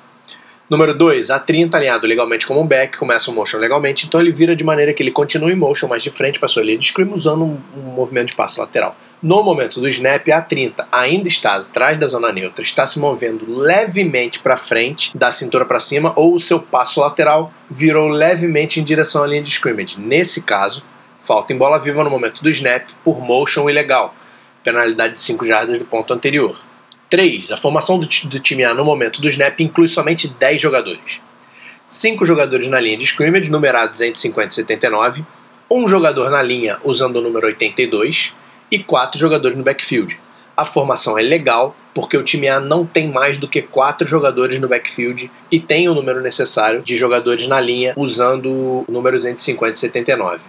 Número 0.74 0.92
2, 0.92 1.30
a 1.30 1.38
30 1.38 1.76
alinhado 1.76 2.04
legalmente 2.04 2.48
como 2.48 2.60
um 2.60 2.66
back, 2.66 2.98
começa 2.98 3.30
o 3.30 3.34
motion 3.34 3.58
legalmente, 3.58 4.06
então 4.08 4.20
ele 4.20 4.32
vira 4.32 4.56
de 4.56 4.64
maneira 4.64 4.92
que 4.92 5.00
ele 5.04 5.12
continue 5.12 5.52
em 5.52 5.54
motion 5.54 5.86
mais 5.86 6.02
de 6.02 6.10
frente 6.10 6.40
para 6.40 6.48
sua 6.48 6.64
linha 6.64 6.76
de 6.76 6.84
scream 6.84 7.14
usando 7.14 7.44
um, 7.44 7.60
um, 7.76 7.90
movimento 7.92 8.30
de 8.30 8.34
passo 8.34 8.60
lateral. 8.60 8.96
No 9.22 9.44
momento 9.44 9.80
do 9.80 9.86
snap, 9.86 10.28
a 10.30 10.42
30 10.42 10.88
ainda 10.90 11.28
está 11.28 11.54
atrás 11.54 11.96
da 11.96 12.08
zona 12.08 12.32
neutra, 12.32 12.64
está 12.64 12.88
se 12.88 12.98
movendo 12.98 13.48
levemente 13.48 14.40
para 14.40 14.56
frente, 14.56 15.16
da 15.16 15.30
cintura 15.30 15.64
para 15.64 15.78
cima, 15.78 16.12
ou 16.16 16.34
o 16.34 16.40
seu 16.40 16.58
passo 16.58 16.98
lateral 16.98 17.52
virou 17.70 18.08
levemente 18.08 18.80
em 18.80 18.82
direção 18.82 19.22
à 19.22 19.28
linha 19.28 19.42
de 19.42 19.50
scrimmage. 19.50 19.94
Nesse 19.96 20.42
caso, 20.42 20.82
falta 21.22 21.52
em 21.52 21.56
bola 21.56 21.78
viva 21.78 22.02
no 22.02 22.10
momento 22.10 22.42
do 22.42 22.50
snap 22.50 22.88
por 23.04 23.20
motion 23.20 23.70
ilegal, 23.70 24.12
penalidade 24.64 25.14
de 25.14 25.20
5 25.20 25.46
jardas 25.46 25.78
do 25.78 25.84
ponto 25.84 26.12
anterior. 26.12 26.58
3. 27.14 27.52
A 27.52 27.56
formação 27.56 27.96
do, 27.96 28.08
do 28.08 28.40
time 28.40 28.64
A 28.64 28.74
no 28.74 28.84
momento 28.84 29.22
do 29.22 29.28
snap 29.28 29.60
inclui 29.60 29.86
somente 29.86 30.26
10 30.26 30.60
jogadores. 30.60 31.20
5 31.86 32.26
jogadores 32.26 32.66
na 32.66 32.80
linha 32.80 32.96
de 32.96 33.04
scrimmage, 33.04 33.52
numerados 33.52 34.00
entre 34.00 34.18
50 34.18 34.48
e 34.48 34.54
79, 34.54 35.24
um 35.70 35.86
jogador 35.86 36.28
na 36.28 36.42
linha 36.42 36.76
usando 36.82 37.14
o 37.18 37.20
número 37.20 37.46
82 37.46 38.32
e 38.68 38.80
4 38.80 39.16
jogadores 39.16 39.56
no 39.56 39.62
backfield. 39.62 40.18
A 40.56 40.64
formação 40.64 41.16
é 41.16 41.22
legal 41.22 41.76
porque 41.94 42.16
o 42.16 42.24
time 42.24 42.48
A 42.48 42.58
não 42.58 42.84
tem 42.84 43.06
mais 43.12 43.38
do 43.38 43.46
que 43.46 43.62
4 43.62 44.04
jogadores 44.08 44.60
no 44.60 44.66
backfield 44.66 45.30
e 45.52 45.60
tem 45.60 45.88
o 45.88 45.94
número 45.94 46.20
necessário 46.20 46.82
de 46.82 46.96
jogadores 46.96 47.46
na 47.46 47.60
linha 47.60 47.94
usando 47.96 48.84
números 48.88 49.24
entre 49.24 49.40
50 49.40 49.74
e 49.74 49.78
79. 49.78 50.40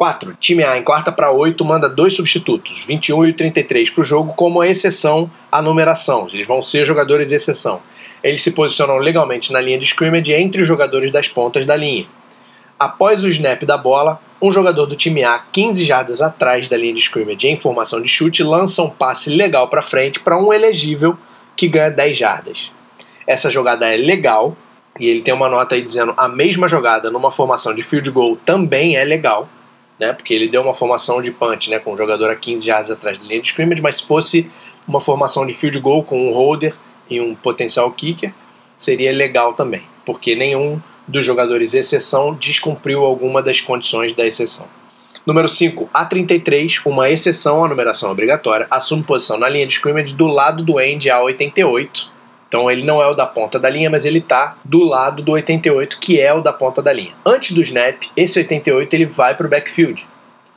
4. 0.00 0.34
Time 0.40 0.64
A 0.64 0.78
em 0.78 0.82
quarta 0.82 1.12
para 1.12 1.30
8 1.30 1.62
manda 1.62 1.86
dois 1.86 2.14
substitutos, 2.14 2.86
21 2.86 3.26
e 3.26 3.32
33 3.34 3.90
para 3.90 4.00
o 4.00 4.04
jogo, 4.04 4.32
como 4.32 4.64
exceção 4.64 5.30
à 5.52 5.60
numeração. 5.60 6.26
Eles 6.32 6.46
vão 6.46 6.62
ser 6.62 6.86
jogadores 6.86 7.28
de 7.28 7.34
exceção. 7.34 7.82
Eles 8.24 8.42
se 8.42 8.52
posicionam 8.52 8.96
legalmente 8.96 9.52
na 9.52 9.60
linha 9.60 9.78
de 9.78 9.84
scrimmage 9.84 10.32
entre 10.32 10.62
os 10.62 10.66
jogadores 10.66 11.12
das 11.12 11.28
pontas 11.28 11.66
da 11.66 11.76
linha. 11.76 12.06
Após 12.78 13.22
o 13.24 13.28
snap 13.28 13.62
da 13.64 13.76
bola, 13.76 14.18
um 14.40 14.50
jogador 14.50 14.86
do 14.86 14.96
time 14.96 15.22
A, 15.22 15.38
15 15.52 15.84
jardas 15.84 16.22
atrás 16.22 16.66
da 16.66 16.78
linha 16.78 16.94
de 16.94 17.00
scrimmage 17.00 17.46
em 17.46 17.60
formação 17.60 18.00
de 18.00 18.08
chute, 18.08 18.42
lança 18.42 18.82
um 18.82 18.88
passe 18.88 19.28
legal 19.28 19.68
para 19.68 19.82
frente 19.82 20.18
para 20.18 20.42
um 20.42 20.50
elegível 20.50 21.14
que 21.54 21.68
ganha 21.68 21.90
10 21.90 22.16
jardas. 22.16 22.72
Essa 23.26 23.50
jogada 23.50 23.86
é 23.86 23.98
legal 23.98 24.56
e 24.98 25.06
ele 25.06 25.20
tem 25.20 25.34
uma 25.34 25.50
nota 25.50 25.74
aí 25.74 25.82
dizendo 25.82 26.14
a 26.16 26.26
mesma 26.26 26.66
jogada 26.68 27.10
numa 27.10 27.30
formação 27.30 27.74
de 27.74 27.82
field 27.82 28.10
goal 28.10 28.34
também 28.34 28.96
é 28.96 29.04
legal 29.04 29.46
né? 30.00 30.14
Porque 30.14 30.32
ele 30.32 30.48
deu 30.48 30.62
uma 30.62 30.74
formação 30.74 31.20
de 31.20 31.30
punch, 31.30 31.68
né? 31.68 31.78
Com 31.78 31.92
o 31.92 31.96
jogador 31.96 32.30
a 32.30 32.34
15 32.34 32.66
yards 32.66 32.90
atrás 32.90 33.18
da 33.18 33.24
linha 33.24 33.42
de 33.42 33.48
scrimmage, 33.48 33.82
mas 33.82 33.98
se 33.98 34.06
fosse 34.06 34.50
uma 34.88 35.00
formação 35.00 35.46
de 35.46 35.52
field 35.52 35.78
goal 35.78 36.02
com 36.02 36.28
um 36.28 36.32
holder 36.32 36.74
e 37.08 37.20
um 37.20 37.34
potencial 37.34 37.92
kicker, 37.92 38.32
seria 38.76 39.12
legal 39.12 39.52
também, 39.52 39.82
porque 40.06 40.34
nenhum 40.34 40.80
dos 41.06 41.24
jogadores 41.24 41.74
exceção 41.74 42.34
descumpriu 42.34 43.04
alguma 43.04 43.42
das 43.42 43.60
condições 43.60 44.14
da 44.14 44.26
exceção. 44.26 44.66
Número 45.26 45.48
5, 45.48 45.90
A33, 45.92 46.80
uma 46.86 47.10
exceção 47.10 47.62
à 47.64 47.68
numeração 47.68 48.10
obrigatória, 48.10 48.66
assume 48.70 49.02
posição 49.02 49.38
na 49.38 49.50
linha 49.50 49.66
de 49.66 49.74
scrimmage 49.74 50.14
do 50.14 50.26
lado 50.26 50.64
do 50.64 50.80
end 50.80 51.08
A88, 51.10 52.08
então 52.50 52.68
ele 52.68 52.82
não 52.82 53.00
é 53.00 53.06
o 53.06 53.14
da 53.14 53.28
ponta 53.28 53.60
da 53.60 53.70
linha, 53.70 53.88
mas 53.88 54.04
ele 54.04 54.18
está 54.18 54.56
do 54.64 54.82
lado 54.82 55.22
do 55.22 55.30
88, 55.30 56.00
que 56.00 56.20
é 56.20 56.34
o 56.34 56.40
da 56.40 56.52
ponta 56.52 56.82
da 56.82 56.92
linha. 56.92 57.12
Antes 57.24 57.52
do 57.52 57.62
snap, 57.62 58.02
esse 58.16 58.40
88 58.40 58.92
ele 58.92 59.06
vai 59.06 59.36
para 59.36 59.46
o 59.46 59.48
backfield. 59.48 60.04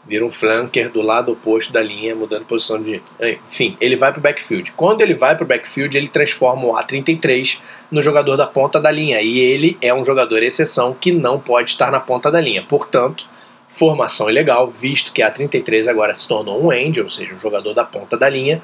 Vira 0.07 0.25
um 0.25 0.31
flanker 0.31 0.89
do 0.89 1.03
lado 1.03 1.31
oposto 1.31 1.71
da 1.71 1.83
linha, 1.83 2.15
mudando 2.15 2.45
posição 2.45 2.81
de. 2.81 2.99
Enfim, 3.21 3.77
ele 3.79 3.95
vai 3.95 4.11
para 4.11 4.17
o 4.17 4.23
backfield. 4.23 4.71
Quando 4.71 5.01
ele 5.01 5.13
vai 5.13 5.35
para 5.35 5.43
o 5.43 5.47
backfield, 5.47 5.95
ele 5.95 6.07
transforma 6.07 6.65
o 6.65 6.73
A33 6.73 7.59
no 7.91 8.01
jogador 8.01 8.37
da 8.37 8.47
ponta 8.47 8.81
da 8.81 8.89
linha. 8.89 9.21
E 9.21 9.37
ele 9.37 9.77
é 9.79 9.93
um 9.93 10.03
jogador 10.03 10.41
exceção 10.41 10.95
que 10.99 11.11
não 11.11 11.39
pode 11.39 11.69
estar 11.69 11.91
na 11.91 11.99
ponta 11.99 12.31
da 12.31 12.41
linha. 12.41 12.65
Portanto, 12.67 13.27
formação 13.69 14.31
ilegal, 14.31 14.67
visto 14.67 15.13
que 15.13 15.21
a 15.21 15.29
33 15.29 15.87
agora 15.87 16.15
se 16.15 16.27
tornou 16.27 16.65
um 16.65 16.73
end, 16.73 16.99
ou 16.99 17.09
seja, 17.09 17.35
um 17.35 17.39
jogador 17.39 17.75
da 17.75 17.85
ponta 17.85 18.17
da 18.17 18.27
linha, 18.27 18.61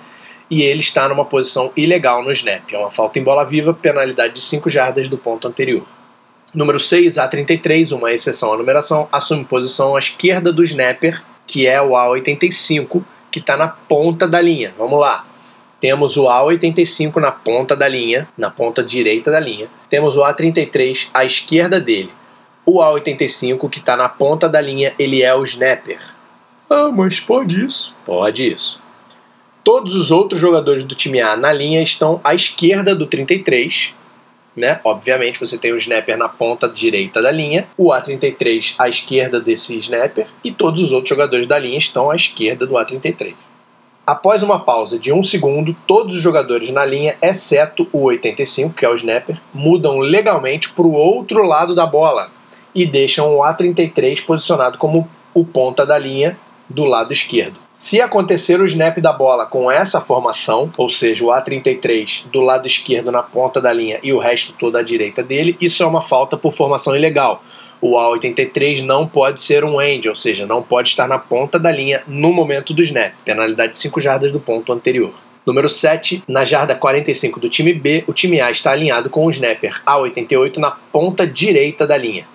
e 0.49 0.63
ele 0.63 0.79
está 0.79 1.07
numa 1.07 1.25
posição 1.25 1.71
ilegal 1.75 2.23
no 2.23 2.31
snap. 2.31 2.63
É 2.71 2.77
uma 2.77 2.91
falta 2.91 3.19
em 3.19 3.23
bola 3.23 3.43
viva, 3.43 3.73
penalidade 3.73 4.33
de 4.33 4.41
5 4.41 4.69
jardas 4.69 5.07
do 5.07 5.17
ponto 5.17 5.47
anterior. 5.47 5.85
Número 6.53 6.79
6, 6.79 7.15
A33, 7.15 7.95
uma 7.95 8.11
exceção 8.11 8.51
à 8.53 8.57
numeração, 8.57 9.07
assume 9.11 9.45
posição 9.45 9.95
à 9.95 9.99
esquerda 9.99 10.51
do 10.51 10.63
snapper, 10.63 11.21
que 11.45 11.67
é 11.67 11.79
o 11.79 11.91
A85, 11.91 13.03
que 13.29 13.39
está 13.39 13.55
na 13.55 13.67
ponta 13.67 14.27
da 14.27 14.41
linha. 14.41 14.73
Vamos 14.77 14.99
lá. 14.99 15.23
Temos 15.79 16.17
o 16.17 16.23
A85 16.23 17.17
na 17.17 17.31
ponta 17.31 17.75
da 17.75 17.87
linha, 17.87 18.27
na 18.37 18.49
ponta 18.49 18.83
direita 18.83 19.31
da 19.31 19.39
linha. 19.39 19.67
Temos 19.89 20.17
o 20.17 20.21
A33 20.21 21.09
à 21.13 21.23
esquerda 21.23 21.79
dele. 21.79 22.11
O 22.65 22.79
A85 22.79 23.69
que 23.69 23.79
está 23.79 23.95
na 23.95 24.09
ponta 24.09 24.49
da 24.49 24.59
linha, 24.59 24.93
ele 24.99 25.21
é 25.21 25.33
o 25.33 25.43
snapper. 25.43 25.99
Ah, 26.69 26.91
mas 26.91 27.19
pode 27.19 27.65
isso? 27.65 27.95
Pode 28.05 28.51
isso. 28.51 28.79
Todos 29.63 29.95
os 29.95 30.09
outros 30.09 30.39
jogadores 30.39 30.83
do 30.83 30.95
time 30.95 31.19
A 31.19 31.35
na 31.35 31.51
linha 31.51 31.81
estão 31.81 32.19
à 32.23 32.33
esquerda 32.33 32.95
do 32.95 33.05
33. 33.05 33.93
Né? 34.55 34.79
Obviamente 34.83 35.39
você 35.39 35.57
tem 35.57 35.71
o 35.71 35.77
snapper 35.77 36.17
na 36.17 36.27
ponta 36.27 36.67
direita 36.67 37.21
da 37.21 37.31
linha, 37.31 37.67
o 37.77 37.89
A33 37.89 38.75
à 38.77 38.89
esquerda 38.89 39.39
desse 39.39 39.77
snapper 39.77 40.27
e 40.43 40.51
todos 40.51 40.81
os 40.81 40.91
outros 40.91 41.09
jogadores 41.09 41.47
da 41.47 41.57
linha 41.57 41.77
estão 41.77 42.09
à 42.09 42.15
esquerda 42.15 42.65
do 42.65 42.73
A33. 42.73 43.35
Após 44.05 44.41
uma 44.41 44.59
pausa 44.59 44.97
de 44.97 45.13
um 45.13 45.23
segundo, 45.23 45.75
todos 45.85 46.15
os 46.15 46.21
jogadores 46.21 46.71
na 46.71 46.83
linha, 46.83 47.15
exceto 47.21 47.87
o 47.93 48.05
85, 48.05 48.73
que 48.73 48.83
é 48.83 48.89
o 48.89 48.95
snapper, 48.95 49.39
mudam 49.53 49.99
legalmente 49.99 50.71
para 50.71 50.87
o 50.87 50.93
outro 50.93 51.43
lado 51.43 51.75
da 51.75 51.85
bola 51.85 52.31
e 52.73 52.87
deixam 52.87 53.37
o 53.37 53.41
A33 53.41 54.25
posicionado 54.25 54.79
como 54.79 55.07
o 55.31 55.45
ponta 55.45 55.85
da 55.85 55.97
linha 55.97 56.35
do 56.69 56.83
lado 56.83 57.11
esquerdo. 57.11 57.55
Se 57.71 57.99
acontecer 57.99 58.61
o 58.61 58.65
snap 58.65 58.99
da 58.99 59.11
bola 59.11 59.45
com 59.45 59.71
essa 59.71 59.99
formação, 59.99 60.71
ou 60.77 60.89
seja, 60.89 61.25
o 61.25 61.29
A33 61.29 62.25
do 62.31 62.41
lado 62.41 62.67
esquerdo 62.67 63.11
na 63.11 63.23
ponta 63.23 63.59
da 63.59 63.73
linha 63.73 63.99
e 64.03 64.13
o 64.13 64.19
resto 64.19 64.53
todo 64.53 64.77
à 64.77 64.81
direita 64.81 65.23
dele, 65.23 65.57
isso 65.59 65.81
é 65.81 65.85
uma 65.85 66.01
falta 66.01 66.37
por 66.37 66.53
formação 66.53 66.95
ilegal. 66.95 67.43
O 67.81 67.95
A83 67.95 68.83
não 68.83 69.07
pode 69.07 69.41
ser 69.41 69.63
um 69.63 69.81
end, 69.81 70.09
ou 70.09 70.15
seja, 70.15 70.45
não 70.45 70.61
pode 70.61 70.89
estar 70.89 71.07
na 71.07 71.17
ponta 71.17 71.57
da 71.57 71.71
linha 71.71 72.03
no 72.05 72.31
momento 72.33 72.73
do 72.73 72.81
snap, 72.81 73.13
penalidade 73.23 73.71
de 73.71 73.77
5 73.77 74.01
jardas 74.01 74.31
do 74.31 74.39
ponto 74.39 74.71
anterior. 74.73 75.13
Número 75.45 75.69
7, 75.69 76.23
na 76.27 76.43
jarda 76.43 76.75
45 76.75 77.39
do 77.39 77.49
time 77.49 77.73
B, 77.73 78.03
o 78.05 78.13
time 78.13 78.41
A 78.41 78.51
está 78.51 78.71
alinhado 78.71 79.09
com 79.09 79.25
o 79.25 79.29
snapper 79.29 79.81
A88 79.85 80.57
na 80.57 80.71
ponta 80.71 81.25
direita 81.25 81.87
da 81.87 81.97
linha. 81.97 82.27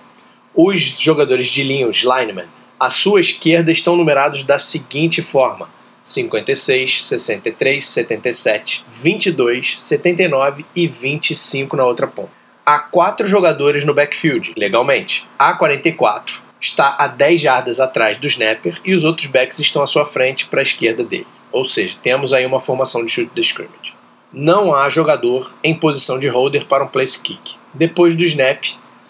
Os 0.53 0.81
jogadores 0.81 1.47
de 1.47 1.63
linha, 1.63 1.87
os 1.87 1.97
linemen, 1.97 2.45
à 2.79 2.89
sua 2.89 3.19
esquerda 3.19 3.71
estão 3.71 3.95
numerados 3.95 4.43
da 4.43 4.59
seguinte 4.59 5.21
forma: 5.21 5.69
56, 6.03 7.05
63, 7.05 7.87
77, 7.87 8.85
22, 8.91 9.81
79 9.81 10.65
e 10.75 10.87
25 10.87 11.75
na 11.75 11.85
outra 11.85 12.07
ponta 12.07 12.45
há 12.65 12.79
quatro 12.79 13.27
jogadores 13.27 13.85
no 13.85 13.93
backfield, 13.93 14.53
legalmente. 14.57 15.25
A 15.37 15.53
44 15.53 16.41
está 16.59 16.95
a 16.97 17.07
10 17.07 17.39
jardas 17.39 17.79
atrás 17.79 18.17
do 18.17 18.25
snapper 18.25 18.81
e 18.83 18.95
os 18.95 19.03
outros 19.03 19.27
backs 19.27 19.59
estão 19.59 19.83
à 19.83 19.87
sua 19.87 20.05
frente 20.05 20.47
para 20.47 20.61
a 20.61 20.63
esquerda 20.63 21.03
dele. 21.03 21.27
Ou 21.51 21.63
seja, 21.63 21.95
temos 22.01 22.33
aí 22.33 22.45
uma 22.45 22.59
formação 22.59 23.05
de 23.05 23.11
chute 23.11 23.31
de 23.35 23.41
scrimmage. 23.41 23.93
Não 24.33 24.73
há 24.73 24.89
jogador 24.89 25.53
em 25.63 25.75
posição 25.75 26.19
de 26.19 26.27
holder 26.27 26.65
para 26.65 26.83
um 26.83 26.87
place 26.87 27.19
kick. 27.19 27.55
Depois 27.73 28.15
do 28.15 28.23
snap, 28.23 28.63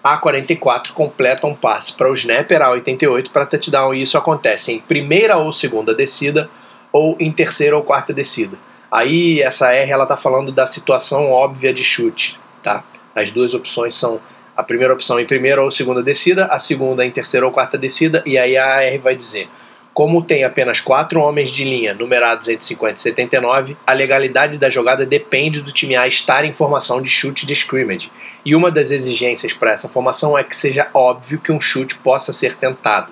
a 0.05 0.17
44 0.17 0.93
completa 0.93 1.47
um 1.47 1.55
passe 1.55 1.93
para 1.93 2.11
o 2.11 2.13
snapper 2.13 2.61
a 2.61 2.69
88 2.69 3.31
para 3.31 3.43
touchdown 3.43 3.91
e 3.91 4.03
isso 4.03 4.19
acontece 4.19 4.71
em 4.71 4.79
primeira 4.79 5.35
ou 5.37 5.51
segunda 5.51 5.95
descida 5.95 6.47
ou 6.91 7.17
em 7.19 7.31
terceira 7.31 7.75
ou 7.75 7.81
quarta 7.81 8.13
descida. 8.13 8.55
Aí 8.91 9.41
essa 9.41 9.73
R 9.73 9.91
ela 9.91 10.05
tá 10.05 10.15
falando 10.15 10.51
da 10.51 10.67
situação 10.67 11.31
óbvia 11.31 11.73
de 11.73 11.83
chute, 11.83 12.39
tá? 12.61 12.83
As 13.15 13.31
duas 13.31 13.55
opções 13.55 13.95
são 13.95 14.21
a 14.55 14.61
primeira 14.61 14.93
opção 14.93 15.19
em 15.19 15.25
primeira 15.25 15.63
ou 15.63 15.71
segunda 15.71 16.03
descida, 16.03 16.45
a 16.45 16.59
segunda 16.59 17.03
em 17.03 17.09
terceira 17.09 17.43
ou 17.43 17.51
quarta 17.51 17.75
descida, 17.75 18.21
e 18.27 18.37
aí 18.37 18.55
a 18.55 18.75
AR 18.75 18.99
vai 18.99 19.15
dizer: 19.15 19.49
como 19.95 20.21
tem 20.21 20.43
apenas 20.43 20.81
quatro 20.81 21.21
homens 21.21 21.49
de 21.49 21.63
linha 21.63 21.93
numerados 21.93 22.49
entre 22.49 22.65
50 22.65 22.95
e 22.95 23.01
79, 23.01 23.77
a 23.87 23.93
legalidade 23.93 24.57
da 24.57 24.69
jogada 24.69 25.05
depende 25.05 25.61
do 25.61 25.71
time 25.71 25.95
A 25.95 26.05
estar 26.05 26.43
em 26.43 26.51
formação 26.51 27.01
de 27.01 27.09
chute 27.09 27.47
de 27.47 27.53
scrimmage. 27.53 28.11
E 28.43 28.53
uma 28.53 28.69
das 28.69 28.91
exigências 28.91 29.53
para 29.53 29.71
essa 29.71 29.87
formação 29.87 30.37
é 30.37 30.43
que 30.43 30.53
seja 30.53 30.89
óbvio 30.93 31.39
que 31.39 31.49
um 31.49 31.61
chute 31.61 31.95
possa 31.95 32.33
ser 32.33 32.55
tentado. 32.55 33.09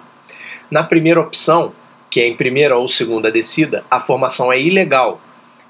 Na 0.69 0.83
primeira 0.83 1.21
opção, 1.21 1.71
que 2.09 2.19
é 2.19 2.27
em 2.27 2.35
primeira 2.35 2.77
ou 2.77 2.89
segunda 2.89 3.31
descida, 3.31 3.85
a 3.89 4.01
formação 4.01 4.51
é 4.51 4.59
ilegal, 4.59 5.21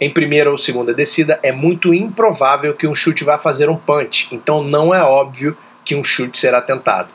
em 0.01 0.09
primeira 0.09 0.49
ou 0.49 0.57
segunda 0.57 0.95
descida, 0.95 1.39
é 1.43 1.51
muito 1.51 1.93
improvável 1.93 2.74
que 2.74 2.88
um 2.88 2.95
chute 2.95 3.24
vá 3.24 3.38
fazer 3.38 3.70
um 3.70 3.78
punch, 3.78 4.30
então 4.32 4.64
não 4.64 4.91
é 4.91 5.03
óbvio 5.03 5.55
que 5.86 5.93
um 5.93 6.03
chute 6.03 6.39
será 6.39 6.59
tentado. 6.59 7.09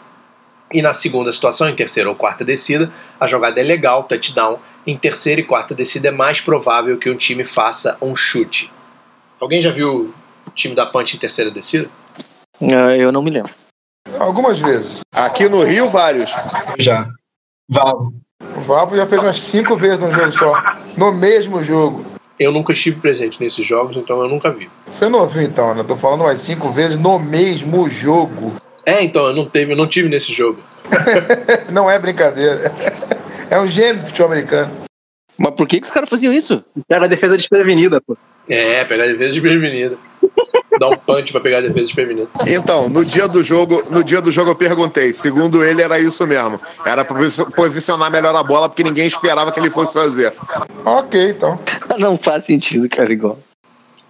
E 0.72 0.82
na 0.82 0.92
segunda 0.92 1.32
situação, 1.32 1.68
em 1.68 1.74
terceira 1.74 2.08
ou 2.08 2.14
quarta 2.14 2.44
descida, 2.44 2.92
a 3.18 3.26
jogada 3.26 3.60
é 3.60 3.62
legal, 3.62 4.04
touchdown. 4.04 4.58
Em 4.86 4.96
terceira 4.96 5.40
e 5.40 5.44
quarta 5.44 5.74
descida 5.74 6.08
é 6.08 6.10
mais 6.10 6.40
provável 6.40 6.98
que 6.98 7.10
um 7.10 7.16
time 7.16 7.44
faça 7.44 7.96
um 8.00 8.14
chute. 8.14 8.70
Alguém 9.40 9.60
já 9.60 9.70
viu 9.70 10.14
o 10.46 10.50
time 10.50 10.74
da 10.74 10.86
punch 10.86 11.16
em 11.16 11.18
terceira 11.18 11.50
descida? 11.50 11.88
Uh, 12.60 12.90
eu 12.98 13.12
não 13.12 13.22
me 13.22 13.30
lembro. 13.30 13.52
Algumas 14.18 14.58
vezes. 14.58 15.00
Aqui 15.14 15.48
no 15.48 15.62
Rio, 15.62 15.88
vários. 15.88 16.32
Já. 16.78 17.06
Valvo. 17.68 18.14
O 18.56 18.60
Valvo 18.60 18.96
já 18.96 19.06
fez 19.06 19.22
umas 19.22 19.40
cinco 19.40 19.76
vezes 19.76 20.00
num 20.00 20.10
jogo 20.10 20.32
só. 20.32 20.54
No 20.96 21.12
mesmo 21.12 21.62
jogo. 21.62 22.04
Eu 22.38 22.52
nunca 22.52 22.72
estive 22.72 23.00
presente 23.00 23.40
nesses 23.40 23.66
jogos, 23.66 23.96
então 23.96 24.20
eu 24.22 24.28
nunca 24.28 24.50
vi. 24.50 24.70
Você 24.86 25.08
não 25.08 25.20
ouviu 25.20 25.42
então, 25.42 25.74
né? 25.74 25.80
Eu 25.80 25.86
tô 25.86 25.96
falando 25.96 26.22
umas 26.22 26.40
cinco 26.40 26.70
vezes 26.70 26.98
no 26.98 27.18
mesmo 27.18 27.88
jogo. 27.88 28.54
É, 28.88 29.04
então, 29.04 29.26
eu 29.26 29.34
não, 29.34 29.44
teve, 29.44 29.74
eu 29.74 29.76
não 29.76 29.86
tive 29.86 30.08
nesse 30.08 30.32
jogo. 30.32 30.58
não 31.70 31.90
é 31.90 31.98
brincadeira. 31.98 32.72
É 33.50 33.60
um 33.60 33.66
gênio 33.66 34.00
do 34.00 34.06
futebol 34.06 34.32
americano. 34.32 34.72
Mas 35.36 35.52
por 35.52 35.68
que, 35.68 35.78
que 35.78 35.84
os 35.84 35.90
caras 35.90 36.08
faziam 36.08 36.32
isso? 36.32 36.64
Pega 36.88 37.04
a 37.04 37.08
defesa 37.08 37.36
desprevenida, 37.36 38.00
pô. 38.00 38.16
É, 38.48 38.82
pegar 38.86 39.04
a 39.04 39.08
defesa 39.08 39.30
desprevenida. 39.30 39.98
Dar 40.80 40.88
um 40.88 40.96
punch 40.96 41.32
pra 41.32 41.40
pegar 41.42 41.58
a 41.58 41.60
defesa 41.60 41.84
desprevenida. 41.84 42.28
Então, 42.46 42.88
no 42.88 43.04
dia 43.04 43.28
do 43.28 43.42
jogo, 43.42 43.84
no 43.90 44.02
dia 44.02 44.22
do 44.22 44.32
jogo 44.32 44.52
eu 44.52 44.56
perguntei. 44.56 45.12
Segundo 45.12 45.62
ele, 45.62 45.82
era 45.82 45.98
isso 45.98 46.26
mesmo. 46.26 46.58
Era 46.82 47.04
pra 47.04 47.14
posicionar 47.54 48.10
melhor 48.10 48.34
a 48.34 48.42
bola, 48.42 48.70
porque 48.70 48.82
ninguém 48.82 49.06
esperava 49.06 49.52
que 49.52 49.60
ele 49.60 49.68
fosse 49.68 49.92
fazer. 49.92 50.32
Ok, 50.82 51.28
então. 51.28 51.60
Não 51.98 52.16
faz 52.16 52.46
sentido, 52.46 52.88
cara, 52.88 53.12
igual. 53.12 53.38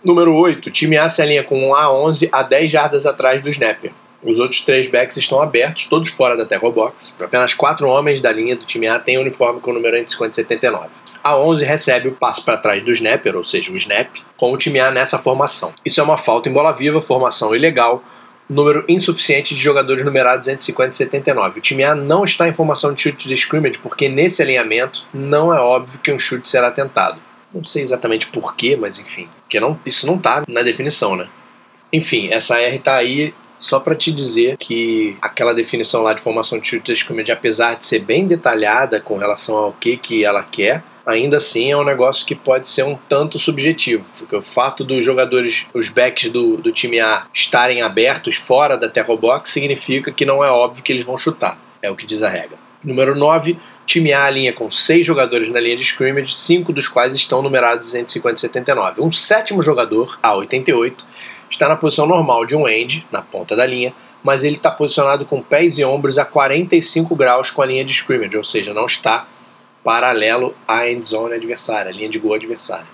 Número 0.04 0.32
8. 0.36 0.70
Time 0.70 0.96
A 0.98 1.10
se 1.10 1.20
alinha 1.20 1.42
com 1.42 1.58
um 1.58 1.74
A11 1.74 2.28
a 2.30 2.44
10 2.44 2.70
jardas 2.70 3.06
atrás 3.06 3.42
do 3.42 3.48
snapper. 3.48 3.90
Os 4.22 4.38
outros 4.38 4.60
três 4.62 4.88
backs 4.88 5.16
estão 5.16 5.40
abertos, 5.40 5.86
todos 5.86 6.10
fora 6.10 6.36
da 6.36 6.44
tackle 6.44 6.72
box. 6.72 7.14
Apenas 7.20 7.54
quatro 7.54 7.88
homens 7.88 8.20
da 8.20 8.32
linha 8.32 8.56
do 8.56 8.64
time 8.64 8.88
A 8.88 8.98
têm 8.98 9.18
uniforme 9.18 9.60
com 9.60 9.70
o 9.70 9.74
número 9.74 9.96
entre 9.96 10.10
50 10.10 10.32
e 10.32 10.34
79 10.34 10.88
a 11.22 11.36
11 11.36 11.64
recebe 11.64 12.08
o 12.08 12.12
passo 12.12 12.42
para 12.42 12.56
trás 12.56 12.82
do 12.82 12.90
snapper, 12.92 13.36
ou 13.36 13.44
seja, 13.44 13.70
o 13.70 13.76
snap, 13.76 14.08
com 14.36 14.52
o 14.52 14.56
time 14.56 14.80
A 14.80 14.90
nessa 14.90 15.18
formação. 15.18 15.74
Isso 15.84 16.00
é 16.00 16.02
uma 16.02 16.16
falta 16.16 16.48
em 16.48 16.52
bola 16.52 16.72
viva, 16.72 17.00
formação 17.00 17.54
ilegal, 17.54 18.02
número 18.48 18.84
insuficiente 18.88 19.54
de 19.54 19.60
jogadores 19.60 20.04
numerados 20.04 20.48
entre 20.48 20.64
50 20.64 20.90
e 20.90 20.96
79. 20.96 21.58
O 21.58 21.62
time 21.62 21.84
A 21.84 21.94
não 21.94 22.24
está 22.24 22.48
em 22.48 22.54
formação 22.54 22.94
de 22.94 23.02
chute 23.02 23.28
de 23.28 23.34
scrimmage 23.34 23.78
porque 23.78 24.08
nesse 24.08 24.40
alinhamento 24.40 25.06
não 25.12 25.54
é 25.54 25.60
óbvio 25.60 26.00
que 26.00 26.10
um 26.10 26.18
chute 26.18 26.48
será 26.48 26.70
tentado. 26.70 27.20
Não 27.52 27.64
sei 27.64 27.82
exatamente 27.82 28.28
porquê, 28.28 28.76
mas 28.76 28.98
enfim, 28.98 29.28
porque 29.42 29.60
não, 29.60 29.78
isso 29.84 30.06
não 30.06 30.14
está 30.14 30.44
na 30.48 30.62
definição, 30.62 31.16
né? 31.16 31.28
Enfim, 31.92 32.28
essa 32.30 32.58
R 32.60 32.76
está 32.76 32.96
aí 32.96 33.34
só 33.58 33.80
para 33.80 33.94
te 33.94 34.12
dizer 34.12 34.56
que 34.56 35.16
aquela 35.20 35.54
definição 35.54 36.02
lá 36.02 36.12
de 36.12 36.20
formação 36.20 36.58
de 36.58 36.68
chute 36.68 36.92
scrimmage, 36.92 37.32
apesar 37.32 37.74
de 37.74 37.86
ser 37.86 38.00
bem 38.00 38.26
detalhada 38.26 39.00
com 39.00 39.16
relação 39.16 39.56
ao 39.56 39.72
que, 39.72 39.96
que 39.96 40.24
ela 40.24 40.42
quer, 40.42 40.82
ainda 41.08 41.38
assim 41.38 41.70
é 41.70 41.76
um 41.76 41.84
negócio 41.84 42.26
que 42.26 42.34
pode 42.34 42.68
ser 42.68 42.84
um 42.84 42.96
tanto 43.08 43.38
subjetivo, 43.38 44.04
porque 44.18 44.36
o 44.36 44.42
fato 44.42 44.84
dos 44.84 45.04
jogadores, 45.04 45.66
os 45.72 45.88
backs 45.88 46.30
do, 46.30 46.58
do 46.58 46.70
time 46.70 47.00
A 47.00 47.26
estarem 47.32 47.80
abertos 47.80 48.36
fora 48.36 48.76
da 48.76 48.88
tackle 48.88 49.16
box 49.16 49.50
significa 49.50 50.12
que 50.12 50.26
não 50.26 50.44
é 50.44 50.50
óbvio 50.50 50.82
que 50.82 50.92
eles 50.92 51.04
vão 51.04 51.16
chutar, 51.16 51.58
é 51.80 51.90
o 51.90 51.96
que 51.96 52.06
diz 52.06 52.22
a 52.22 52.28
regra. 52.28 52.58
Número 52.84 53.16
9, 53.16 53.58
time 53.86 54.12
A 54.12 54.24
alinha 54.24 54.52
com 54.52 54.70
seis 54.70 55.04
jogadores 55.04 55.48
na 55.48 55.58
linha 55.58 55.76
de 55.76 55.82
scrimmage, 55.82 56.34
cinco 56.34 56.72
dos 56.72 56.86
quais 56.86 57.16
estão 57.16 57.42
numerados 57.42 57.94
entre 57.94 58.12
50 58.12 58.34
e 58.36 58.40
79. 58.40 59.00
Um 59.00 59.10
sétimo 59.10 59.62
jogador, 59.62 60.18
a 60.22 60.34
88, 60.36 61.06
está 61.50 61.68
na 61.68 61.76
posição 61.76 62.06
normal 62.06 62.44
de 62.44 62.54
um 62.54 62.68
end, 62.68 63.06
na 63.10 63.22
ponta 63.22 63.56
da 63.56 63.66
linha, 63.66 63.94
mas 64.22 64.44
ele 64.44 64.56
está 64.56 64.70
posicionado 64.70 65.24
com 65.24 65.40
pés 65.40 65.78
e 65.78 65.84
ombros 65.84 66.18
a 66.18 66.24
45 66.24 67.14
graus 67.14 67.50
com 67.50 67.62
a 67.62 67.66
linha 67.66 67.84
de 67.84 67.92
scrimmage, 67.92 68.36
ou 68.36 68.44
seja, 68.44 68.74
não 68.74 68.86
está 68.86 69.26
paralelo 69.82 70.54
à 70.66 70.88
end 70.88 71.06
zone 71.06 71.34
adversária, 71.34 71.90
a 71.90 71.94
linha 71.94 72.08
de 72.08 72.18
gol 72.18 72.34
adversária. 72.34 72.86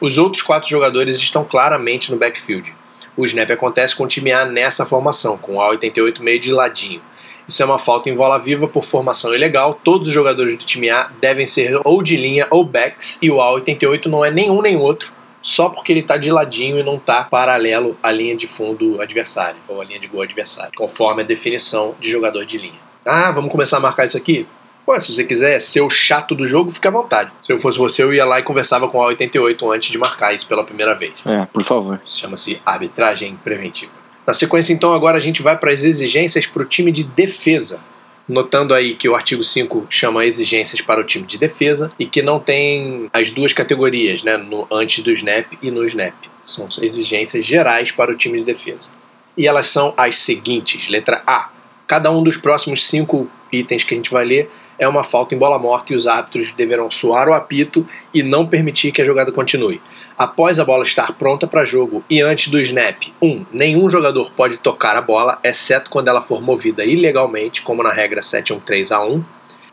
Os 0.00 0.18
outros 0.18 0.42
quatro 0.42 0.68
jogadores 0.68 1.16
estão 1.16 1.44
claramente 1.44 2.10
no 2.10 2.16
backfield. 2.16 2.74
O 3.16 3.24
snap 3.24 3.50
acontece 3.50 3.94
com 3.94 4.04
o 4.04 4.08
time 4.08 4.32
A 4.32 4.44
nessa 4.44 4.86
formação, 4.86 5.36
com 5.36 5.56
o 5.56 5.60
A88 5.60 6.20
meio 6.20 6.40
de 6.40 6.52
ladinho. 6.52 7.02
Isso 7.46 7.62
é 7.62 7.66
uma 7.66 7.78
falta 7.78 8.08
em 8.08 8.14
bola 8.14 8.38
viva 8.38 8.66
por 8.66 8.84
formação 8.84 9.34
ilegal. 9.34 9.74
Todos 9.74 10.08
os 10.08 10.14
jogadores 10.14 10.56
do 10.56 10.64
time 10.64 10.88
A 10.88 11.10
devem 11.20 11.46
ser 11.46 11.78
ou 11.84 12.02
de 12.02 12.16
linha 12.16 12.46
ou 12.50 12.64
backs, 12.64 13.18
e 13.20 13.30
o 13.30 13.36
A88 13.36 14.06
não 14.06 14.24
é 14.24 14.30
nenhum 14.30 14.62
nem 14.62 14.76
outro, 14.76 15.12
só 15.42 15.68
porque 15.68 15.92
ele 15.92 16.00
está 16.00 16.16
de 16.16 16.30
ladinho 16.30 16.78
e 16.78 16.82
não 16.82 16.96
está 16.96 17.24
paralelo 17.24 17.96
à 18.02 18.10
linha 18.10 18.36
de 18.36 18.46
fundo 18.46 19.00
adversária, 19.00 19.56
ou 19.68 19.80
à 19.80 19.84
linha 19.84 19.98
de 19.98 20.06
gol 20.06 20.22
adversária, 20.22 20.72
conforme 20.76 21.22
a 21.22 21.24
definição 21.24 21.94
de 21.98 22.10
jogador 22.10 22.44
de 22.46 22.58
linha. 22.58 22.80
Ah, 23.04 23.32
vamos 23.32 23.50
começar 23.50 23.78
a 23.78 23.80
marcar 23.80 24.06
isso 24.06 24.16
aqui? 24.16 24.46
Pô, 24.84 24.98
se 25.00 25.14
você 25.14 25.24
quiser 25.24 25.60
ser 25.60 25.80
o 25.80 25.90
chato 25.90 26.34
do 26.34 26.46
jogo, 26.46 26.70
fica 26.70 26.88
à 26.88 26.92
vontade. 26.92 27.30
Se 27.40 27.52
eu 27.52 27.58
fosse 27.58 27.78
você, 27.78 28.02
eu 28.02 28.12
ia 28.12 28.24
lá 28.24 28.40
e 28.40 28.42
conversava 28.42 28.88
com 28.88 29.00
a 29.00 29.06
88 29.06 29.70
antes 29.70 29.90
de 29.90 29.98
marcar 29.98 30.34
isso 30.34 30.46
pela 30.46 30.64
primeira 30.64 30.94
vez. 30.94 31.12
É, 31.24 31.46
por 31.46 31.62
favor. 31.62 32.00
Chama-se 32.06 32.60
arbitragem 32.66 33.36
preventiva. 33.36 33.92
Na 34.26 34.34
sequência, 34.34 34.72
então, 34.72 34.92
agora 34.92 35.18
a 35.18 35.20
gente 35.20 35.42
vai 35.42 35.56
para 35.56 35.72
as 35.72 35.82
exigências 35.82 36.46
para 36.46 36.62
o 36.62 36.64
time 36.64 36.90
de 36.90 37.04
defesa. 37.04 37.80
Notando 38.28 38.72
aí 38.72 38.94
que 38.94 39.08
o 39.08 39.14
artigo 39.14 39.42
5 39.42 39.86
chama 39.90 40.24
exigências 40.24 40.80
para 40.80 41.00
o 41.00 41.04
time 41.04 41.26
de 41.26 41.38
defesa 41.38 41.92
e 41.98 42.06
que 42.06 42.22
não 42.22 42.38
tem 42.38 43.08
as 43.12 43.30
duas 43.30 43.52
categorias, 43.52 44.22
né, 44.22 44.36
no 44.36 44.66
antes 44.70 45.02
do 45.02 45.10
snap 45.10 45.46
e 45.60 45.70
no 45.70 45.84
snap. 45.86 46.14
São 46.44 46.68
exigências 46.80 47.44
gerais 47.44 47.90
para 47.90 48.12
o 48.12 48.16
time 48.16 48.38
de 48.38 48.44
defesa. 48.44 48.90
E 49.36 49.46
elas 49.46 49.66
são 49.66 49.92
as 49.96 50.18
seguintes: 50.18 50.88
letra 50.88 51.22
A. 51.26 51.50
Cada 51.86 52.10
um 52.10 52.22
dos 52.22 52.36
próximos 52.36 52.86
cinco 52.86 53.28
itens 53.50 53.84
que 53.84 53.94
a 53.94 53.96
gente 53.96 54.10
vai 54.10 54.24
ler 54.24 54.50
é 54.78 54.88
uma 54.88 55.04
falta 55.04 55.34
em 55.34 55.38
bola 55.38 55.58
morta 55.58 55.92
e 55.92 55.96
os 55.96 56.06
árbitros 56.06 56.52
deverão 56.52 56.90
soar 56.90 57.28
o 57.28 57.34
apito 57.34 57.86
e 58.12 58.22
não 58.22 58.46
permitir 58.46 58.92
que 58.92 59.02
a 59.02 59.04
jogada 59.04 59.30
continue. 59.30 59.80
Após 60.22 60.60
a 60.60 60.64
bola 60.64 60.84
estar 60.84 61.14
pronta 61.14 61.48
para 61.48 61.64
jogo 61.64 62.04
e 62.08 62.20
antes 62.20 62.46
do 62.46 62.60
snap, 62.60 62.96
1. 63.20 63.26
Um, 63.26 63.46
nenhum 63.50 63.90
jogador 63.90 64.30
pode 64.30 64.56
tocar 64.56 64.94
a 64.94 65.02
bola, 65.02 65.36
exceto 65.42 65.90
quando 65.90 66.06
ela 66.06 66.22
for 66.22 66.40
movida 66.40 66.84
ilegalmente, 66.84 67.60
como 67.60 67.82
na 67.82 67.92
regra 67.92 68.20
713A1. 68.20 69.20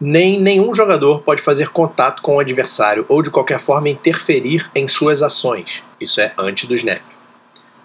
Nem 0.01 0.41
nenhum 0.41 0.73
jogador 0.73 1.21
pode 1.21 1.39
fazer 1.39 1.69
contato 1.69 2.23
com 2.23 2.37
o 2.37 2.39
adversário 2.39 3.05
ou 3.07 3.21
de 3.21 3.29
qualquer 3.29 3.59
forma 3.59 3.89
interferir 3.89 4.67
em 4.73 4.87
suas 4.87 5.21
ações. 5.21 5.83
Isso 6.01 6.19
é 6.19 6.33
antes 6.35 6.67
do 6.67 6.73
snap. 6.73 7.03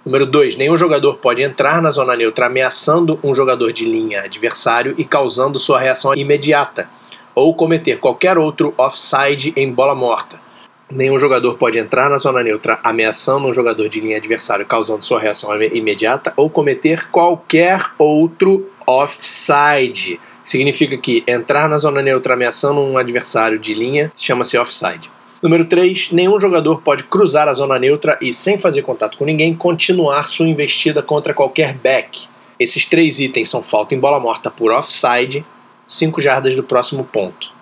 Número 0.02 0.24
2. 0.24 0.56
Nenhum 0.56 0.78
jogador 0.78 1.18
pode 1.18 1.42
entrar 1.42 1.82
na 1.82 1.90
zona 1.90 2.16
neutra 2.16 2.46
ameaçando 2.46 3.20
um 3.22 3.34
jogador 3.34 3.74
de 3.74 3.84
linha 3.84 4.22
adversário 4.22 4.94
e 4.96 5.04
causando 5.04 5.60
sua 5.60 5.78
reação 5.78 6.14
imediata, 6.14 6.88
ou 7.34 7.54
cometer 7.54 7.98
qualquer 7.98 8.38
outro 8.38 8.72
offside 8.78 9.52
em 9.54 9.70
bola 9.70 9.94
morta. 9.94 10.43
Nenhum 10.90 11.18
jogador 11.18 11.56
pode 11.56 11.78
entrar 11.78 12.10
na 12.10 12.18
zona 12.18 12.42
neutra 12.42 12.78
ameaçando 12.84 13.48
um 13.48 13.54
jogador 13.54 13.88
de 13.88 14.00
linha 14.00 14.18
adversário, 14.18 14.66
causando 14.66 15.04
sua 15.04 15.18
reação 15.18 15.50
imediata, 15.62 16.32
ou 16.36 16.50
cometer 16.50 17.08
qualquer 17.10 17.80
outro 17.98 18.70
offside. 18.86 20.20
Significa 20.44 20.96
que 20.98 21.24
entrar 21.26 21.68
na 21.68 21.78
zona 21.78 22.02
neutra 22.02 22.34
ameaçando 22.34 22.80
um 22.80 22.98
adversário 22.98 23.58
de 23.58 23.72
linha 23.72 24.12
chama-se 24.16 24.58
offside. 24.58 25.10
Número 25.42 25.64
3. 25.64 26.12
Nenhum 26.12 26.38
jogador 26.38 26.82
pode 26.82 27.04
cruzar 27.04 27.48
a 27.48 27.54
zona 27.54 27.78
neutra 27.78 28.18
e, 28.20 28.32
sem 28.32 28.58
fazer 28.58 28.82
contato 28.82 29.16
com 29.16 29.24
ninguém, 29.24 29.54
continuar 29.54 30.28
sua 30.28 30.46
investida 30.46 31.02
contra 31.02 31.32
qualquer 31.32 31.74
back. 31.74 32.28
Esses 32.58 32.84
três 32.84 33.20
itens 33.20 33.48
são 33.48 33.62
falta 33.62 33.94
em 33.94 33.98
bola 33.98 34.20
morta 34.20 34.50
por 34.50 34.70
offside, 34.70 35.44
5 35.86 36.20
jardas 36.20 36.54
do 36.54 36.62
próximo 36.62 37.04
ponto. 37.04 37.53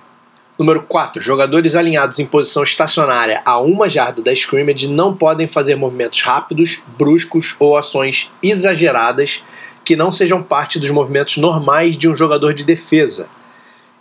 Número 0.58 0.82
4. 0.82 1.22
Jogadores 1.22 1.74
alinhados 1.74 2.18
em 2.18 2.26
posição 2.26 2.62
estacionária 2.62 3.40
a 3.42 3.58
uma 3.58 3.88
jarda 3.88 4.20
da 4.20 4.34
scrimmage 4.34 4.86
não 4.86 5.16
podem 5.16 5.46
fazer 5.46 5.76
movimentos 5.76 6.20
rápidos, 6.20 6.82
bruscos 6.98 7.56
ou 7.58 7.74
ações 7.74 8.30
exageradas 8.42 9.42
que 9.82 9.96
não 9.96 10.12
sejam 10.12 10.42
parte 10.42 10.78
dos 10.78 10.90
movimentos 10.90 11.38
normais 11.38 11.96
de 11.96 12.06
um 12.06 12.14
jogador 12.14 12.52
de 12.52 12.64
defesa. 12.64 13.30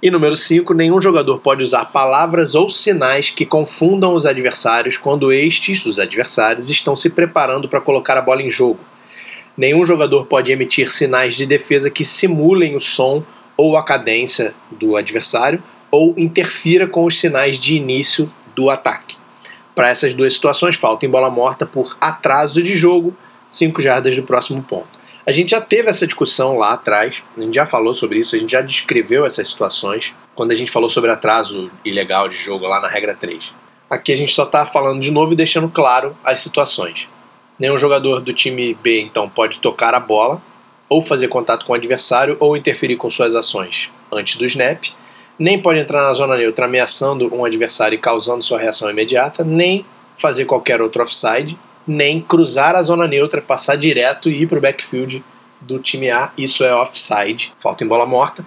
E 0.03 0.11
número 0.11 0.35
5, 0.35 0.73
nenhum 0.73 1.01
jogador 1.01 1.39
pode 1.39 1.63
usar 1.63 1.85
palavras 1.85 2.53
ou 2.53 2.69
sinais 2.69 3.29
que 3.29 3.45
confundam 3.45 4.13
os 4.13 4.25
adversários 4.25 4.97
quando 4.97 5.31
estes, 5.31 5.85
os 5.85 5.99
adversários, 5.99 6.69
estão 6.69 6.97
se 6.97 7.09
preparando 7.09 7.69
para 7.69 7.79
colocar 7.79 8.17
a 8.17 8.21
bola 8.21 8.43
em 8.43 8.49
jogo. 8.49 8.79
Nenhum 9.55 9.85
jogador 9.85 10.25
pode 10.25 10.51
emitir 10.51 10.91
sinais 10.91 11.35
de 11.35 11.45
defesa 11.45 11.89
que 11.89 12.03
simulem 12.03 12.75
o 12.75 12.81
som 12.81 13.23
ou 13.55 13.77
a 13.77 13.85
cadência 13.85 14.53
do 14.69 14.97
adversário 14.97 15.63
ou 15.91 16.15
interfira 16.17 16.87
com 16.87 17.05
os 17.05 17.19
sinais 17.19 17.59
de 17.59 17.75
início 17.75 18.31
do 18.55 18.69
ataque. 18.69 19.17
Para 19.75 19.89
essas 19.89 20.13
duas 20.13 20.33
situações, 20.33 20.75
falta 20.75 21.05
em 21.05 21.09
bola 21.09 21.29
morta 21.29 21.65
por 21.65 21.97
atraso 21.99 22.63
de 22.63 22.75
jogo, 22.75 23.15
5 23.49 23.81
jardas 23.81 24.15
do 24.15 24.23
próximo 24.23 24.63
ponto. 24.63 25.01
A 25.25 25.31
gente 25.31 25.51
já 25.51 25.61
teve 25.61 25.89
essa 25.89 26.07
discussão 26.07 26.57
lá 26.57 26.73
atrás, 26.73 27.21
a 27.37 27.41
gente 27.41 27.53
já 27.53 27.65
falou 27.65 27.93
sobre 27.93 28.19
isso, 28.19 28.35
a 28.35 28.39
gente 28.39 28.51
já 28.51 28.61
descreveu 28.61 29.25
essas 29.25 29.49
situações 29.49 30.13
quando 30.33 30.51
a 30.51 30.55
gente 30.55 30.71
falou 30.71 30.89
sobre 30.89 31.11
atraso 31.11 31.69
ilegal 31.85 32.27
de 32.27 32.37
jogo 32.37 32.65
lá 32.65 32.81
na 32.81 32.87
regra 32.87 33.13
3. 33.13 33.53
Aqui 33.89 34.11
a 34.11 34.15
gente 34.15 34.33
só 34.33 34.43
está 34.43 34.65
falando 34.65 35.01
de 35.01 35.11
novo 35.11 35.33
e 35.33 35.35
deixando 35.35 35.69
claro 35.69 36.17
as 36.23 36.39
situações. 36.39 37.07
Nenhum 37.59 37.77
jogador 37.77 38.21
do 38.21 38.33
time 38.33 38.73
B 38.73 39.01
então 39.01 39.29
pode 39.29 39.59
tocar 39.59 39.93
a 39.93 39.99
bola, 39.99 40.41
ou 40.89 41.01
fazer 41.01 41.27
contato 41.27 41.65
com 41.65 41.73
o 41.73 41.75
adversário, 41.75 42.35
ou 42.39 42.57
interferir 42.57 42.95
com 42.95 43.09
suas 43.09 43.35
ações 43.35 43.91
antes 44.11 44.37
do 44.37 44.45
snap, 44.45 44.83
nem 45.41 45.59
pode 45.59 45.79
entrar 45.79 46.03
na 46.03 46.13
zona 46.13 46.37
neutra 46.37 46.65
ameaçando 46.65 47.27
um 47.33 47.43
adversário 47.43 47.95
e 47.95 47.97
causando 47.97 48.43
sua 48.43 48.59
reação 48.59 48.91
imediata, 48.91 49.43
nem 49.43 49.83
fazer 50.15 50.45
qualquer 50.45 50.79
outro 50.79 51.01
offside, 51.01 51.57
nem 51.87 52.21
cruzar 52.21 52.75
a 52.75 52.81
zona 52.83 53.07
neutra, 53.07 53.41
passar 53.41 53.75
direto 53.75 54.29
e 54.29 54.43
ir 54.43 54.47
para 54.47 54.59
o 54.59 54.61
backfield 54.61 55.23
do 55.59 55.79
time 55.79 56.11
A. 56.11 56.31
Isso 56.37 56.63
é 56.63 56.71
offside, 56.75 57.51
falta 57.59 57.83
em 57.83 57.87
bola 57.87 58.05
morta. 58.05 58.45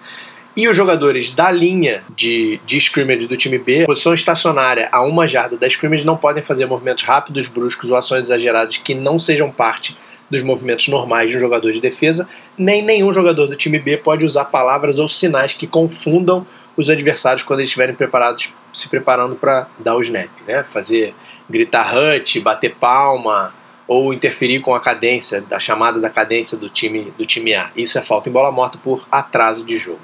E 0.57 0.69
os 0.69 0.77
jogadores 0.77 1.31
da 1.31 1.51
linha 1.51 2.05
de, 2.15 2.61
de 2.65 2.77
scrimmage 2.77 3.27
do 3.27 3.37
time 3.37 3.59
B, 3.59 3.87
posição 3.87 4.15
estacionária 4.15 4.89
a 4.93 5.03
uma 5.03 5.27
jarda 5.27 5.57
da 5.57 5.67
scrimmage, 5.67 6.07
não 6.07 6.17
podem 6.17 6.45
fazer 6.45 6.65
movimentos 6.67 7.03
rápidos, 7.03 7.49
bruscos 7.49 7.91
ou 7.91 7.97
ações 7.97 8.27
exageradas 8.27 8.77
que 8.77 8.95
não 8.95 9.19
sejam 9.19 9.51
parte 9.51 9.97
dos 10.31 10.45
movimentos 10.45 10.87
normais 10.87 11.29
de 11.29 11.37
um 11.37 11.41
jogador 11.41 11.73
de 11.73 11.81
defesa, 11.81 12.29
nem 12.57 12.83
nenhum 12.83 13.13
jogador 13.13 13.49
do 13.49 13.57
time 13.57 13.81
B 13.81 13.97
pode 13.97 14.25
usar 14.25 14.45
palavras 14.45 15.01
ou 15.01 15.09
sinais 15.09 15.55
que 15.55 15.67
confundam 15.67 16.47
os 16.77 16.91
adversários 16.91 17.43
quando 17.43 17.61
eles 17.61 17.71
estiverem 17.71 17.95
preparados, 17.95 18.53
se 18.73 18.89
preparando 18.89 19.37
para 19.37 19.69
dar 19.79 19.97
o 19.97 20.01
snap, 20.01 20.31
né? 20.47 20.65
Fazer 20.65 21.15
gritar 21.49 21.95
hut, 21.95 22.41
bater 22.41 22.75
palma 22.75 23.55
ou 23.87 24.15
interferir 24.15 24.61
com 24.61 24.75
a 24.75 24.81
cadência, 24.81 25.43
da 25.43 25.61
chamada 25.61 26.01
da 26.01 26.09
cadência 26.09 26.57
do 26.57 26.69
time, 26.69 27.13
do 27.19 27.27
time 27.27 27.55
A. 27.55 27.71
Isso 27.77 27.99
é 27.99 28.03
falta 28.03 28.29
em 28.29 28.33
bola 28.33 28.51
morta 28.51 28.79
por 28.79 29.07
atraso 29.11 29.65
de 29.65 29.79
jogo. 29.79 30.01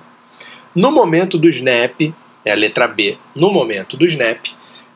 No 0.74 0.92
momento 0.92 1.38
do 1.38 1.48
snap, 1.48 2.12
é 2.44 2.52
a 2.52 2.54
letra 2.54 2.86
B, 2.86 3.18
no 3.34 3.50
momento 3.50 3.96
do 3.96 4.04
snap, 4.04 4.46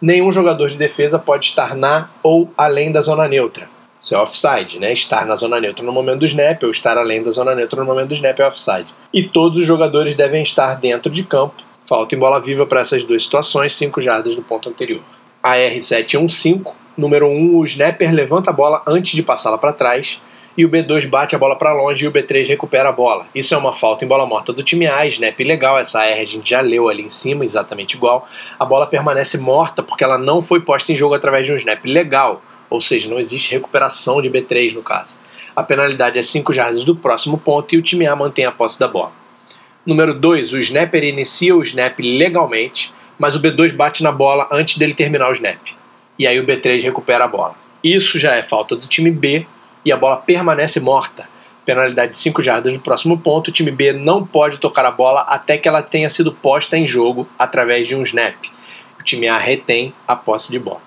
nenhum 0.01 0.31
jogador 0.31 0.69
de 0.69 0.79
defesa 0.79 1.19
pode 1.19 1.47
estar 1.47 1.75
na 1.75 2.11
ou 2.23 2.53
além 2.57 2.93
da 2.93 3.01
zona 3.01 3.27
neutra. 3.27 3.74
Isso 4.05 4.15
é 4.15 4.19
offside, 4.19 4.79
né? 4.79 4.93
Estar 4.93 5.25
na 5.25 5.35
zona 5.35 5.59
neutra 5.59 5.83
no 5.83 5.91
momento 5.91 6.19
do 6.19 6.27
snap 6.27 6.63
ou 6.63 6.71
estar 6.71 6.99
além 6.99 7.23
da 7.23 7.31
zona 7.31 7.55
neutra 7.55 7.81
no 7.81 7.87
momento 7.87 8.09
do 8.09 8.15
snap 8.15 8.39
é 8.39 8.47
offside. 8.47 8.93
E 9.11 9.23
todos 9.23 9.59
os 9.59 9.67
jogadores 9.67 10.15
devem 10.15 10.43
estar 10.43 10.75
dentro 10.75 11.11
de 11.11 11.25
campo. 11.25 11.55
Falta 11.89 12.15
em 12.15 12.19
bola 12.19 12.39
viva 12.39 12.67
para 12.67 12.81
essas 12.81 13.03
duas 13.03 13.23
situações, 13.23 13.75
5 13.75 14.03
jardas 14.03 14.35
do 14.37 14.43
ponto 14.43 14.69
anterior 14.69 15.01
a 15.43 15.57
R715. 15.57 16.67
Número 16.99 17.27
1, 17.27 17.57
o 17.57 17.65
snapper 17.65 18.13
levanta 18.13 18.51
a 18.51 18.53
bola 18.53 18.83
antes 18.87 19.15
de 19.15 19.23
passá-la 19.23 19.57
para 19.57 19.73
trás 19.73 20.21
e 20.57 20.67
o 20.67 20.69
B2 20.69 21.09
bate 21.09 21.35
a 21.35 21.39
bola 21.39 21.57
para 21.57 21.73
longe 21.73 22.05
e 22.05 22.09
o 22.09 22.13
B3 22.13 22.47
recupera 22.47 22.91
a 22.91 22.93
bola. 22.93 23.27
Isso 23.35 23.55
é 23.55 23.57
uma 23.57 23.73
falta 23.73 24.05
em 24.05 24.09
bola 24.09 24.27
morta 24.27 24.53
do 24.53 24.63
time 24.63 24.87
A, 24.87 25.07
snap 25.07 25.41
legal, 25.41 25.79
essa 25.79 26.05
R 26.05 26.21
a 26.21 26.27
gente 26.27 26.51
já 26.51 26.61
leu 26.61 26.91
ali 26.91 27.03
em 27.03 27.09
cima, 27.09 27.43
exatamente 27.43 27.95
igual. 27.95 28.29
A 28.59 28.67
bola 28.67 28.87
permanece 28.87 29.39
morta 29.39 29.83
porque 29.83 30.05
ela 30.05 30.19
não 30.19 30.43
foi 30.43 30.61
posta 30.61 30.93
em 30.93 30.97
jogo 30.97 31.15
através 31.15 31.47
de 31.47 31.53
um 31.53 31.57
snap 31.57 31.85
legal, 31.85 32.43
ou 32.75 32.81
seja, 32.81 33.09
não 33.09 33.19
existe 33.19 33.53
recuperação 33.53 34.21
de 34.21 34.29
B3 34.29 34.75
no 34.75 34.83
caso. 34.83 35.15
A 35.55 35.63
penalidade 35.63 36.19
é 36.19 36.23
5 36.23 36.53
jardas 36.53 36.85
do 36.85 36.97
próximo 36.97 37.39
ponto 37.39 37.75
e 37.75 37.79
o 37.79 37.83
time 37.83 38.07
A 38.07 38.15
mantém 38.15 38.45
a 38.45 38.53
posse 38.53 38.79
da 38.79 38.89
bola. 38.89 39.13
Número 39.87 40.15
2, 40.15 40.53
o 40.53 40.59
snapper 40.59 41.05
inicia 41.05 41.55
o 41.55 41.63
snap 41.63 41.99
legalmente 42.01 42.93
mas 43.19 43.37
o 43.37 43.41
B2 43.41 43.73
bate 43.75 44.03
na 44.03 44.13
bola 44.13 44.49
antes 44.51 44.79
dele 44.79 44.95
terminar 44.95 45.31
o 45.31 45.35
snap. 45.35 45.59
E 46.19 46.27
aí 46.27 46.39
o 46.39 46.47
B3 46.47 46.83
recupera 46.83 47.25
a 47.25 47.29
bola. 47.29 47.55
Isso 47.83 48.19
já 48.19 48.35
é 48.35 48.43
falta 48.43 48.77
do 48.77 48.87
time 48.87 49.11
B 49.11 49.47
e 49.85 49.93
a 49.93 49.97
bola 49.97 50.17
permanece 50.17 50.81
morta. 50.81 51.29
Penalidade 51.65 52.13
de 52.13 52.19
5 52.19 52.43
jardas 52.43 52.73
no 52.73 52.81
próximo 52.81 53.19
ponto. 53.19 53.49
O 53.49 53.53
time 53.53 53.71
B 53.71 53.93
não 53.93 54.25
pode 54.25 54.59
tocar 54.59 54.85
a 54.85 54.91
bola 54.91 55.23
até 55.23 55.57
que 55.57 55.69
ela 55.69 55.83
tenha 55.83 56.11
sido 56.11 56.33
posta 56.33 56.77
em 56.77 56.87
jogo 56.87 57.29
através 57.39 57.89
de 57.89 57.97
um 57.97 58.03
snap. 58.03 58.37
O 58.99 59.03
time 59.03 59.29
A 59.29 59.39
retém 59.39 59.95
a 60.07 60.15
posse 60.15 60.51
de 60.51 60.59
bola. 60.59 60.83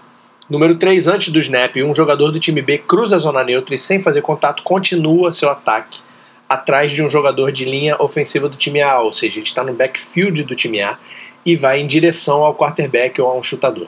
Número 0.50 0.76
3, 0.76 1.10
antes 1.10 1.34
do 1.34 1.40
snap, 1.40 1.76
um 1.84 1.94
jogador 1.94 2.32
do 2.32 2.40
time 2.40 2.62
B 2.62 2.78
cruza 2.78 3.18
a 3.18 3.20
zona 3.20 3.44
neutra 3.44 3.76
e, 3.76 3.78
sem 3.78 4.02
fazer 4.02 4.22
contato, 4.22 4.64
continua 4.64 5.30
seu 5.30 5.50
ataque 5.50 6.00
atrás 6.48 6.94
de 6.94 7.04
um 7.04 7.10
jogador 7.10 7.52
de 7.52 7.66
linha 7.66 7.98
ofensiva 8.00 8.48
do 8.48 8.56
time 8.56 8.82
A, 8.82 9.02
ou 9.02 9.12
seja, 9.12 9.40
ele 9.40 9.46
está 9.46 9.62
no 9.62 9.74
backfield 9.74 10.44
do 10.44 10.56
time 10.56 10.82
A 10.82 10.98
e 11.46 11.58
vai 11.58 11.82
em 11.82 11.88
direção 11.88 12.46
ao 12.46 12.56
quarterback 12.56 13.20
ou 13.20 13.28
a 13.30 13.36
um 13.36 13.44
chutador. 13.44 13.88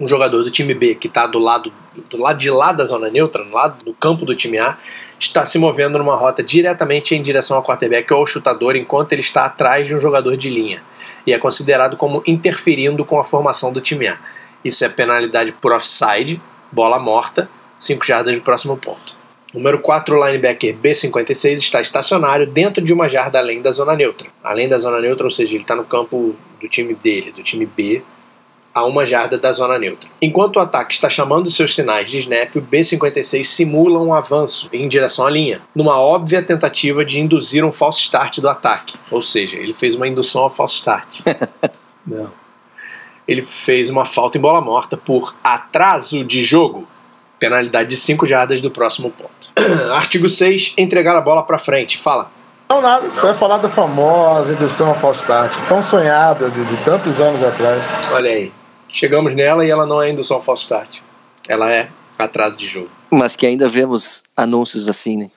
Um 0.00 0.08
jogador 0.08 0.42
do 0.42 0.50
time 0.50 0.72
B 0.72 0.94
que 0.94 1.08
está 1.08 1.26
do 1.26 1.38
lado, 1.38 1.70
do 2.08 2.16
lado 2.16 2.38
de 2.38 2.50
lá 2.50 2.72
da 2.72 2.86
zona 2.86 3.10
neutra, 3.10 3.44
no 3.44 3.54
lado 3.54 3.84
do 3.84 3.92
campo 3.92 4.24
do 4.24 4.34
time 4.34 4.56
A, 4.56 4.78
está 5.18 5.44
se 5.44 5.58
movendo 5.58 5.98
numa 5.98 6.16
rota 6.16 6.42
diretamente 6.42 7.14
em 7.14 7.20
direção 7.20 7.58
ao 7.58 7.62
quarterback 7.62 8.10
ou 8.10 8.20
ao 8.20 8.26
chutador 8.26 8.76
enquanto 8.76 9.12
ele 9.12 9.20
está 9.20 9.44
atrás 9.44 9.86
de 9.86 9.94
um 9.94 10.00
jogador 10.00 10.38
de 10.38 10.48
linha 10.48 10.82
e 11.26 11.34
é 11.34 11.38
considerado 11.38 11.98
como 11.98 12.22
interferindo 12.26 13.04
com 13.04 13.20
a 13.20 13.24
formação 13.24 13.70
do 13.70 13.80
time 13.80 14.08
A. 14.08 14.18
Isso 14.64 14.84
é 14.84 14.88
penalidade 14.88 15.52
por 15.52 15.72
offside, 15.72 16.40
bola 16.70 16.98
morta, 16.98 17.48
5 17.78 18.04
jardas 18.04 18.36
do 18.36 18.42
próximo 18.42 18.76
ponto. 18.76 19.18
Número 19.52 19.80
4, 19.80 20.14
o 20.14 20.26
linebacker 20.26 20.76
B56 20.76 21.54
está 21.54 21.80
estacionário 21.80 22.46
dentro 22.46 22.82
de 22.82 22.92
uma 22.92 23.08
jarda 23.08 23.38
além 23.38 23.60
da 23.60 23.72
zona 23.72 23.96
neutra. 23.96 24.28
Além 24.44 24.68
da 24.68 24.78
zona 24.78 25.00
neutra, 25.00 25.26
ou 25.26 25.30
seja, 25.30 25.54
ele 25.54 25.64
está 25.64 25.74
no 25.74 25.84
campo 25.84 26.36
do 26.60 26.68
time 26.68 26.94
dele, 26.94 27.32
do 27.32 27.42
time 27.42 27.66
B, 27.66 28.02
a 28.72 28.84
uma 28.84 29.04
jarda 29.04 29.36
da 29.36 29.52
zona 29.52 29.78
neutra. 29.78 30.08
Enquanto 30.22 30.56
o 30.56 30.60
ataque 30.60 30.94
está 30.94 31.08
chamando 31.08 31.50
seus 31.50 31.74
sinais 31.74 32.08
de 32.08 32.18
snap, 32.18 32.54
o 32.54 32.62
B56 32.62 33.42
simula 33.42 34.00
um 34.00 34.14
avanço 34.14 34.68
em 34.72 34.88
direção 34.88 35.26
à 35.26 35.30
linha, 35.30 35.60
numa 35.74 35.98
óbvia 35.98 36.42
tentativa 36.42 37.04
de 37.04 37.18
induzir 37.18 37.64
um 37.64 37.72
false 37.72 38.00
start 38.00 38.38
do 38.38 38.48
ataque. 38.48 38.96
Ou 39.10 39.20
seja, 39.20 39.56
ele 39.56 39.72
fez 39.72 39.96
uma 39.96 40.06
indução 40.06 40.42
ao 40.42 40.50
false 40.50 40.76
start. 40.76 41.18
Não. 42.06 42.30
Ele 43.30 43.44
fez 43.44 43.88
uma 43.88 44.04
falta 44.04 44.36
em 44.36 44.40
bola 44.40 44.60
morta 44.60 44.96
por 44.96 45.36
atraso 45.44 46.24
de 46.24 46.42
jogo 46.42 46.88
penalidade 47.38 47.88
de 47.88 47.96
5 47.96 48.26
jardas 48.26 48.60
do 48.60 48.72
próximo 48.72 49.12
ponto. 49.12 49.50
Artigo 49.94 50.28
6, 50.28 50.74
entregar 50.76 51.16
a 51.16 51.20
bola 51.20 51.44
para 51.44 51.56
frente. 51.56 51.96
Fala. 51.96 52.28
Não, 52.68 52.80
nada. 52.80 53.08
Foi 53.10 53.32
falar 53.34 53.58
da 53.58 53.68
famosa 53.68 54.52
indução 54.52 54.88
ao 54.88 54.96
false 54.96 55.20
start, 55.20 55.56
tão 55.68 55.80
sonhada 55.80 56.50
de, 56.50 56.64
de, 56.64 56.76
tantos 56.84 57.20
anos 57.20 57.40
atrás. 57.40 57.80
Olha 58.12 58.30
aí. 58.30 58.52
Chegamos 58.88 59.32
nela 59.32 59.64
e 59.64 59.70
ela 59.70 59.86
não 59.86 60.02
é 60.02 60.10
indução 60.10 60.38
ao 60.38 60.42
false 60.42 60.64
start. 60.64 60.98
Ela 61.48 61.70
é 61.70 61.88
atraso 62.18 62.58
de 62.58 62.66
jogo. 62.66 62.90
Mas 63.12 63.36
que 63.36 63.46
ainda 63.46 63.68
vemos 63.68 64.24
anúncios 64.36 64.88
assim, 64.88 65.16
né? 65.16 65.30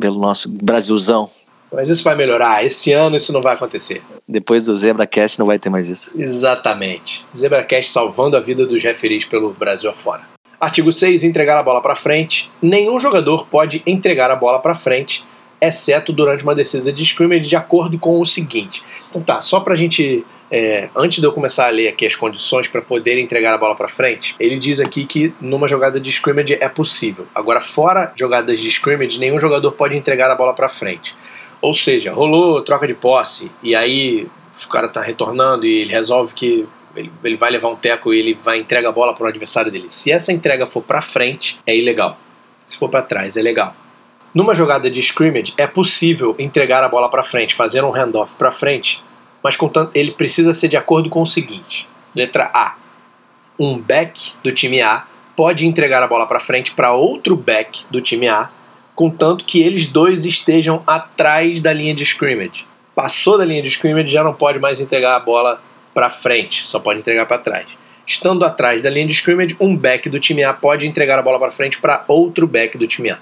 Pelo 0.00 0.20
nosso 0.20 0.48
Brasilzão. 0.48 1.28
Mas 1.72 1.88
isso 1.88 2.04
vai 2.04 2.14
melhorar. 2.14 2.64
Esse 2.64 2.92
ano 2.92 3.16
isso 3.16 3.32
não 3.32 3.42
vai 3.42 3.54
acontecer. 3.54 4.02
Depois 4.26 4.64
do 4.64 4.76
ZebraCast 4.76 5.38
não 5.38 5.46
vai 5.46 5.58
ter 5.58 5.70
mais 5.70 5.88
isso. 5.88 6.12
Exatamente. 6.16 7.24
ZebraCast 7.36 7.90
salvando 7.90 8.36
a 8.36 8.40
vida 8.40 8.66
dos 8.66 8.82
referis 8.82 9.24
pelo 9.24 9.52
Brasil 9.52 9.90
afora. 9.90 10.22
Artigo 10.60 10.90
6. 10.90 11.22
Entregar 11.24 11.58
a 11.58 11.62
bola 11.62 11.80
para 11.80 11.94
frente. 11.94 12.50
Nenhum 12.62 12.98
jogador 12.98 13.46
pode 13.46 13.82
entregar 13.86 14.30
a 14.30 14.36
bola 14.36 14.58
para 14.58 14.74
frente, 14.74 15.24
exceto 15.60 16.12
durante 16.12 16.42
uma 16.42 16.54
descida 16.54 16.92
de 16.92 17.02
scrimmage, 17.02 17.48
de 17.48 17.56
acordo 17.56 17.98
com 17.98 18.20
o 18.20 18.26
seguinte. 18.26 18.82
Então 19.08 19.22
tá, 19.22 19.40
só 19.40 19.60
pra 19.60 19.74
gente. 19.74 20.24
É, 20.48 20.88
antes 20.94 21.18
de 21.18 21.26
eu 21.26 21.32
começar 21.32 21.66
a 21.66 21.70
ler 21.70 21.88
aqui 21.88 22.06
as 22.06 22.14
condições 22.14 22.68
para 22.68 22.80
poder 22.80 23.18
entregar 23.18 23.52
a 23.52 23.58
bola 23.58 23.74
para 23.74 23.88
frente, 23.88 24.36
ele 24.38 24.56
diz 24.56 24.78
aqui 24.78 25.04
que 25.04 25.34
numa 25.40 25.66
jogada 25.66 25.98
de 25.98 26.08
scrimmage 26.08 26.56
é 26.60 26.68
possível. 26.68 27.26
Agora, 27.34 27.60
fora 27.60 28.12
jogadas 28.14 28.60
de 28.60 28.68
scrimmage, 28.68 29.18
nenhum 29.18 29.40
jogador 29.40 29.72
pode 29.72 29.96
entregar 29.96 30.30
a 30.30 30.36
bola 30.36 30.54
para 30.54 30.68
frente. 30.68 31.16
Ou 31.60 31.74
seja, 31.74 32.12
rolou 32.12 32.62
troca 32.62 32.86
de 32.86 32.94
posse 32.94 33.50
e 33.62 33.74
aí 33.74 34.28
o 34.64 34.68
cara 34.68 34.88
tá 34.88 35.02
retornando 35.02 35.66
e 35.66 35.80
ele 35.80 35.90
resolve 35.90 36.34
que 36.34 36.66
ele, 36.94 37.10
ele 37.22 37.36
vai 37.36 37.50
levar 37.50 37.68
um 37.68 37.76
teco 37.76 38.12
e 38.12 38.18
ele 38.18 38.34
vai 38.34 38.58
entrega 38.58 38.88
a 38.88 38.92
bola 38.92 39.14
para 39.14 39.24
o 39.24 39.28
adversário 39.28 39.70
dele. 39.70 39.86
Se 39.90 40.10
essa 40.10 40.32
entrega 40.32 40.66
for 40.66 40.82
para 40.82 41.02
frente, 41.02 41.58
é 41.66 41.76
ilegal. 41.76 42.18
Se 42.66 42.76
for 42.76 42.88
para 42.88 43.02
trás, 43.02 43.36
é 43.36 43.42
legal. 43.42 43.74
Numa 44.34 44.54
jogada 44.54 44.90
de 44.90 45.00
scrimmage, 45.00 45.54
é 45.56 45.66
possível 45.66 46.34
entregar 46.38 46.82
a 46.82 46.88
bola 46.88 47.08
para 47.08 47.22
frente, 47.22 47.54
fazer 47.54 47.82
um 47.82 47.90
handoff 47.90 48.36
para 48.36 48.50
frente, 48.50 49.02
mas 49.42 49.56
contanto, 49.56 49.92
ele 49.94 50.10
precisa 50.10 50.52
ser 50.52 50.68
de 50.68 50.76
acordo 50.76 51.08
com 51.08 51.22
o 51.22 51.26
seguinte: 51.26 51.88
letra 52.14 52.50
A. 52.52 52.74
Um 53.58 53.80
back 53.80 54.34
do 54.42 54.52
time 54.52 54.82
A 54.82 55.06
pode 55.34 55.66
entregar 55.66 56.02
a 56.02 56.06
bola 56.06 56.26
para 56.26 56.40
frente 56.40 56.72
para 56.72 56.92
outro 56.92 57.36
back 57.36 57.84
do 57.90 58.02
time 58.02 58.28
A, 58.28 58.50
contanto 58.96 59.44
que 59.44 59.62
eles 59.62 59.86
dois 59.86 60.24
estejam 60.24 60.82
atrás 60.86 61.60
da 61.60 61.72
linha 61.72 61.94
de 61.94 62.02
scrimmage. 62.02 62.66
Passou 62.94 63.36
da 63.36 63.44
linha 63.44 63.62
de 63.62 63.68
scrimmage, 63.68 64.08
já 64.08 64.24
não 64.24 64.32
pode 64.32 64.58
mais 64.58 64.80
entregar 64.80 65.14
a 65.14 65.20
bola 65.20 65.62
para 65.92 66.08
frente, 66.08 66.66
só 66.66 66.80
pode 66.80 66.98
entregar 66.98 67.26
para 67.26 67.38
trás. 67.38 67.66
Estando 68.06 68.44
atrás 68.44 68.80
da 68.80 68.88
linha 68.88 69.06
de 69.06 69.12
scrimmage, 69.12 69.54
um 69.60 69.76
back 69.76 70.08
do 70.08 70.18
time 70.18 70.42
A 70.42 70.54
pode 70.54 70.86
entregar 70.86 71.18
a 71.18 71.22
bola 71.22 71.38
para 71.38 71.52
frente 71.52 71.78
para 71.78 72.04
outro 72.08 72.46
back 72.46 72.78
do 72.78 72.86
time 72.86 73.10
A. 73.10 73.18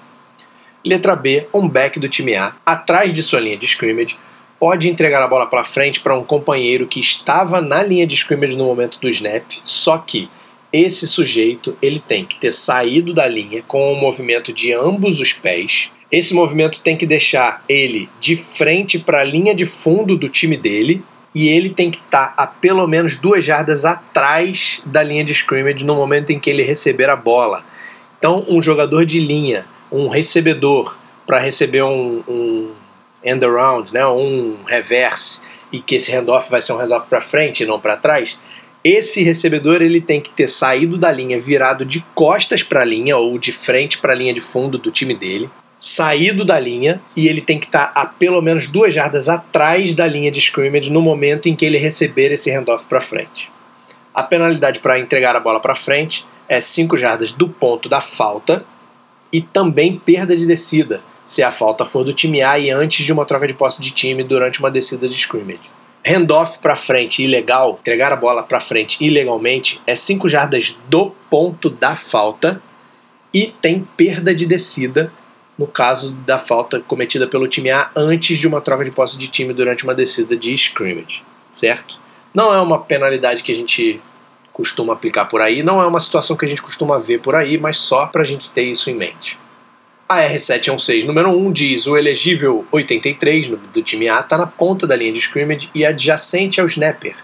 Letra 0.85 1.17
B, 1.17 1.49
um 1.53 1.69
back 1.69 1.99
do 1.99 2.09
time 2.09 2.37
A, 2.37 2.55
atrás 2.65 3.13
de 3.13 3.23
sua 3.23 3.41
linha 3.41 3.57
de 3.57 3.67
scrimmage, 3.67 4.17
pode 4.61 4.89
entregar 4.89 5.23
a 5.23 5.29
bola 5.29 5.47
para 5.47 5.65
frente 5.65 6.01
para 6.01 6.17
um 6.17 6.23
companheiro 6.23 6.87
que 6.87 7.01
estava 7.01 7.61
na 7.61 7.83
linha 7.83 8.07
de 8.07 8.15
scrimmage 8.15 8.57
no 8.57 8.67
momento 8.67 9.01
do 9.01 9.09
snap, 9.09 9.45
só 9.65 9.99
que 9.99 10.29
esse 10.75 11.07
sujeito 11.07 11.77
ele 11.81 12.01
tem 12.01 12.25
que 12.25 12.37
ter 12.37 12.53
saído 12.53 13.15
da 13.15 13.27
linha 13.27 13.63
com 13.63 13.93
o 13.93 13.97
movimento 13.97 14.53
de 14.53 14.73
ambos 14.73 15.21
os 15.21 15.33
pés 15.33 15.91
esse 16.11 16.35
movimento 16.35 16.83
tem 16.83 16.97
que 16.97 17.07
deixar 17.07 17.65
ele 17.69 18.09
de 18.21 18.37
frente 18.37 18.99
para 18.99 19.21
a 19.21 19.25
linha 19.25 19.55
de 19.55 19.67
fundo 19.67 20.17
do 20.17 20.29
time 20.29 20.57
dele 20.57 21.03
e 21.35 21.49
ele 21.49 21.71
tem 21.71 21.91
que 21.91 21.99
estar 21.99 22.29
tá 22.29 22.43
a 22.43 22.47
pelo 22.47 22.87
menos 22.87 23.17
duas 23.17 23.45
jardas 23.45 23.85
atrás 23.85 24.81
da 24.87 25.03
linha 25.03 25.25
de 25.25 25.33
scrimmage 25.33 25.85
no 25.85 25.95
momento 25.95 26.31
em 26.31 26.39
que 26.39 26.49
ele 26.49 26.63
receber 26.63 27.11
a 27.11 27.17
bola. 27.17 27.65
Então, 28.19 28.45
um 28.49 28.63
jogador 28.63 29.05
de 29.05 29.19
linha, 29.19 29.67
um 29.91 30.09
recebedor, 30.09 30.97
para 31.27 31.39
receber 31.39 31.83
um, 31.83 32.23
um 32.29 32.71
end 33.25 33.45
around, 33.45 33.93
né, 33.93 34.07
um 34.07 34.57
reverse, 34.67 35.41
e 35.73 35.81
que 35.81 35.97
esse 35.97 36.13
handoff 36.13 36.49
vai 36.51 36.63
ser 36.63 36.75
um 36.75 36.79
handoff 36.79 37.09
para 37.09 37.21
frente 37.21 37.65
e 37.65 37.67
não 37.67 37.81
para 37.81 37.97
trás, 37.97 38.39
esse 38.85 39.23
recebedor 39.23 39.81
ele 39.81 40.01
tem 40.01 40.21
que 40.21 40.31
ter 40.31 40.47
saído 40.47 40.99
da 40.99 41.11
linha 41.11 41.41
virado 41.41 41.85
de 41.85 42.05
costas 42.15 42.63
para 42.63 42.83
a 42.83 42.85
linha 42.85 43.17
ou 43.17 43.39
de 43.39 43.51
frente 43.51 43.99
para 43.99 44.13
a 44.13 44.17
linha 44.17 44.35
de 44.35 44.43
fundo 44.43 44.77
do 44.77 44.91
time 44.91 45.15
dele 45.15 45.51
saído 45.85 46.47
da 46.47 46.59
linha 46.59 46.99
e 47.15 47.29
ele 47.29 47.43
tem 47.43 47.59
que 47.59 47.67
estar 47.67 47.89
tá 47.89 48.01
a 48.01 48.07
pelo 48.07 48.41
menos 48.41 48.67
duas 48.67 48.95
jardas 48.95 49.29
atrás 49.29 49.93
da 49.93 50.07
linha 50.07 50.31
de 50.31 50.41
scrimmage 50.41 50.91
no 50.91 51.03
momento 51.03 51.47
em 51.47 51.55
que 51.55 51.63
ele 51.63 51.77
receber 51.77 52.33
esse 52.33 52.51
handoff 52.51 52.87
para 52.87 53.03
frente. 53.03 53.51
A 54.15 54.23
penalidade 54.23 54.79
para 54.79 54.99
entregar 54.99 55.37
a 55.37 55.41
bola 55.41 55.61
para 55.61 55.75
frente 55.75 56.25
é 56.49 56.59
5 56.59 56.97
jardas 56.97 57.33
do 57.33 57.51
ponto 57.51 57.87
da 57.87 58.01
falta 58.01 58.65
e 59.31 59.43
também 59.43 59.99
perda 59.99 60.35
de 60.35 60.47
descida, 60.47 61.03
se 61.27 61.43
a 61.43 61.51
falta 61.51 61.85
for 61.85 62.03
do 62.03 62.15
time 62.15 62.41
A 62.41 62.59
e 62.59 62.71
antes 62.71 63.05
de 63.05 63.13
uma 63.13 63.27
troca 63.27 63.47
de 63.47 63.53
posse 63.53 63.83
de 63.83 63.91
time 63.91 64.25
durante 64.25 64.61
uma 64.61 64.71
descida 64.71 65.07
de 65.07 65.15
scrimmage. 65.15 65.84
Handoff 66.07 66.59
para 66.59 66.77
frente 66.77 67.23
ilegal, 67.23 67.79
entregar 67.81 68.13
a 68.13 68.17
bola 68.17 68.43
para 68.43 68.61
frente 68.61 69.03
ilegalmente, 69.03 69.81
é 69.87 69.97
5 69.97 70.29
jardas 70.29 70.77
do 70.89 71.11
ponto 71.31 71.71
da 71.71 71.97
falta 71.97 72.63
e 73.33 73.47
tem 73.47 73.87
perda 73.97 74.35
de 74.35 74.45
descida 74.45 75.11
no 75.59 75.67
caso 75.67 76.11
da 76.11 76.39
falta 76.39 76.81
cometida 76.81 77.27
pelo 77.27 77.49
time 77.49 77.71
A 77.71 77.91
antes 77.97 78.39
de 78.39 78.47
uma 78.47 78.61
troca 78.61 78.85
de 78.85 78.91
posse 78.91 79.17
de 79.17 79.29
time 79.29 79.53
durante 79.53 79.85
uma 79.85 79.95
descida 79.95 80.37
de 80.37 80.53
scrimmage, 80.53 81.23
certo? 81.51 81.99
Não 82.35 82.53
é 82.53 82.61
uma 82.61 82.81
penalidade 82.81 83.43
que 83.43 83.53
a 83.53 83.57
gente 83.57 84.01
costuma 84.53 84.93
aplicar 84.93 85.25
por 85.25 85.41
aí, 85.41 85.63
não 85.63 85.81
é 85.81 85.87
uma 85.87 86.01
situação 86.01 86.37
que 86.37 86.45
a 86.45 86.49
gente 86.49 86.63
costuma 86.63 86.99
ver 86.99 87.21
por 87.21 87.35
aí, 87.35 87.59
mas 87.59 87.79
só 87.79 88.07
para 88.07 88.23
a 88.23 88.27
gente 88.27 88.51
ter 88.51 88.65
isso 88.65 88.91
em 88.91 88.95
mente. 88.95 89.39
A 90.07 90.21
R716 90.21 91.07
número 91.07 91.31
1 91.31 91.51
diz 91.51 91.87
o 91.87 91.97
elegível 91.97 92.67
83 92.71 93.49
do 93.73 93.83
time 93.83 94.07
A 94.07 94.21
está 94.21 94.37
na 94.37 94.47
ponta 94.47 94.87
da 94.87 94.95
linha 94.95 95.15
de 95.15 95.19
scrimmage 95.19 95.71
e 95.75 95.83
adjacente 95.83 96.61
ao 96.61 96.67
snapper, 96.67 97.17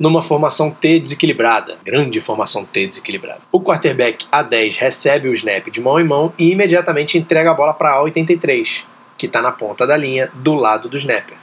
numa 0.00 0.22
formação 0.22 0.70
T 0.70 0.98
desequilibrada, 0.98 1.76
grande 1.84 2.18
formação 2.22 2.64
T 2.64 2.86
desequilibrada. 2.86 3.42
O 3.52 3.60
quarterback 3.60 4.24
A10 4.32 4.78
recebe 4.78 5.28
o 5.28 5.32
snap 5.34 5.68
de 5.68 5.78
mão 5.78 6.00
em 6.00 6.04
mão 6.04 6.32
e 6.38 6.50
imediatamente 6.50 7.18
entrega 7.18 7.50
a 7.50 7.54
bola 7.54 7.74
para 7.74 8.00
A83, 8.00 8.84
que 9.18 9.26
está 9.26 9.42
na 9.42 9.52
ponta 9.52 9.86
da 9.86 9.96
linha 9.96 10.30
do 10.36 10.54
lado 10.54 10.88
do 10.88 10.96
snapper. 10.96 11.36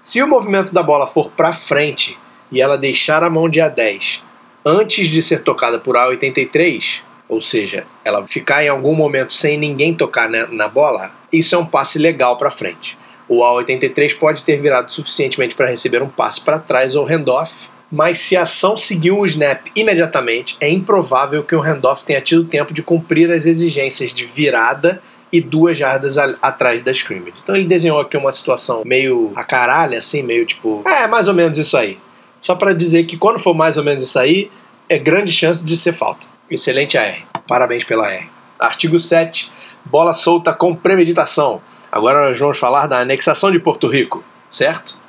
Se 0.00 0.20
o 0.20 0.26
movimento 0.26 0.74
da 0.74 0.82
bola 0.82 1.06
for 1.06 1.30
para 1.30 1.52
frente 1.52 2.18
e 2.50 2.60
ela 2.60 2.76
deixar 2.76 3.22
a 3.22 3.30
mão 3.30 3.48
de 3.48 3.60
A10 3.60 4.20
antes 4.64 5.06
de 5.06 5.22
ser 5.22 5.44
tocada 5.44 5.78
por 5.78 5.94
A83, 5.94 7.05
ou 7.28 7.40
seja, 7.40 7.84
ela 8.04 8.26
ficar 8.26 8.64
em 8.64 8.68
algum 8.68 8.94
momento 8.94 9.32
sem 9.32 9.58
ninguém 9.58 9.94
tocar 9.94 10.28
na, 10.28 10.46
na 10.46 10.68
bola, 10.68 11.12
isso 11.32 11.54
é 11.54 11.58
um 11.58 11.66
passe 11.66 11.98
legal 11.98 12.36
para 12.36 12.50
frente. 12.50 12.96
O 13.28 13.40
A83 13.40 14.16
pode 14.16 14.42
ter 14.44 14.60
virado 14.60 14.92
suficientemente 14.92 15.54
para 15.54 15.66
receber 15.66 16.02
um 16.02 16.08
passe 16.08 16.40
para 16.40 16.58
trás 16.58 16.94
ou 16.94 17.04
handoff, 17.04 17.68
mas 17.90 18.18
se 18.18 18.36
a 18.36 18.42
ação 18.42 18.76
seguiu 18.76 19.18
o 19.18 19.24
snap 19.24 19.66
imediatamente, 19.74 20.56
é 20.60 20.68
improvável 20.68 21.42
que 21.42 21.54
o 21.54 21.60
handoff 21.60 22.04
tenha 22.04 22.20
tido 22.20 22.44
tempo 22.44 22.72
de 22.72 22.82
cumprir 22.82 23.30
as 23.30 23.46
exigências 23.46 24.12
de 24.12 24.24
virada 24.24 25.02
e 25.32 25.40
duas 25.40 25.76
jardas 25.76 26.16
atrás 26.18 26.82
da 26.82 26.92
scrimmage. 26.92 27.34
Então 27.42 27.54
ele 27.54 27.64
desenhou 27.64 28.00
aqui 28.00 28.16
uma 28.16 28.32
situação 28.32 28.82
meio 28.84 29.32
a 29.34 29.42
caralho, 29.42 29.98
assim, 29.98 30.22
meio 30.22 30.46
tipo, 30.46 30.82
é, 30.86 31.06
mais 31.06 31.26
ou 31.26 31.34
menos 31.34 31.58
isso 31.58 31.76
aí. 31.76 31.98
Só 32.38 32.54
para 32.54 32.72
dizer 32.72 33.04
que 33.04 33.16
quando 33.16 33.38
for 33.38 33.54
mais 33.54 33.76
ou 33.76 33.84
menos 33.84 34.02
isso 34.02 34.18
aí, 34.18 34.50
é 34.88 34.98
grande 34.98 35.32
chance 35.32 35.64
de 35.64 35.76
ser 35.76 35.92
falta. 35.92 36.26
Excelente 36.50 36.96
AR. 36.96 37.26
Parabéns 37.46 37.82
pela 37.84 38.10
R. 38.12 38.28
Artigo 38.58 38.98
7. 38.98 39.50
Bola 39.84 40.14
solta 40.14 40.52
com 40.52 40.74
premeditação. 40.74 41.60
Agora 41.90 42.28
nós 42.28 42.38
vamos 42.38 42.58
falar 42.58 42.86
da 42.86 43.00
anexação 43.00 43.50
de 43.50 43.58
Porto 43.58 43.88
Rico, 43.88 44.24
certo? 44.50 45.00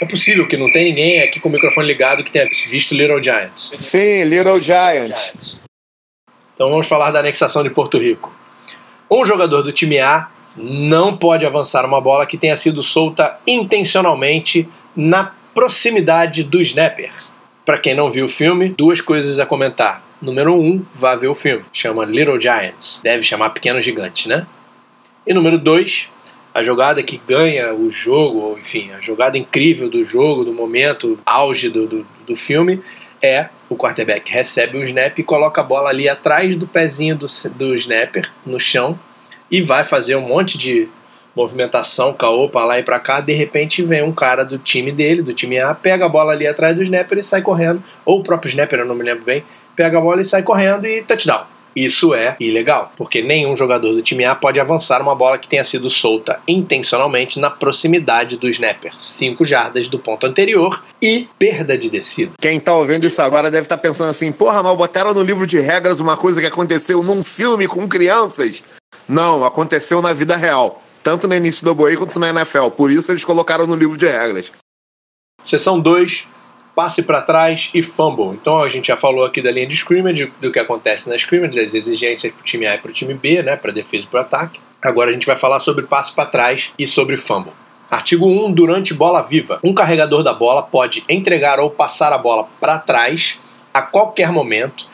É 0.00 0.04
possível 0.06 0.48
que 0.48 0.56
não 0.56 0.70
tem 0.72 0.86
ninguém 0.86 1.20
aqui 1.22 1.38
com 1.38 1.48
o 1.48 1.52
microfone 1.52 1.86
ligado 1.86 2.24
que 2.24 2.30
tenha 2.30 2.46
visto 2.68 2.94
Little 2.94 3.22
Giants. 3.22 3.72
Sim, 3.78 4.24
Little 4.24 4.60
Giants. 4.60 5.62
Então 6.54 6.70
vamos 6.70 6.88
falar 6.88 7.10
da 7.10 7.20
anexação 7.20 7.62
de 7.62 7.70
Porto 7.70 7.98
Rico. 7.98 8.34
Um 9.10 9.26
jogador 9.26 9.62
do 9.62 9.72
time 9.72 10.00
A 10.00 10.28
não 10.56 11.16
pode 11.16 11.44
avançar 11.44 11.84
uma 11.84 12.00
bola 12.00 12.26
que 12.26 12.38
tenha 12.38 12.56
sido 12.56 12.82
solta 12.82 13.38
intencionalmente 13.46 14.68
na 14.96 15.34
proximidade 15.54 16.42
do 16.42 16.60
snapper. 16.62 17.12
Para 17.64 17.78
quem 17.78 17.94
não 17.94 18.10
viu 18.10 18.24
o 18.24 18.28
filme, 18.28 18.70
duas 18.70 19.00
coisas 19.00 19.38
a 19.38 19.46
comentar. 19.46 20.02
Número 20.20 20.52
1, 20.52 20.60
um, 20.60 20.84
vá 20.94 21.14
ver 21.14 21.28
o 21.28 21.34
filme. 21.34 21.64
Chama 21.72 22.04
Little 22.04 22.40
Giants. 22.40 23.00
Deve 23.04 23.22
chamar 23.22 23.50
Pequenos 23.50 23.84
Gigantes, 23.84 24.26
né? 24.26 24.46
E 25.24 25.32
número 25.32 25.56
2, 25.58 26.08
a 26.52 26.62
jogada 26.64 27.04
que 27.04 27.18
ganha 27.18 27.72
o 27.72 27.92
jogo, 27.92 28.40
ou 28.40 28.58
enfim, 28.58 28.90
a 28.90 29.00
jogada 29.00 29.38
incrível 29.38 29.88
do 29.88 30.04
jogo, 30.04 30.44
do 30.44 30.52
momento 30.52 31.20
auge 31.24 31.70
do, 31.70 31.86
do, 31.86 32.06
do 32.26 32.34
filme, 32.34 32.82
é 33.22 33.48
o 33.68 33.76
quarterback 33.76 34.30
recebe 34.30 34.76
o 34.76 34.82
snap 34.82 35.16
e 35.18 35.22
coloca 35.22 35.60
a 35.60 35.64
bola 35.64 35.88
ali 35.88 36.08
atrás 36.08 36.56
do 36.56 36.66
pezinho 36.66 37.16
do, 37.16 37.26
do 37.54 37.76
snapper, 37.76 38.28
no 38.44 38.58
chão, 38.58 38.98
e 39.48 39.62
vai 39.62 39.84
fazer 39.84 40.16
um 40.16 40.20
monte 40.20 40.58
de 40.58 40.88
movimentação, 41.34 42.12
caô 42.12 42.48
pra 42.48 42.64
lá 42.64 42.78
e 42.78 42.82
pra 42.82 43.00
cá, 43.00 43.20
de 43.20 43.32
repente 43.32 43.82
vem 43.82 44.02
um 44.02 44.12
cara 44.12 44.44
do 44.44 44.58
time 44.58 44.92
dele, 44.92 45.22
do 45.22 45.34
time 45.34 45.58
A, 45.58 45.74
pega 45.74 46.04
a 46.04 46.08
bola 46.08 46.32
ali 46.32 46.46
atrás 46.46 46.76
do 46.76 46.82
snapper 46.82 47.18
e 47.18 47.22
sai 47.22 47.42
correndo, 47.42 47.82
ou 48.04 48.20
o 48.20 48.22
próprio 48.22 48.50
snapper, 48.50 48.80
eu 48.80 48.86
não 48.86 48.94
me 48.94 49.04
lembro 49.04 49.24
bem, 49.24 49.44
pega 49.74 49.98
a 49.98 50.00
bola 50.00 50.20
e 50.20 50.24
sai 50.24 50.42
correndo 50.42 50.86
e 50.86 51.02
touchdown. 51.02 51.52
Isso 51.74 52.14
é 52.14 52.36
ilegal, 52.38 52.92
porque 52.96 53.22
nenhum 53.22 53.56
jogador 53.56 53.94
do 53.94 54.02
time 54.02 54.24
A 54.24 54.34
pode 54.34 54.60
avançar 54.60 55.00
uma 55.00 55.14
bola 55.14 55.38
que 55.38 55.48
tenha 55.48 55.64
sido 55.64 55.88
solta 55.88 56.38
intencionalmente 56.46 57.40
na 57.40 57.50
proximidade 57.50 58.36
do 58.36 58.48
snapper, 58.48 58.92
5 58.98 59.42
jardas 59.44 59.88
do 59.88 59.98
ponto 59.98 60.26
anterior 60.26 60.84
e 61.00 61.26
perda 61.38 61.76
de 61.76 61.88
descida. 61.88 62.32
Quem 62.38 62.60
tá 62.60 62.74
ouvindo 62.74 63.06
isso 63.06 63.22
agora 63.22 63.50
deve 63.50 63.64
estar 63.64 63.76
tá 63.76 63.82
pensando 63.82 64.10
assim: 64.10 64.30
porra, 64.30 64.62
mas 64.62 64.76
botaram 64.76 65.14
no 65.14 65.22
livro 65.22 65.46
de 65.46 65.58
regras 65.58 65.98
uma 65.98 66.16
coisa 66.16 66.40
que 66.40 66.46
aconteceu 66.46 67.02
num 67.02 67.24
filme 67.24 67.66
com 67.66 67.88
crianças. 67.88 68.62
Não, 69.08 69.44
aconteceu 69.44 70.02
na 70.02 70.12
vida 70.12 70.36
real, 70.36 70.82
tanto 71.02 71.26
no 71.28 71.34
início 71.34 71.64
do 71.64 71.74
Boi 71.74 71.96
quanto 71.96 72.18
na 72.18 72.30
NFL, 72.30 72.68
por 72.68 72.90
isso 72.90 73.10
eles 73.12 73.24
colocaram 73.24 73.66
no 73.66 73.74
livro 73.74 73.96
de 73.96 74.06
regras. 74.06 74.52
Seção 75.42 75.80
2 75.80 76.28
passe 76.74 77.02
para 77.02 77.20
trás 77.20 77.70
e 77.74 77.82
fumble. 77.82 78.34
Então 78.40 78.62
a 78.62 78.68
gente 78.68 78.88
já 78.88 78.96
falou 78.96 79.24
aqui 79.24 79.42
da 79.42 79.50
linha 79.50 79.66
de 79.66 79.74
scrimmage, 79.74 80.32
do 80.40 80.50
que 80.50 80.58
acontece 80.58 81.08
na 81.08 81.16
scrimmage, 81.16 81.54
das 81.54 81.74
exigências 81.74 82.32
para 82.32 82.40
o 82.40 82.44
time 82.44 82.66
A 82.66 82.74
e 82.74 82.78
para 82.78 82.90
o 82.90 82.94
time 82.94 83.14
B, 83.14 83.42
né, 83.42 83.56
para 83.56 83.72
defesa 83.72 84.04
e 84.04 84.06
para 84.06 84.22
ataque. 84.22 84.60
Agora 84.80 85.10
a 85.10 85.12
gente 85.12 85.26
vai 85.26 85.36
falar 85.36 85.60
sobre 85.60 85.84
passe 85.84 86.12
para 86.12 86.26
trás 86.26 86.72
e 86.78 86.86
sobre 86.86 87.16
fumble. 87.16 87.52
Artigo 87.90 88.26
1. 88.26 88.52
Durante 88.52 88.94
bola 88.94 89.22
viva, 89.22 89.60
um 89.62 89.74
carregador 89.74 90.22
da 90.22 90.32
bola 90.32 90.62
pode 90.62 91.04
entregar 91.08 91.60
ou 91.60 91.70
passar 91.70 92.12
a 92.12 92.18
bola 92.18 92.48
para 92.58 92.78
trás 92.78 93.38
a 93.72 93.82
qualquer 93.82 94.32
momento, 94.32 94.86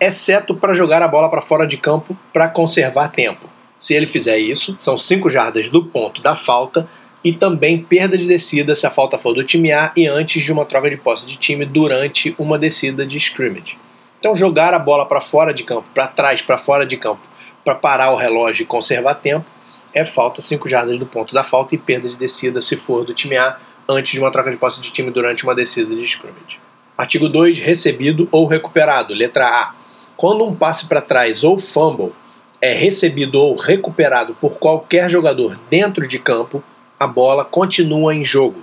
exceto 0.00 0.54
para 0.54 0.74
jogar 0.74 1.02
a 1.02 1.08
bola 1.08 1.30
para 1.30 1.42
fora 1.42 1.66
de 1.66 1.76
campo 1.76 2.16
para 2.32 2.48
conservar 2.48 3.08
tempo. 3.08 3.49
Se 3.80 3.94
ele 3.94 4.06
fizer 4.06 4.38
isso, 4.38 4.74
são 4.76 4.98
5 4.98 5.30
jardas 5.30 5.70
do 5.70 5.82
ponto 5.82 6.20
da 6.20 6.36
falta 6.36 6.86
e 7.24 7.32
também 7.32 7.78
perda 7.78 8.18
de 8.18 8.28
descida 8.28 8.74
se 8.74 8.86
a 8.86 8.90
falta 8.90 9.16
for 9.16 9.32
do 9.32 9.42
time 9.42 9.72
A 9.72 9.90
e 9.96 10.06
antes 10.06 10.44
de 10.44 10.52
uma 10.52 10.66
troca 10.66 10.90
de 10.90 10.98
posse 10.98 11.26
de 11.26 11.36
time 11.36 11.64
durante 11.64 12.34
uma 12.38 12.58
descida 12.58 13.06
de 13.06 13.16
scrimmage. 13.16 13.78
Então, 14.18 14.36
jogar 14.36 14.74
a 14.74 14.78
bola 14.78 15.06
para 15.06 15.18
fora 15.18 15.54
de 15.54 15.64
campo, 15.64 15.86
para 15.94 16.06
trás, 16.06 16.42
para 16.42 16.58
fora 16.58 16.84
de 16.84 16.98
campo, 16.98 17.22
para 17.64 17.74
parar 17.74 18.10
o 18.10 18.16
relógio 18.16 18.64
e 18.64 18.66
conservar 18.66 19.14
tempo, 19.14 19.46
é 19.94 20.04
falta 20.04 20.42
5 20.42 20.68
jardas 20.68 20.98
do 20.98 21.06
ponto 21.06 21.34
da 21.34 21.42
falta 21.42 21.74
e 21.74 21.78
perda 21.78 22.06
de 22.06 22.18
descida 22.18 22.60
se 22.60 22.76
for 22.76 23.02
do 23.02 23.14
time 23.14 23.38
A 23.38 23.56
antes 23.88 24.12
de 24.12 24.20
uma 24.20 24.30
troca 24.30 24.50
de 24.50 24.58
posse 24.58 24.82
de 24.82 24.92
time 24.92 25.10
durante 25.10 25.42
uma 25.42 25.54
descida 25.54 25.94
de 25.94 26.04
scrimmage. 26.04 26.60
Artigo 26.98 27.30
2. 27.30 27.60
Recebido 27.60 28.28
ou 28.30 28.46
recuperado. 28.46 29.14
Letra 29.14 29.46
A. 29.46 29.74
Quando 30.18 30.44
um 30.44 30.54
passe 30.54 30.84
para 30.84 31.00
trás 31.00 31.42
ou 31.44 31.58
fumble 31.58 32.12
é 32.60 32.74
recebido 32.74 33.40
ou 33.40 33.56
recuperado 33.56 34.34
por 34.34 34.58
qualquer 34.58 35.08
jogador 35.08 35.58
dentro 35.70 36.06
de 36.06 36.18
campo, 36.18 36.62
a 36.98 37.06
bola 37.06 37.44
continua 37.44 38.14
em 38.14 38.24
jogo. 38.24 38.62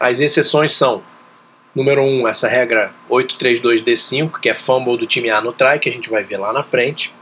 As 0.00 0.20
exceções 0.20 0.72
são: 0.72 1.02
número 1.74 2.02
1, 2.02 2.22
um, 2.22 2.28
essa 2.28 2.48
regra 2.48 2.92
832D5, 3.10 4.40
que 4.40 4.48
é 4.48 4.54
fumble 4.54 4.96
do 4.96 5.06
time 5.06 5.28
A 5.28 5.40
no 5.40 5.52
try, 5.52 5.78
que 5.78 5.88
a 5.88 5.92
gente 5.92 6.08
vai 6.08 6.24
ver 6.24 6.38
lá 6.38 6.52
na 6.52 6.62
frente. 6.62 7.12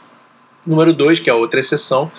Número 0.64 0.92
2, 0.92 1.20
que 1.20 1.30
é 1.30 1.34
outra 1.34 1.60
exceção, 1.60 2.10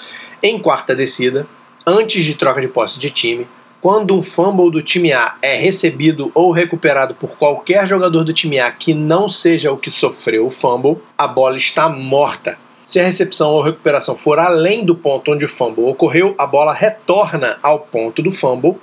em 0.42 0.58
quarta 0.58 0.96
descida, 0.96 1.48
antes 1.86 2.24
de 2.24 2.34
troca 2.36 2.62
de 2.62 2.68
posse 2.68 2.98
de 2.98 3.10
time, 3.10 3.48
quando 3.82 4.16
um 4.16 4.24
fumble 4.24 4.72
do 4.72 4.82
time 4.82 5.12
A 5.12 5.36
é 5.42 5.56
recebido 5.56 6.32
ou 6.34 6.52
recuperado 6.52 7.14
por 7.14 7.38
qualquer 7.38 7.86
jogador 7.86 8.24
do 8.24 8.34
time 8.34 8.60
A 8.60 8.72
que 8.72 8.94
não 8.94 9.30
seja 9.30 9.72
o 9.72 9.78
que 9.78 9.92
sofreu 9.92 10.48
o 10.48 10.52
fumble, 10.52 10.98
a 11.18 11.28
bola 11.28 11.58
está 11.58 11.90
morta 11.90 12.58
se 12.88 13.02
a 13.02 13.04
recepção 13.04 13.52
ou 13.52 13.62
recuperação 13.62 14.16
for 14.16 14.40
além 14.40 14.86
do 14.86 14.96
ponto 14.96 15.34
onde 15.34 15.44
o 15.44 15.50
fumble 15.50 15.84
ocorreu, 15.84 16.34
a 16.38 16.48
bola 16.48 16.74
retorna 16.74 17.60
ao 17.62 17.82
ponto 17.82 18.22
do 18.22 18.32
fumble. 18.32 18.78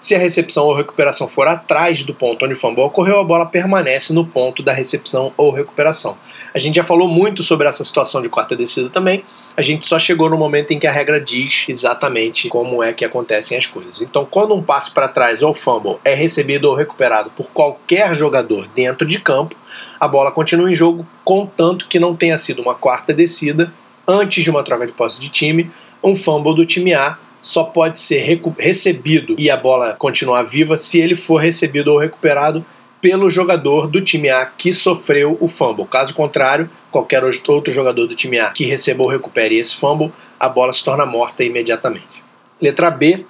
Se 0.00 0.14
a 0.14 0.18
recepção 0.18 0.66
ou 0.66 0.76
recuperação 0.76 1.26
for 1.26 1.48
atrás 1.48 2.04
do 2.04 2.14
ponto 2.14 2.44
onde 2.44 2.54
o 2.54 2.56
fumble 2.56 2.84
ocorreu, 2.84 3.18
a 3.18 3.24
bola 3.24 3.46
permanece 3.46 4.12
no 4.12 4.24
ponto 4.24 4.62
da 4.62 4.72
recepção 4.72 5.32
ou 5.36 5.52
recuperação. 5.52 6.16
A 6.54 6.58
gente 6.60 6.76
já 6.76 6.84
falou 6.84 7.08
muito 7.08 7.42
sobre 7.42 7.66
essa 7.66 7.82
situação 7.82 8.22
de 8.22 8.28
quarta 8.28 8.54
descida 8.54 8.88
também. 8.88 9.24
A 9.56 9.62
gente 9.62 9.86
só 9.86 9.98
chegou 9.98 10.30
no 10.30 10.36
momento 10.36 10.72
em 10.72 10.78
que 10.78 10.86
a 10.86 10.92
regra 10.92 11.20
diz 11.20 11.66
exatamente 11.68 12.48
como 12.48 12.80
é 12.80 12.92
que 12.92 13.04
acontecem 13.04 13.58
as 13.58 13.66
coisas. 13.66 14.00
Então, 14.00 14.24
quando 14.24 14.54
um 14.54 14.62
passe 14.62 14.88
para 14.90 15.08
trás 15.08 15.42
ou 15.42 15.52
fumble 15.52 15.98
é 16.04 16.14
recebido 16.14 16.66
ou 16.66 16.76
recuperado 16.76 17.30
por 17.30 17.50
qualquer 17.50 18.14
jogador 18.14 18.68
dentro 18.68 19.04
de 19.04 19.18
campo, 19.18 19.56
a 19.98 20.06
bola 20.06 20.30
continua 20.30 20.70
em 20.70 20.76
jogo, 20.76 21.04
contanto 21.24 21.88
que 21.88 21.98
não 21.98 22.14
tenha 22.14 22.38
sido 22.38 22.62
uma 22.62 22.74
quarta 22.74 23.12
descida 23.12 23.72
antes 24.06 24.44
de 24.44 24.50
uma 24.50 24.62
troca 24.62 24.86
de 24.86 24.92
posse 24.92 25.20
de 25.20 25.28
time. 25.28 25.70
Um 26.02 26.14
fumble 26.14 26.54
do 26.54 26.64
time 26.64 26.94
A 26.94 27.18
só 27.42 27.64
pode 27.64 27.98
ser 27.98 28.40
recebido 28.58 29.34
e 29.38 29.50
a 29.50 29.56
bola 29.56 29.94
continuar 29.98 30.42
viva 30.42 30.76
se 30.76 31.00
ele 31.00 31.14
for 31.14 31.38
recebido 31.38 31.92
ou 31.92 31.98
recuperado 31.98 32.64
pelo 33.00 33.30
jogador 33.30 33.86
do 33.86 34.02
time 34.02 34.28
A 34.28 34.44
que 34.46 34.72
sofreu 34.72 35.36
o 35.40 35.48
fumble. 35.48 35.86
Caso 35.86 36.14
contrário, 36.14 36.68
qualquer 36.90 37.22
outro 37.24 37.72
jogador 37.72 38.06
do 38.06 38.14
time 38.14 38.38
A 38.38 38.50
que 38.50 38.64
receba 38.64 39.02
ou 39.02 39.08
recupere 39.08 39.56
esse 39.56 39.76
fumble, 39.76 40.12
a 40.38 40.48
bola 40.48 40.72
se 40.72 40.84
torna 40.84 41.06
morta 41.06 41.44
imediatamente. 41.44 42.22
Letra 42.60 42.90
B. 42.90 43.24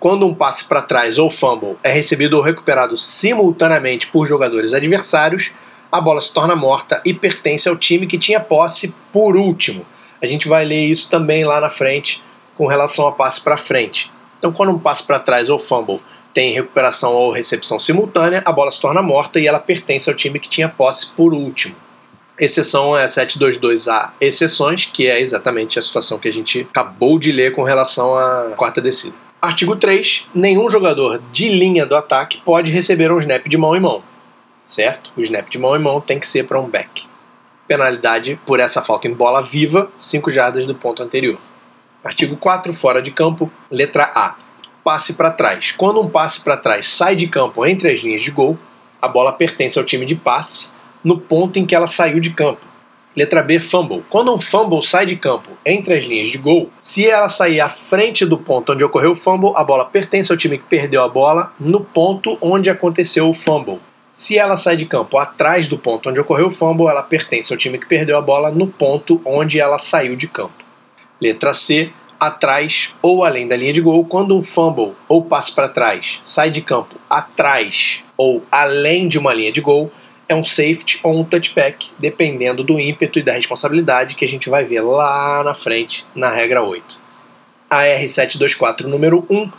Quando 0.00 0.24
um 0.24 0.32
passe 0.32 0.64
para 0.64 0.80
trás 0.80 1.18
ou 1.18 1.28
fumble 1.28 1.76
é 1.82 1.90
recebido 1.90 2.36
ou 2.36 2.42
recuperado 2.42 2.96
simultaneamente 2.96 4.06
por 4.06 4.28
jogadores 4.28 4.72
adversários, 4.72 5.50
a 5.90 6.00
bola 6.00 6.20
se 6.20 6.32
torna 6.32 6.54
morta 6.54 7.02
e 7.04 7.12
pertence 7.12 7.68
ao 7.68 7.76
time 7.76 8.06
que 8.06 8.16
tinha 8.16 8.38
posse 8.38 8.94
por 9.12 9.36
último. 9.36 9.84
A 10.22 10.26
gente 10.26 10.46
vai 10.46 10.64
ler 10.64 10.86
isso 10.86 11.10
também 11.10 11.44
lá 11.44 11.60
na 11.60 11.68
frente 11.68 12.22
com 12.58 12.66
relação 12.66 13.06
a 13.06 13.12
passe 13.12 13.40
para 13.40 13.56
frente. 13.56 14.10
Então, 14.38 14.52
quando 14.52 14.72
um 14.72 14.78
passe 14.78 15.02
para 15.02 15.18
trás 15.18 15.48
ou 15.48 15.58
fumble 15.58 16.00
tem 16.34 16.52
recuperação 16.52 17.14
ou 17.14 17.32
recepção 17.32 17.80
simultânea, 17.80 18.42
a 18.44 18.52
bola 18.52 18.70
se 18.70 18.80
torna 18.80 19.00
morta 19.00 19.40
e 19.40 19.46
ela 19.46 19.58
pertence 19.58 20.10
ao 20.10 20.14
time 20.14 20.38
que 20.38 20.48
tinha 20.48 20.68
posse 20.68 21.06
por 21.06 21.32
último. 21.32 21.74
Exceção 22.38 22.96
é 22.96 23.06
722A, 23.06 24.10
exceções, 24.20 24.84
que 24.84 25.08
é 25.08 25.20
exatamente 25.20 25.78
a 25.78 25.82
situação 25.82 26.18
que 26.18 26.28
a 26.28 26.32
gente 26.32 26.66
acabou 26.68 27.18
de 27.18 27.32
ler 27.32 27.52
com 27.52 27.62
relação 27.62 28.14
à 28.14 28.52
quarta 28.56 28.80
descida. 28.80 29.14
Artigo 29.40 29.74
3. 29.74 30.26
Nenhum 30.34 30.70
jogador 30.70 31.22
de 31.32 31.48
linha 31.48 31.86
do 31.86 31.96
ataque 31.96 32.42
pode 32.44 32.70
receber 32.70 33.10
um 33.10 33.18
snap 33.18 33.48
de 33.48 33.56
mão 33.56 33.74
em 33.74 33.80
mão 33.80 34.04
certo? 34.68 35.10
O 35.16 35.22
snap 35.22 35.48
de 35.48 35.58
mão 35.58 35.74
em 35.74 35.80
mão 35.80 36.00
tem 36.00 36.20
que 36.20 36.28
ser 36.28 36.44
para 36.44 36.60
um 36.60 36.68
back. 36.68 37.06
Penalidade 37.66 38.38
por 38.46 38.60
essa 38.60 38.82
falta 38.82 39.08
em 39.08 39.14
bola 39.14 39.42
viva, 39.42 39.90
5 39.98 40.30
jardas 40.30 40.66
do 40.66 40.74
ponto 40.74 41.02
anterior. 41.02 41.38
Artigo 42.02 42.36
4, 42.36 42.72
fora 42.72 43.02
de 43.02 43.10
campo, 43.10 43.50
letra 43.70 44.10
A. 44.14 44.36
Passe 44.84 45.14
para 45.14 45.32
trás. 45.32 45.72
Quando 45.72 46.00
um 46.00 46.08
passe 46.08 46.40
para 46.40 46.56
trás 46.56 46.88
sai 46.88 47.16
de 47.16 47.26
campo 47.26 47.66
entre 47.66 47.90
as 47.90 48.00
linhas 48.00 48.22
de 48.22 48.30
gol, 48.30 48.56
a 49.02 49.08
bola 49.08 49.32
pertence 49.32 49.78
ao 49.78 49.84
time 49.84 50.06
de 50.06 50.14
passe 50.14 50.70
no 51.02 51.18
ponto 51.18 51.58
em 51.58 51.66
que 51.66 51.74
ela 51.74 51.86
saiu 51.86 52.20
de 52.20 52.30
campo. 52.30 52.60
Letra 53.16 53.42
B, 53.42 53.58
fumble. 53.58 54.04
Quando 54.08 54.32
um 54.32 54.38
fumble 54.38 54.80
sai 54.80 55.04
de 55.06 55.16
campo 55.16 55.50
entre 55.66 55.98
as 55.98 56.04
linhas 56.04 56.28
de 56.28 56.38
gol, 56.38 56.70
se 56.78 57.08
ela 57.08 57.28
sair 57.28 57.60
à 57.60 57.68
frente 57.68 58.24
do 58.24 58.38
ponto 58.38 58.72
onde 58.72 58.84
ocorreu 58.84 59.10
o 59.10 59.16
fumble, 59.16 59.52
a 59.56 59.64
bola 59.64 59.84
pertence 59.84 60.30
ao 60.30 60.38
time 60.38 60.56
que 60.56 60.64
perdeu 60.64 61.02
a 61.02 61.08
bola 61.08 61.52
no 61.58 61.80
ponto 61.80 62.38
onde 62.40 62.70
aconteceu 62.70 63.28
o 63.28 63.34
fumble. 63.34 63.80
Se 64.12 64.38
ela 64.38 64.56
sai 64.56 64.76
de 64.76 64.86
campo 64.86 65.18
atrás 65.18 65.66
do 65.66 65.76
ponto 65.76 66.10
onde 66.10 66.20
ocorreu 66.20 66.46
o 66.46 66.52
fumble, 66.52 66.88
ela 66.88 67.02
pertence 67.02 67.52
ao 67.52 67.58
time 67.58 67.78
que 67.78 67.86
perdeu 67.86 68.16
a 68.16 68.20
bola 68.22 68.52
no 68.52 68.68
ponto 68.68 69.20
onde 69.24 69.58
ela 69.58 69.80
saiu 69.80 70.14
de 70.14 70.28
campo. 70.28 70.57
Letra 71.20 71.52
C, 71.54 71.90
atrás 72.18 72.94
ou 73.00 73.24
além 73.24 73.46
da 73.46 73.56
linha 73.56 73.72
de 73.72 73.80
gol, 73.80 74.04
quando 74.04 74.36
um 74.36 74.42
fumble 74.42 74.92
ou 75.08 75.22
passe 75.22 75.52
para 75.52 75.68
trás 75.68 76.20
sai 76.22 76.50
de 76.50 76.60
campo 76.60 76.96
atrás 77.08 78.00
ou 78.16 78.44
além 78.50 79.08
de 79.08 79.18
uma 79.18 79.32
linha 79.32 79.52
de 79.52 79.60
gol, 79.60 79.92
é 80.28 80.34
um 80.34 80.42
safety 80.42 81.00
ou 81.02 81.18
um 81.18 81.24
touchback, 81.24 81.90
dependendo 81.98 82.62
do 82.62 82.78
ímpeto 82.78 83.18
e 83.18 83.22
da 83.22 83.32
responsabilidade 83.32 84.14
que 84.14 84.24
a 84.24 84.28
gente 84.28 84.50
vai 84.50 84.64
ver 84.64 84.80
lá 84.80 85.42
na 85.42 85.54
frente 85.54 86.04
na 86.14 86.30
regra 86.30 86.62
8. 86.62 86.98
A 87.70 87.84
R724 87.84 88.82
número 88.82 89.24
1 89.30 89.50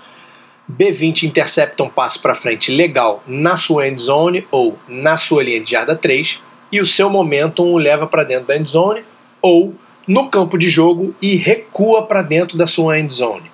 B20 0.71 1.23
intercepta 1.23 1.83
um 1.83 1.89
passe 1.89 2.19
para 2.19 2.35
frente 2.35 2.71
legal 2.71 3.23
na 3.25 3.57
sua 3.57 3.87
end 3.87 3.99
zone 3.99 4.47
ou 4.51 4.77
na 4.87 5.17
sua 5.17 5.43
linha 5.43 5.59
de 5.59 5.71
jarda 5.71 5.95
3 5.95 6.39
e 6.71 6.79
o 6.79 6.85
seu 6.85 7.09
momentum 7.09 7.71
o 7.71 7.77
leva 7.77 8.05
para 8.05 8.23
dentro 8.23 8.47
da 8.47 8.55
end 8.55 8.69
zone 8.69 9.03
ou 9.41 9.73
no 10.09 10.27
campo 10.27 10.57
de 10.57 10.69
jogo 10.69 11.13
e 11.21 11.35
recua 11.35 12.07
para 12.07 12.23
dentro 12.23 12.57
da 12.57 12.65
sua 12.65 12.99
end 12.99 13.13
zone. 13.13 13.51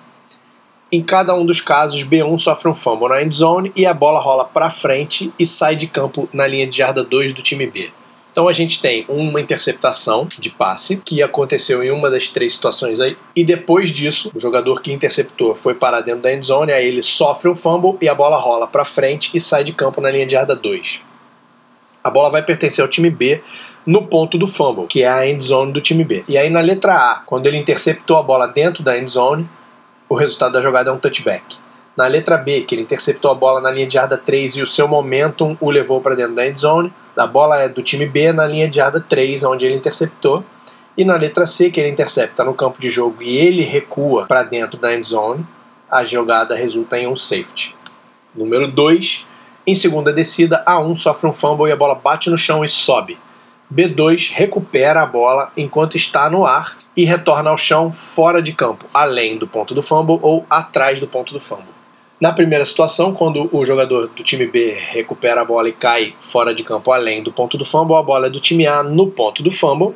Em 0.90 1.02
cada 1.02 1.34
um 1.34 1.44
dos 1.44 1.60
casos, 1.60 2.02
B1 2.02 2.38
sofre 2.38 2.70
um 2.70 2.74
fumble 2.74 3.10
na 3.10 3.22
end 3.22 3.34
zone 3.34 3.70
e 3.76 3.84
a 3.84 3.92
bola 3.92 4.18
rola 4.18 4.42
para 4.42 4.70
frente 4.70 5.30
e 5.38 5.44
sai 5.44 5.76
de 5.76 5.86
campo 5.86 6.26
na 6.32 6.46
linha 6.46 6.66
de 6.66 6.78
jarda 6.78 7.04
2 7.04 7.34
do 7.34 7.42
time 7.42 7.66
B. 7.66 7.90
Então 8.32 8.48
a 8.48 8.54
gente 8.54 8.80
tem 8.80 9.04
uma 9.06 9.38
interceptação 9.38 10.26
de 10.38 10.48
passe 10.48 10.96
que 10.96 11.22
aconteceu 11.22 11.84
em 11.84 11.90
uma 11.90 12.08
das 12.08 12.28
três 12.28 12.54
situações 12.54 13.00
aí, 13.00 13.18
e 13.34 13.44
depois 13.44 13.90
disso, 13.90 14.32
o 14.34 14.40
jogador 14.40 14.80
que 14.80 14.92
interceptou 14.92 15.54
foi 15.54 15.74
parar 15.74 16.00
dentro 16.00 16.22
da 16.22 16.32
endzone, 16.32 16.72
aí 16.72 16.86
ele 16.86 17.02
sofre 17.02 17.50
um 17.50 17.56
fumble 17.56 17.98
e 18.00 18.08
a 18.08 18.14
bola 18.14 18.38
rola 18.38 18.66
para 18.66 18.84
frente 18.86 19.30
e 19.34 19.40
sai 19.40 19.62
de 19.62 19.74
campo 19.74 20.00
na 20.00 20.10
linha 20.10 20.24
de 20.24 20.32
jarda 20.32 20.56
2. 20.56 21.00
A 22.02 22.10
bola 22.10 22.30
vai 22.30 22.42
pertencer 22.42 22.82
ao 22.82 22.88
time 22.88 23.10
B 23.10 23.42
no 23.86 24.06
ponto 24.06 24.36
do 24.36 24.48
fumble, 24.48 24.86
que 24.86 25.02
é 25.02 25.08
a 25.08 25.28
endzone 25.28 25.72
do 25.72 25.80
time 25.80 26.04
B. 26.04 26.24
E 26.28 26.36
aí 26.36 26.50
na 26.50 26.60
letra 26.60 26.94
A, 26.94 27.14
quando 27.24 27.46
ele 27.46 27.56
interceptou 27.56 28.16
a 28.16 28.22
bola 28.22 28.48
dentro 28.48 28.82
da 28.82 28.98
endzone, 28.98 29.48
o 30.08 30.14
resultado 30.14 30.52
da 30.52 30.62
jogada 30.62 30.90
é 30.90 30.92
um 30.92 30.98
touchback. 30.98 31.56
Na 31.96 32.06
letra 32.06 32.36
B, 32.36 32.62
que 32.62 32.74
ele 32.74 32.82
interceptou 32.82 33.30
a 33.30 33.34
bola 33.34 33.60
na 33.60 33.70
linha 33.70 33.86
de 33.86 33.94
jarda 33.94 34.18
3 34.18 34.56
e 34.56 34.62
o 34.62 34.66
seu 34.66 34.86
momentum 34.88 35.56
o 35.60 35.70
levou 35.70 36.00
para 36.00 36.14
dentro 36.14 36.34
da 36.34 36.46
endzone, 36.46 36.92
a 37.16 37.26
bola 37.26 37.62
é 37.62 37.68
do 37.68 37.82
time 37.82 38.06
B 38.06 38.32
na 38.32 38.46
linha 38.46 38.68
de 38.68 38.76
jarda 38.76 39.00
3, 39.00 39.44
onde 39.44 39.64
ele 39.64 39.76
interceptou. 39.76 40.44
E 40.96 41.04
na 41.04 41.16
letra 41.16 41.46
C, 41.46 41.70
que 41.70 41.78
ele 41.78 41.90
intercepta 41.90 42.42
no 42.42 42.54
campo 42.54 42.80
de 42.80 42.90
jogo 42.90 43.22
e 43.22 43.36
ele 43.36 43.62
recua 43.62 44.26
para 44.26 44.42
dentro 44.42 44.78
da 44.78 44.94
end 44.94 45.06
zone, 45.06 45.46
a 45.90 46.04
jogada 46.04 46.54
resulta 46.54 46.98
em 46.98 47.06
um 47.06 47.16
safety. 47.16 47.74
Número 48.34 48.66
2, 48.66 49.26
em 49.66 49.74
segunda 49.74 50.12
descida, 50.12 50.64
A1 50.66 50.98
sofre 50.98 51.28
um 51.28 51.32
fumble 51.32 51.68
e 51.68 51.72
a 51.72 51.76
bola 51.76 51.94
bate 51.94 52.30
no 52.30 52.38
chão 52.38 52.64
e 52.64 52.68
sobe. 52.68 53.18
B2 53.72 54.32
recupera 54.32 55.02
a 55.02 55.06
bola 55.06 55.50
enquanto 55.56 55.96
está 55.96 56.30
no 56.30 56.46
ar 56.46 56.78
e 56.96 57.04
retorna 57.04 57.50
ao 57.50 57.58
chão 57.58 57.92
fora 57.92 58.40
de 58.40 58.52
campo, 58.52 58.86
além 58.94 59.36
do 59.36 59.46
ponto 59.46 59.74
do 59.74 59.82
fumble 59.82 60.18
ou 60.22 60.46
atrás 60.48 61.00
do 61.00 61.06
ponto 61.06 61.32
do 61.32 61.40
fumble. 61.40 61.76
Na 62.18 62.32
primeira 62.32 62.64
situação, 62.64 63.12
quando 63.12 63.50
o 63.52 63.64
jogador 63.66 64.06
do 64.06 64.22
time 64.22 64.46
B 64.46 64.74
recupera 64.88 65.42
a 65.42 65.44
bola 65.44 65.68
e 65.68 65.72
cai 65.72 66.14
fora 66.20 66.54
de 66.54 66.64
campo 66.64 66.90
além 66.90 67.22
do 67.22 67.30
ponto 67.30 67.58
do 67.58 67.64
fumble, 67.64 67.96
a 67.96 68.02
bola 68.02 68.28
é 68.28 68.30
do 68.30 68.40
time 68.40 68.66
A 68.66 68.82
no 68.82 69.08
ponto 69.08 69.42
do 69.42 69.50
fumble. 69.50 69.94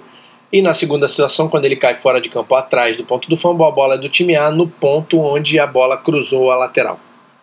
E 0.52 0.60
na 0.60 0.74
segunda 0.74 1.08
situação, 1.08 1.48
quando 1.48 1.64
ele 1.64 1.76
cai 1.76 1.94
fora 1.94 2.20
de 2.20 2.28
campo 2.28 2.54
atrás 2.54 2.96
do 2.96 3.04
ponto 3.04 3.30
do 3.30 3.38
fumble, 3.38 3.64
a 3.64 3.70
bola 3.70 3.94
é 3.94 3.98
do 3.98 4.08
time 4.08 4.36
A 4.36 4.50
no 4.50 4.68
ponto 4.68 5.18
onde 5.18 5.58
a 5.58 5.66
bola 5.66 5.96
cruzou 5.96 6.50
a 6.50 6.56
lateral. 6.56 7.00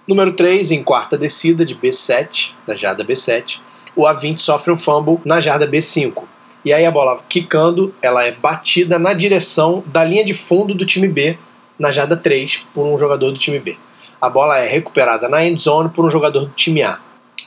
Número 0.08 0.32
3, 0.34 0.72
em 0.72 0.84
quarta 0.84 1.18
descida 1.18 1.66
de 1.66 1.76
B7, 1.76 2.52
da 2.68 2.76
jarda 2.76 3.04
B7, 3.04 3.60
o 3.98 4.04
A20 4.04 4.38
sofre 4.38 4.72
um 4.72 4.78
fumble 4.78 5.20
na 5.26 5.42
jarda 5.42 5.68
B5. 5.68 6.24
E 6.64 6.72
aí 6.72 6.86
a 6.86 6.92
bola 6.92 7.22
quicando, 7.28 7.94
ela 8.02 8.24
é 8.24 8.32
batida 8.32 8.98
na 8.98 9.14
direção 9.14 9.84
da 9.88 10.04
linha 10.04 10.24
de 10.24 10.34
fundo 10.34 10.74
do 10.74 10.86
time 10.86 11.10
B, 11.10 11.38
na 11.78 11.92
jarda 11.92 12.16
3, 12.16 12.64
por 12.74 12.86
um 12.86 12.98
jogador 12.98 13.32
do 13.32 13.38
time 13.38 13.60
B 13.60 13.78
a 14.20 14.30
bola 14.30 14.60
é 14.60 14.68
recuperada 14.68 15.28
na 15.28 15.46
end 15.46 15.60
zone 15.60 15.90
por 15.90 16.06
um 16.06 16.10
jogador 16.10 16.42
do 16.42 16.52
time 16.52 16.84
A. 16.84 17.00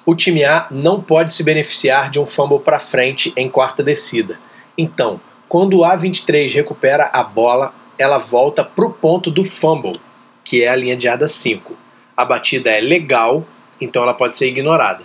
O 0.06 0.14
time 0.14 0.44
A 0.44 0.66
não 0.70 1.00
pode 1.00 1.34
se 1.34 1.42
beneficiar 1.42 2.10
de 2.10 2.18
um 2.18 2.26
fumble 2.26 2.60
para 2.60 2.78
frente 2.78 3.32
em 3.36 3.48
quarta 3.48 3.82
descida. 3.82 4.38
Então, 4.78 5.20
quando 5.48 5.78
o 5.78 5.82
A23 5.82 6.54
recupera 6.54 7.10
a 7.12 7.22
bola, 7.22 7.74
ela 7.98 8.18
volta 8.18 8.64
para 8.64 8.86
o 8.86 8.92
ponto 8.92 9.30
do 9.30 9.44
fumble, 9.44 10.00
que 10.44 10.62
é 10.62 10.68
a 10.68 10.76
linha 10.76 10.96
de 10.96 11.04
jarda 11.04 11.28
5. 11.28 11.76
A 12.16 12.24
batida 12.24 12.70
é 12.70 12.80
legal, 12.80 13.44
então 13.80 14.02
ela 14.02 14.14
pode 14.14 14.36
ser 14.36 14.48
ignorada. 14.48 15.02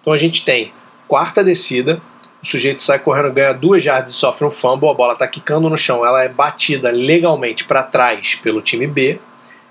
Então 0.00 0.12
a 0.12 0.16
gente 0.16 0.44
tem 0.44 0.72
quarta 1.08 1.42
descida, 1.42 2.00
o 2.42 2.46
sujeito 2.46 2.82
sai 2.82 2.98
correndo, 2.98 3.32
ganha 3.32 3.52
duas 3.52 3.82
jardas 3.82 4.10
e 4.10 4.14
sofre 4.14 4.44
um 4.44 4.50
fumble, 4.50 4.88
a 4.88 4.94
bola 4.94 5.12
está 5.14 5.26
quicando 5.26 5.68
no 5.68 5.76
chão, 5.76 6.04
ela 6.04 6.22
é 6.22 6.28
batida 6.28 6.90
legalmente 6.90 7.64
para 7.64 7.82
trás 7.82 8.34
pelo 8.36 8.60
time 8.60 8.86
B 8.86 9.18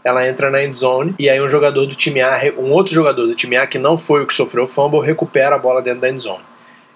ela 0.06 0.26
entra 0.28 0.52
na 0.52 0.64
end 0.64 0.78
zone 0.78 1.16
e 1.18 1.28
aí 1.28 1.42
um 1.42 1.50
jogador 1.50 1.88
do 1.88 1.96
time 1.96 2.22
A, 2.22 2.40
um 2.60 2.72
outro 2.72 2.94
jogador 2.94 3.26
do 3.26 3.34
time 3.34 3.58
A 3.58 3.66
que 3.66 3.80
não 3.80 3.98
foi 3.98 4.22
o 4.22 4.28
que 4.28 4.36
sofreu 4.36 4.66
o 4.66 4.68
fumble, 4.68 5.02
recupera 5.02 5.56
a 5.56 5.58
bola 5.58 5.82
dentro 5.82 6.02
da 6.02 6.10
end 6.10 6.22
zone. 6.22 6.44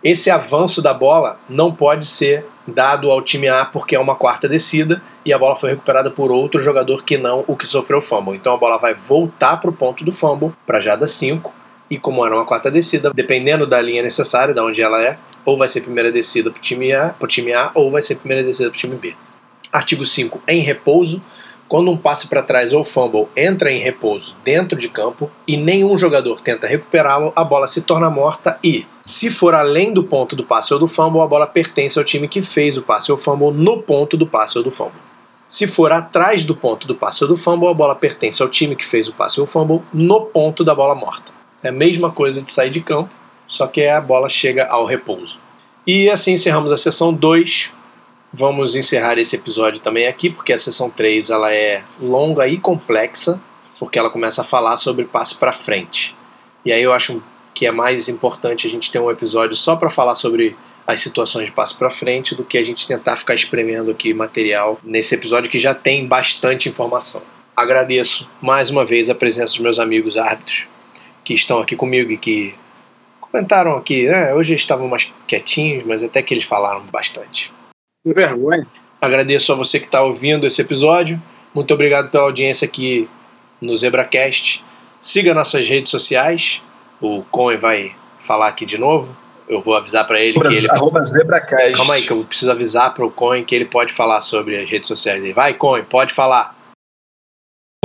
Esse 0.04 0.30
avanço 0.30 0.80
da 0.80 0.94
bola 0.94 1.40
não 1.50 1.74
pode 1.74 2.06
ser 2.06 2.46
dado 2.68 3.10
ao 3.10 3.24
time 3.24 3.50
A 3.50 3.66
porque 3.66 3.96
é 3.96 4.00
uma 4.00 4.16
quarta 4.16 4.48
descida 4.48 5.02
e 5.26 5.34
a 5.34 5.40
bola 5.40 5.56
foi 5.56 5.72
recuperada 5.72 6.12
por 6.12 6.32
outro 6.32 6.62
jogador 6.62 7.04
que 7.04 7.18
não 7.18 7.44
o 7.48 7.58
que 7.58 7.66
sofreu 7.66 7.98
o 7.98 8.02
fumble. 8.02 8.36
Então 8.36 8.54
a 8.54 8.58
bola 8.58 8.78
vai 8.78 8.94
voltar 8.94 9.58
para 9.58 9.72
o 9.72 9.74
ponto 9.74 10.06
do 10.06 10.12
fumble, 10.12 10.54
para 10.64 10.80
jada 10.80 11.08
5, 11.08 11.52
e 11.90 11.98
como 11.98 12.26
era 12.26 12.36
uma 12.36 12.46
quarta 12.46 12.70
descida, 12.70 13.12
dependendo 13.14 13.66
da 13.66 13.82
linha 13.82 14.04
necessária, 14.04 14.54
de 14.54 14.60
onde 14.60 14.82
ela 14.82 15.02
é, 15.02 15.18
ou 15.46 15.58
vai 15.58 15.68
ser 15.68 15.82
primeira 15.82 16.12
descida 16.12 16.52
para 16.52 16.60
o 16.60 16.62
time 16.62 16.94
A, 16.94 17.16
time 17.28 17.54
A 17.54 17.72
ou 17.74 17.90
vai 17.90 18.02
ser 18.02 18.16
primeira 18.16 18.44
descida 18.44 18.70
para 18.70 18.78
o 18.78 18.80
time 18.80 18.96
B. 18.96 19.16
Artigo 19.72 20.06
5. 20.06 20.42
Em 20.48 20.60
repouso, 20.62 21.22
quando 21.68 21.92
um 21.92 21.98
passe 21.98 22.28
para 22.28 22.42
trás 22.42 22.74
ou 22.74 22.84
fumble 22.84 23.28
entra 23.38 23.72
em 23.72 23.80
repouso 23.80 24.36
dentro 24.44 24.78
de 24.78 24.90
campo 24.90 25.30
e 25.48 25.56
nenhum 25.56 25.98
jogador 26.00 26.42
tenta 26.42 26.66
recuperá-lo, 26.66 27.32
a 27.36 27.44
bola 27.44 27.68
se 27.68 27.84
torna 27.84 28.10
morta 28.10 28.58
e, 28.64 28.88
se 29.00 29.30
for 29.30 29.54
além 29.54 29.94
do 29.94 30.04
ponto 30.04 30.36
do 30.36 30.44
passe 30.44 30.74
ou 30.74 30.80
do 30.80 30.88
fumble, 30.88 31.22
a 31.22 31.28
bola 31.28 31.46
pertence 31.46 32.00
ao 32.00 32.04
time 32.04 32.28
que 32.28 32.42
fez 32.42 32.76
o 32.76 32.82
passe 32.82 33.12
ou 33.12 33.18
fumble 33.20 33.52
no 33.52 33.84
ponto 33.84 34.18
do 34.18 34.26
passe 34.26 34.58
ou 34.58 34.64
do 34.64 34.72
fumble. 34.72 35.00
Se 35.48 35.68
for 35.68 35.92
atrás 35.92 36.44
do 36.44 36.56
ponto 36.56 36.88
do 36.88 36.96
passe 36.96 37.24
ou 37.24 37.28
do 37.28 37.38
fumble, 37.38 37.68
a 37.68 37.74
bola 37.74 37.96
pertence 37.96 38.42
ao 38.42 38.50
time 38.50 38.76
que 38.76 38.86
fez 38.86 39.08
o 39.08 39.14
passe 39.14 39.40
ou 39.40 39.46
fumble 39.46 39.82
no 39.94 40.22
ponto 40.22 40.64
da 40.64 40.74
bola 40.74 40.96
morta. 40.96 41.39
É 41.64 41.70
a 41.70 41.74
mesma 41.74 42.12
coisa 42.12 42.42
de 42.42 42.52
sair 42.52 42.70
de 42.70 42.82
campo, 42.82 43.10
só 43.48 43.68
que 43.68 43.86
a 43.86 44.00
bola 44.00 44.30
chega 44.30 44.68
ao 44.68 44.86
repouso. 44.86 45.40
E 45.86 46.10
assim 46.10 46.34
encerramos 46.34 46.72
a 46.72 46.78
sessão 46.78 47.14
2 47.14 47.72
Vamos 48.32 48.76
encerrar 48.76 49.18
esse 49.18 49.36
episódio 49.36 49.80
também 49.80 50.06
aqui, 50.06 50.30
porque 50.30 50.54
a 50.54 50.58
sessão 50.58 50.88
3 50.88 51.32
ela 51.32 51.52
é 51.52 51.84
longa 52.00 52.48
e 52.48 52.60
complexa, 52.60 53.42
porque 53.80 53.98
ela 53.98 54.12
começa 54.12 54.42
a 54.42 54.46
falar 54.46 54.78
sobre 54.78 55.06
passe 55.06 55.34
para 55.34 55.52
frente. 55.52 56.16
E 56.64 56.72
aí 56.72 56.84
eu 56.84 56.94
acho 56.94 57.24
que 57.56 57.66
é 57.66 57.72
mais 57.72 58.08
importante 58.08 58.68
a 58.68 58.70
gente 58.70 58.92
ter 58.92 59.00
um 59.00 59.10
episódio 59.10 59.56
só 59.56 59.76
para 59.76 59.90
falar 59.90 60.14
sobre 60.14 60.56
as 60.86 61.00
situações 61.00 61.48
de 61.48 61.52
passe 61.52 61.74
para 61.74 61.90
frente 61.90 62.36
do 62.36 62.44
que 62.44 62.60
a 62.60 62.64
gente 62.64 62.86
tentar 62.86 63.16
ficar 63.16 63.34
espremendo 63.34 63.90
aqui 63.90 64.14
material 64.14 64.80
nesse 64.84 65.16
episódio 65.16 65.50
que 65.50 65.58
já 65.58 65.74
tem 65.74 66.06
bastante 66.06 66.70
informação. 66.70 67.24
Agradeço 67.56 68.30
mais 68.40 68.70
uma 68.70 68.86
vez 68.86 69.10
a 69.10 69.16
presença 69.16 69.54
dos 69.54 69.62
meus 69.62 69.80
amigos 69.80 70.16
árbitros 70.16 70.68
que 71.30 71.36
estão 71.36 71.60
aqui 71.60 71.76
comigo 71.76 72.10
e 72.10 72.18
que 72.18 72.56
comentaram 73.22 73.76
aqui, 73.76 74.08
né? 74.08 74.34
Hoje 74.34 74.54
eles 74.54 74.64
estavam 74.64 74.88
mais 74.88 75.08
quietinhos, 75.28 75.86
mas 75.86 76.02
até 76.02 76.24
que 76.24 76.34
eles 76.34 76.44
falaram 76.44 76.82
bastante. 76.92 77.54
Que 78.04 78.12
vergonha. 78.12 78.66
Agradeço 79.00 79.54
a 79.54 79.56
você 79.56 79.80
que 79.80 79.86
está 79.86 80.02
ouvindo 80.02 80.48
esse 80.48 80.60
episódio. 80.60 81.22
Muito 81.54 81.72
obrigado 81.72 82.10
pela 82.10 82.24
audiência 82.24 82.66
aqui 82.66 83.08
no 83.62 83.78
ZebraCast. 83.78 84.66
Siga 85.00 85.36
nossas 85.36 85.70
redes 85.70 85.92
sociais. 85.92 86.64
O 87.00 87.22
Coen 87.26 87.60
vai 87.60 87.96
falar 88.20 88.48
aqui 88.48 88.66
de 88.66 88.80
novo. 88.80 89.16
Eu 89.48 89.62
vou 89.62 89.76
avisar 89.76 90.08
para 90.08 90.20
ele 90.20 90.40
que 90.40 90.48
ele. 90.56 90.68
arroba 90.72 91.04
ZebraCast. 91.04 91.74
Calma 91.74 91.94
aí, 91.94 92.02
que 92.02 92.12
eu 92.12 92.26
preciso 92.26 92.52
avisar 92.52 92.92
para 92.96 93.06
o 93.06 93.12
Coen 93.12 93.46
que 93.46 93.54
ele 93.54 93.66
pode 93.66 93.94
falar 93.94 94.22
sobre 94.22 94.58
as 94.60 94.68
redes 94.68 94.88
sociais 94.88 95.22
dele. 95.22 95.34
Vai, 95.34 95.54
Coen, 95.54 95.84
pode 95.84 96.12
falar. 96.12 96.58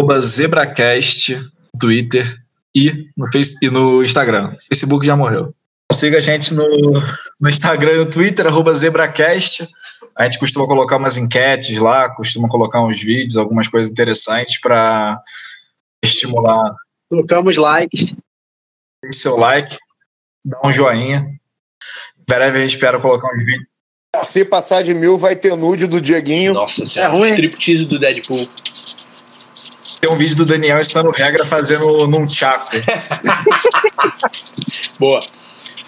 Arroba 0.00 0.18
ZebraCast, 0.18 1.38
Twitter 1.78 2.43
e 2.74 3.08
no, 3.16 3.30
face, 3.32 3.56
e 3.62 3.70
no 3.70 4.02
Instagram. 4.02 4.56
Facebook 4.68 5.06
já 5.06 5.16
morreu. 5.16 5.54
Siga 5.92 6.18
a 6.18 6.20
gente 6.20 6.52
no, 6.54 6.66
no 7.40 7.48
Instagram 7.48 7.92
e 7.92 7.98
no 7.98 8.10
Twitter, 8.10 8.46
arroba 8.46 8.74
ZebraCast. 8.74 9.68
A 10.16 10.24
gente 10.24 10.38
costuma 10.38 10.66
colocar 10.66 10.96
umas 10.96 11.16
enquetes 11.16 11.78
lá, 11.78 12.08
costuma 12.08 12.48
colocar 12.48 12.80
uns 12.82 13.00
vídeos, 13.02 13.36
algumas 13.36 13.68
coisas 13.68 13.90
interessantes 13.92 14.60
para 14.60 15.20
estimular. 16.04 16.74
Colocamos 17.10 17.56
likes. 17.56 18.14
Deixe 19.02 19.18
seu 19.18 19.36
like, 19.36 19.76
dá 20.44 20.58
um 20.64 20.72
joinha. 20.72 21.18
Em 21.18 22.24
breve 22.26 22.58
a 22.58 22.60
gente 22.62 22.74
espera 22.74 22.98
colocar 22.98 23.28
uns 23.28 23.44
vídeos. 23.44 23.64
Se 24.22 24.44
passar 24.44 24.82
de 24.82 24.94
mil, 24.94 25.18
vai 25.18 25.34
ter 25.34 25.56
nude 25.56 25.86
do 25.86 26.00
Dieguinho. 26.00 26.54
Nossa 26.54 26.86
senhora, 26.86 27.12
É 27.12 27.16
ruim. 27.16 27.30
striptease 27.30 27.84
do 27.84 27.98
Deadpool. 27.98 28.48
Tem 30.04 30.12
um 30.12 30.18
vídeo 30.18 30.36
do 30.36 30.44
Daniel 30.44 30.78
ensinando 30.78 31.10
regra 31.10 31.46
fazendo 31.46 32.06
num 32.06 32.28
chaco. 32.28 32.68
Boa. 35.00 35.18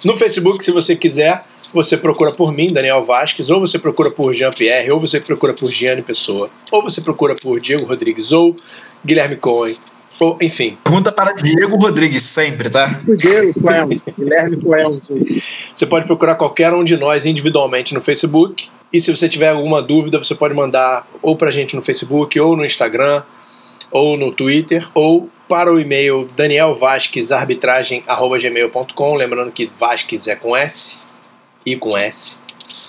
No 0.02 0.16
Facebook, 0.16 0.64
se 0.64 0.70
você 0.70 0.96
quiser, 0.96 1.42
você 1.74 1.98
procura 1.98 2.32
por 2.32 2.50
mim, 2.50 2.68
Daniel 2.68 3.04
Vasques, 3.04 3.50
ou 3.50 3.60
você 3.60 3.78
procura 3.78 4.10
por 4.10 4.32
Jean-Pierre, 4.32 4.90
ou 4.90 4.98
você 4.98 5.20
procura 5.20 5.52
por 5.52 5.70
Gianni 5.70 6.00
Pessoa, 6.00 6.48
ou 6.72 6.82
você 6.82 7.02
procura 7.02 7.34
por 7.34 7.60
Diego 7.60 7.84
Rodrigues, 7.84 8.32
ou 8.32 8.56
Guilherme 9.04 9.36
Cohen, 9.36 9.76
ou 10.18 10.38
enfim. 10.40 10.78
Pergunta 10.82 11.12
para 11.12 11.34
Diego 11.34 11.76
Rodrigues 11.76 12.22
sempre, 12.22 12.70
tá? 12.70 12.86
Diego 13.18 13.52
Coelho. 13.60 14.00
Guilherme 14.18 14.56
Coelho. 14.56 15.02
Você 15.74 15.84
pode 15.84 16.06
procurar 16.06 16.36
qualquer 16.36 16.72
um 16.72 16.82
de 16.82 16.96
nós 16.96 17.26
individualmente 17.26 17.92
no 17.92 18.00
Facebook. 18.00 18.66
E 18.90 18.98
se 18.98 19.14
você 19.14 19.28
tiver 19.28 19.50
alguma 19.50 19.82
dúvida, 19.82 20.16
você 20.16 20.34
pode 20.34 20.54
mandar 20.54 21.06
ou 21.20 21.36
pra 21.36 21.50
gente 21.50 21.76
no 21.76 21.82
Facebook, 21.82 22.40
ou 22.40 22.56
no 22.56 22.64
Instagram, 22.64 23.22
ou 23.90 24.16
no 24.16 24.32
Twitter, 24.32 24.88
ou 24.94 25.28
para 25.48 25.72
o 25.72 25.80
e-mail 25.80 26.26
danielvasquesarbitragem.gmail.com 26.34 29.14
Lembrando 29.14 29.52
que 29.52 29.70
Vasques 29.78 30.26
é 30.26 30.34
com 30.34 30.56
S 30.56 30.98
e 31.64 31.76
com 31.76 31.96
S. 31.96 32.40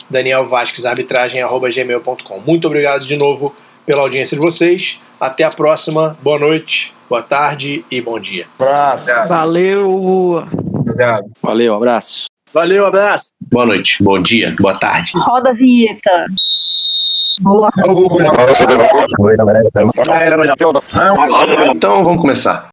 danielvasquesarbitragem.gmail.com 0.10 2.40
Muito 2.42 2.66
obrigado 2.68 3.06
de 3.06 3.16
novo 3.16 3.54
pela 3.86 4.02
audiência 4.02 4.36
de 4.38 4.46
vocês. 4.46 5.00
Até 5.20 5.44
a 5.44 5.50
próxima. 5.50 6.18
Boa 6.22 6.40
noite, 6.40 6.94
boa 7.10 7.22
tarde 7.22 7.84
e 7.90 8.02
bom 8.02 8.20
dia. 8.20 8.48
Abraço. 8.60 9.10
Valeu! 9.28 10.46
Valeu, 11.42 11.74
abraço. 11.74 12.26
Valeu, 12.54 12.86
abraço. 12.86 13.30
Boa 13.40 13.66
noite, 13.66 14.02
bom 14.02 14.22
dia, 14.22 14.56
boa 14.60 14.78
tarde. 14.78 15.12
Roda 15.16 15.50
a 15.50 15.54
vinheta. 15.54 16.26
Boa. 17.40 17.70
Então 21.76 22.04
vamos 22.04 22.22
começar. 22.22 22.70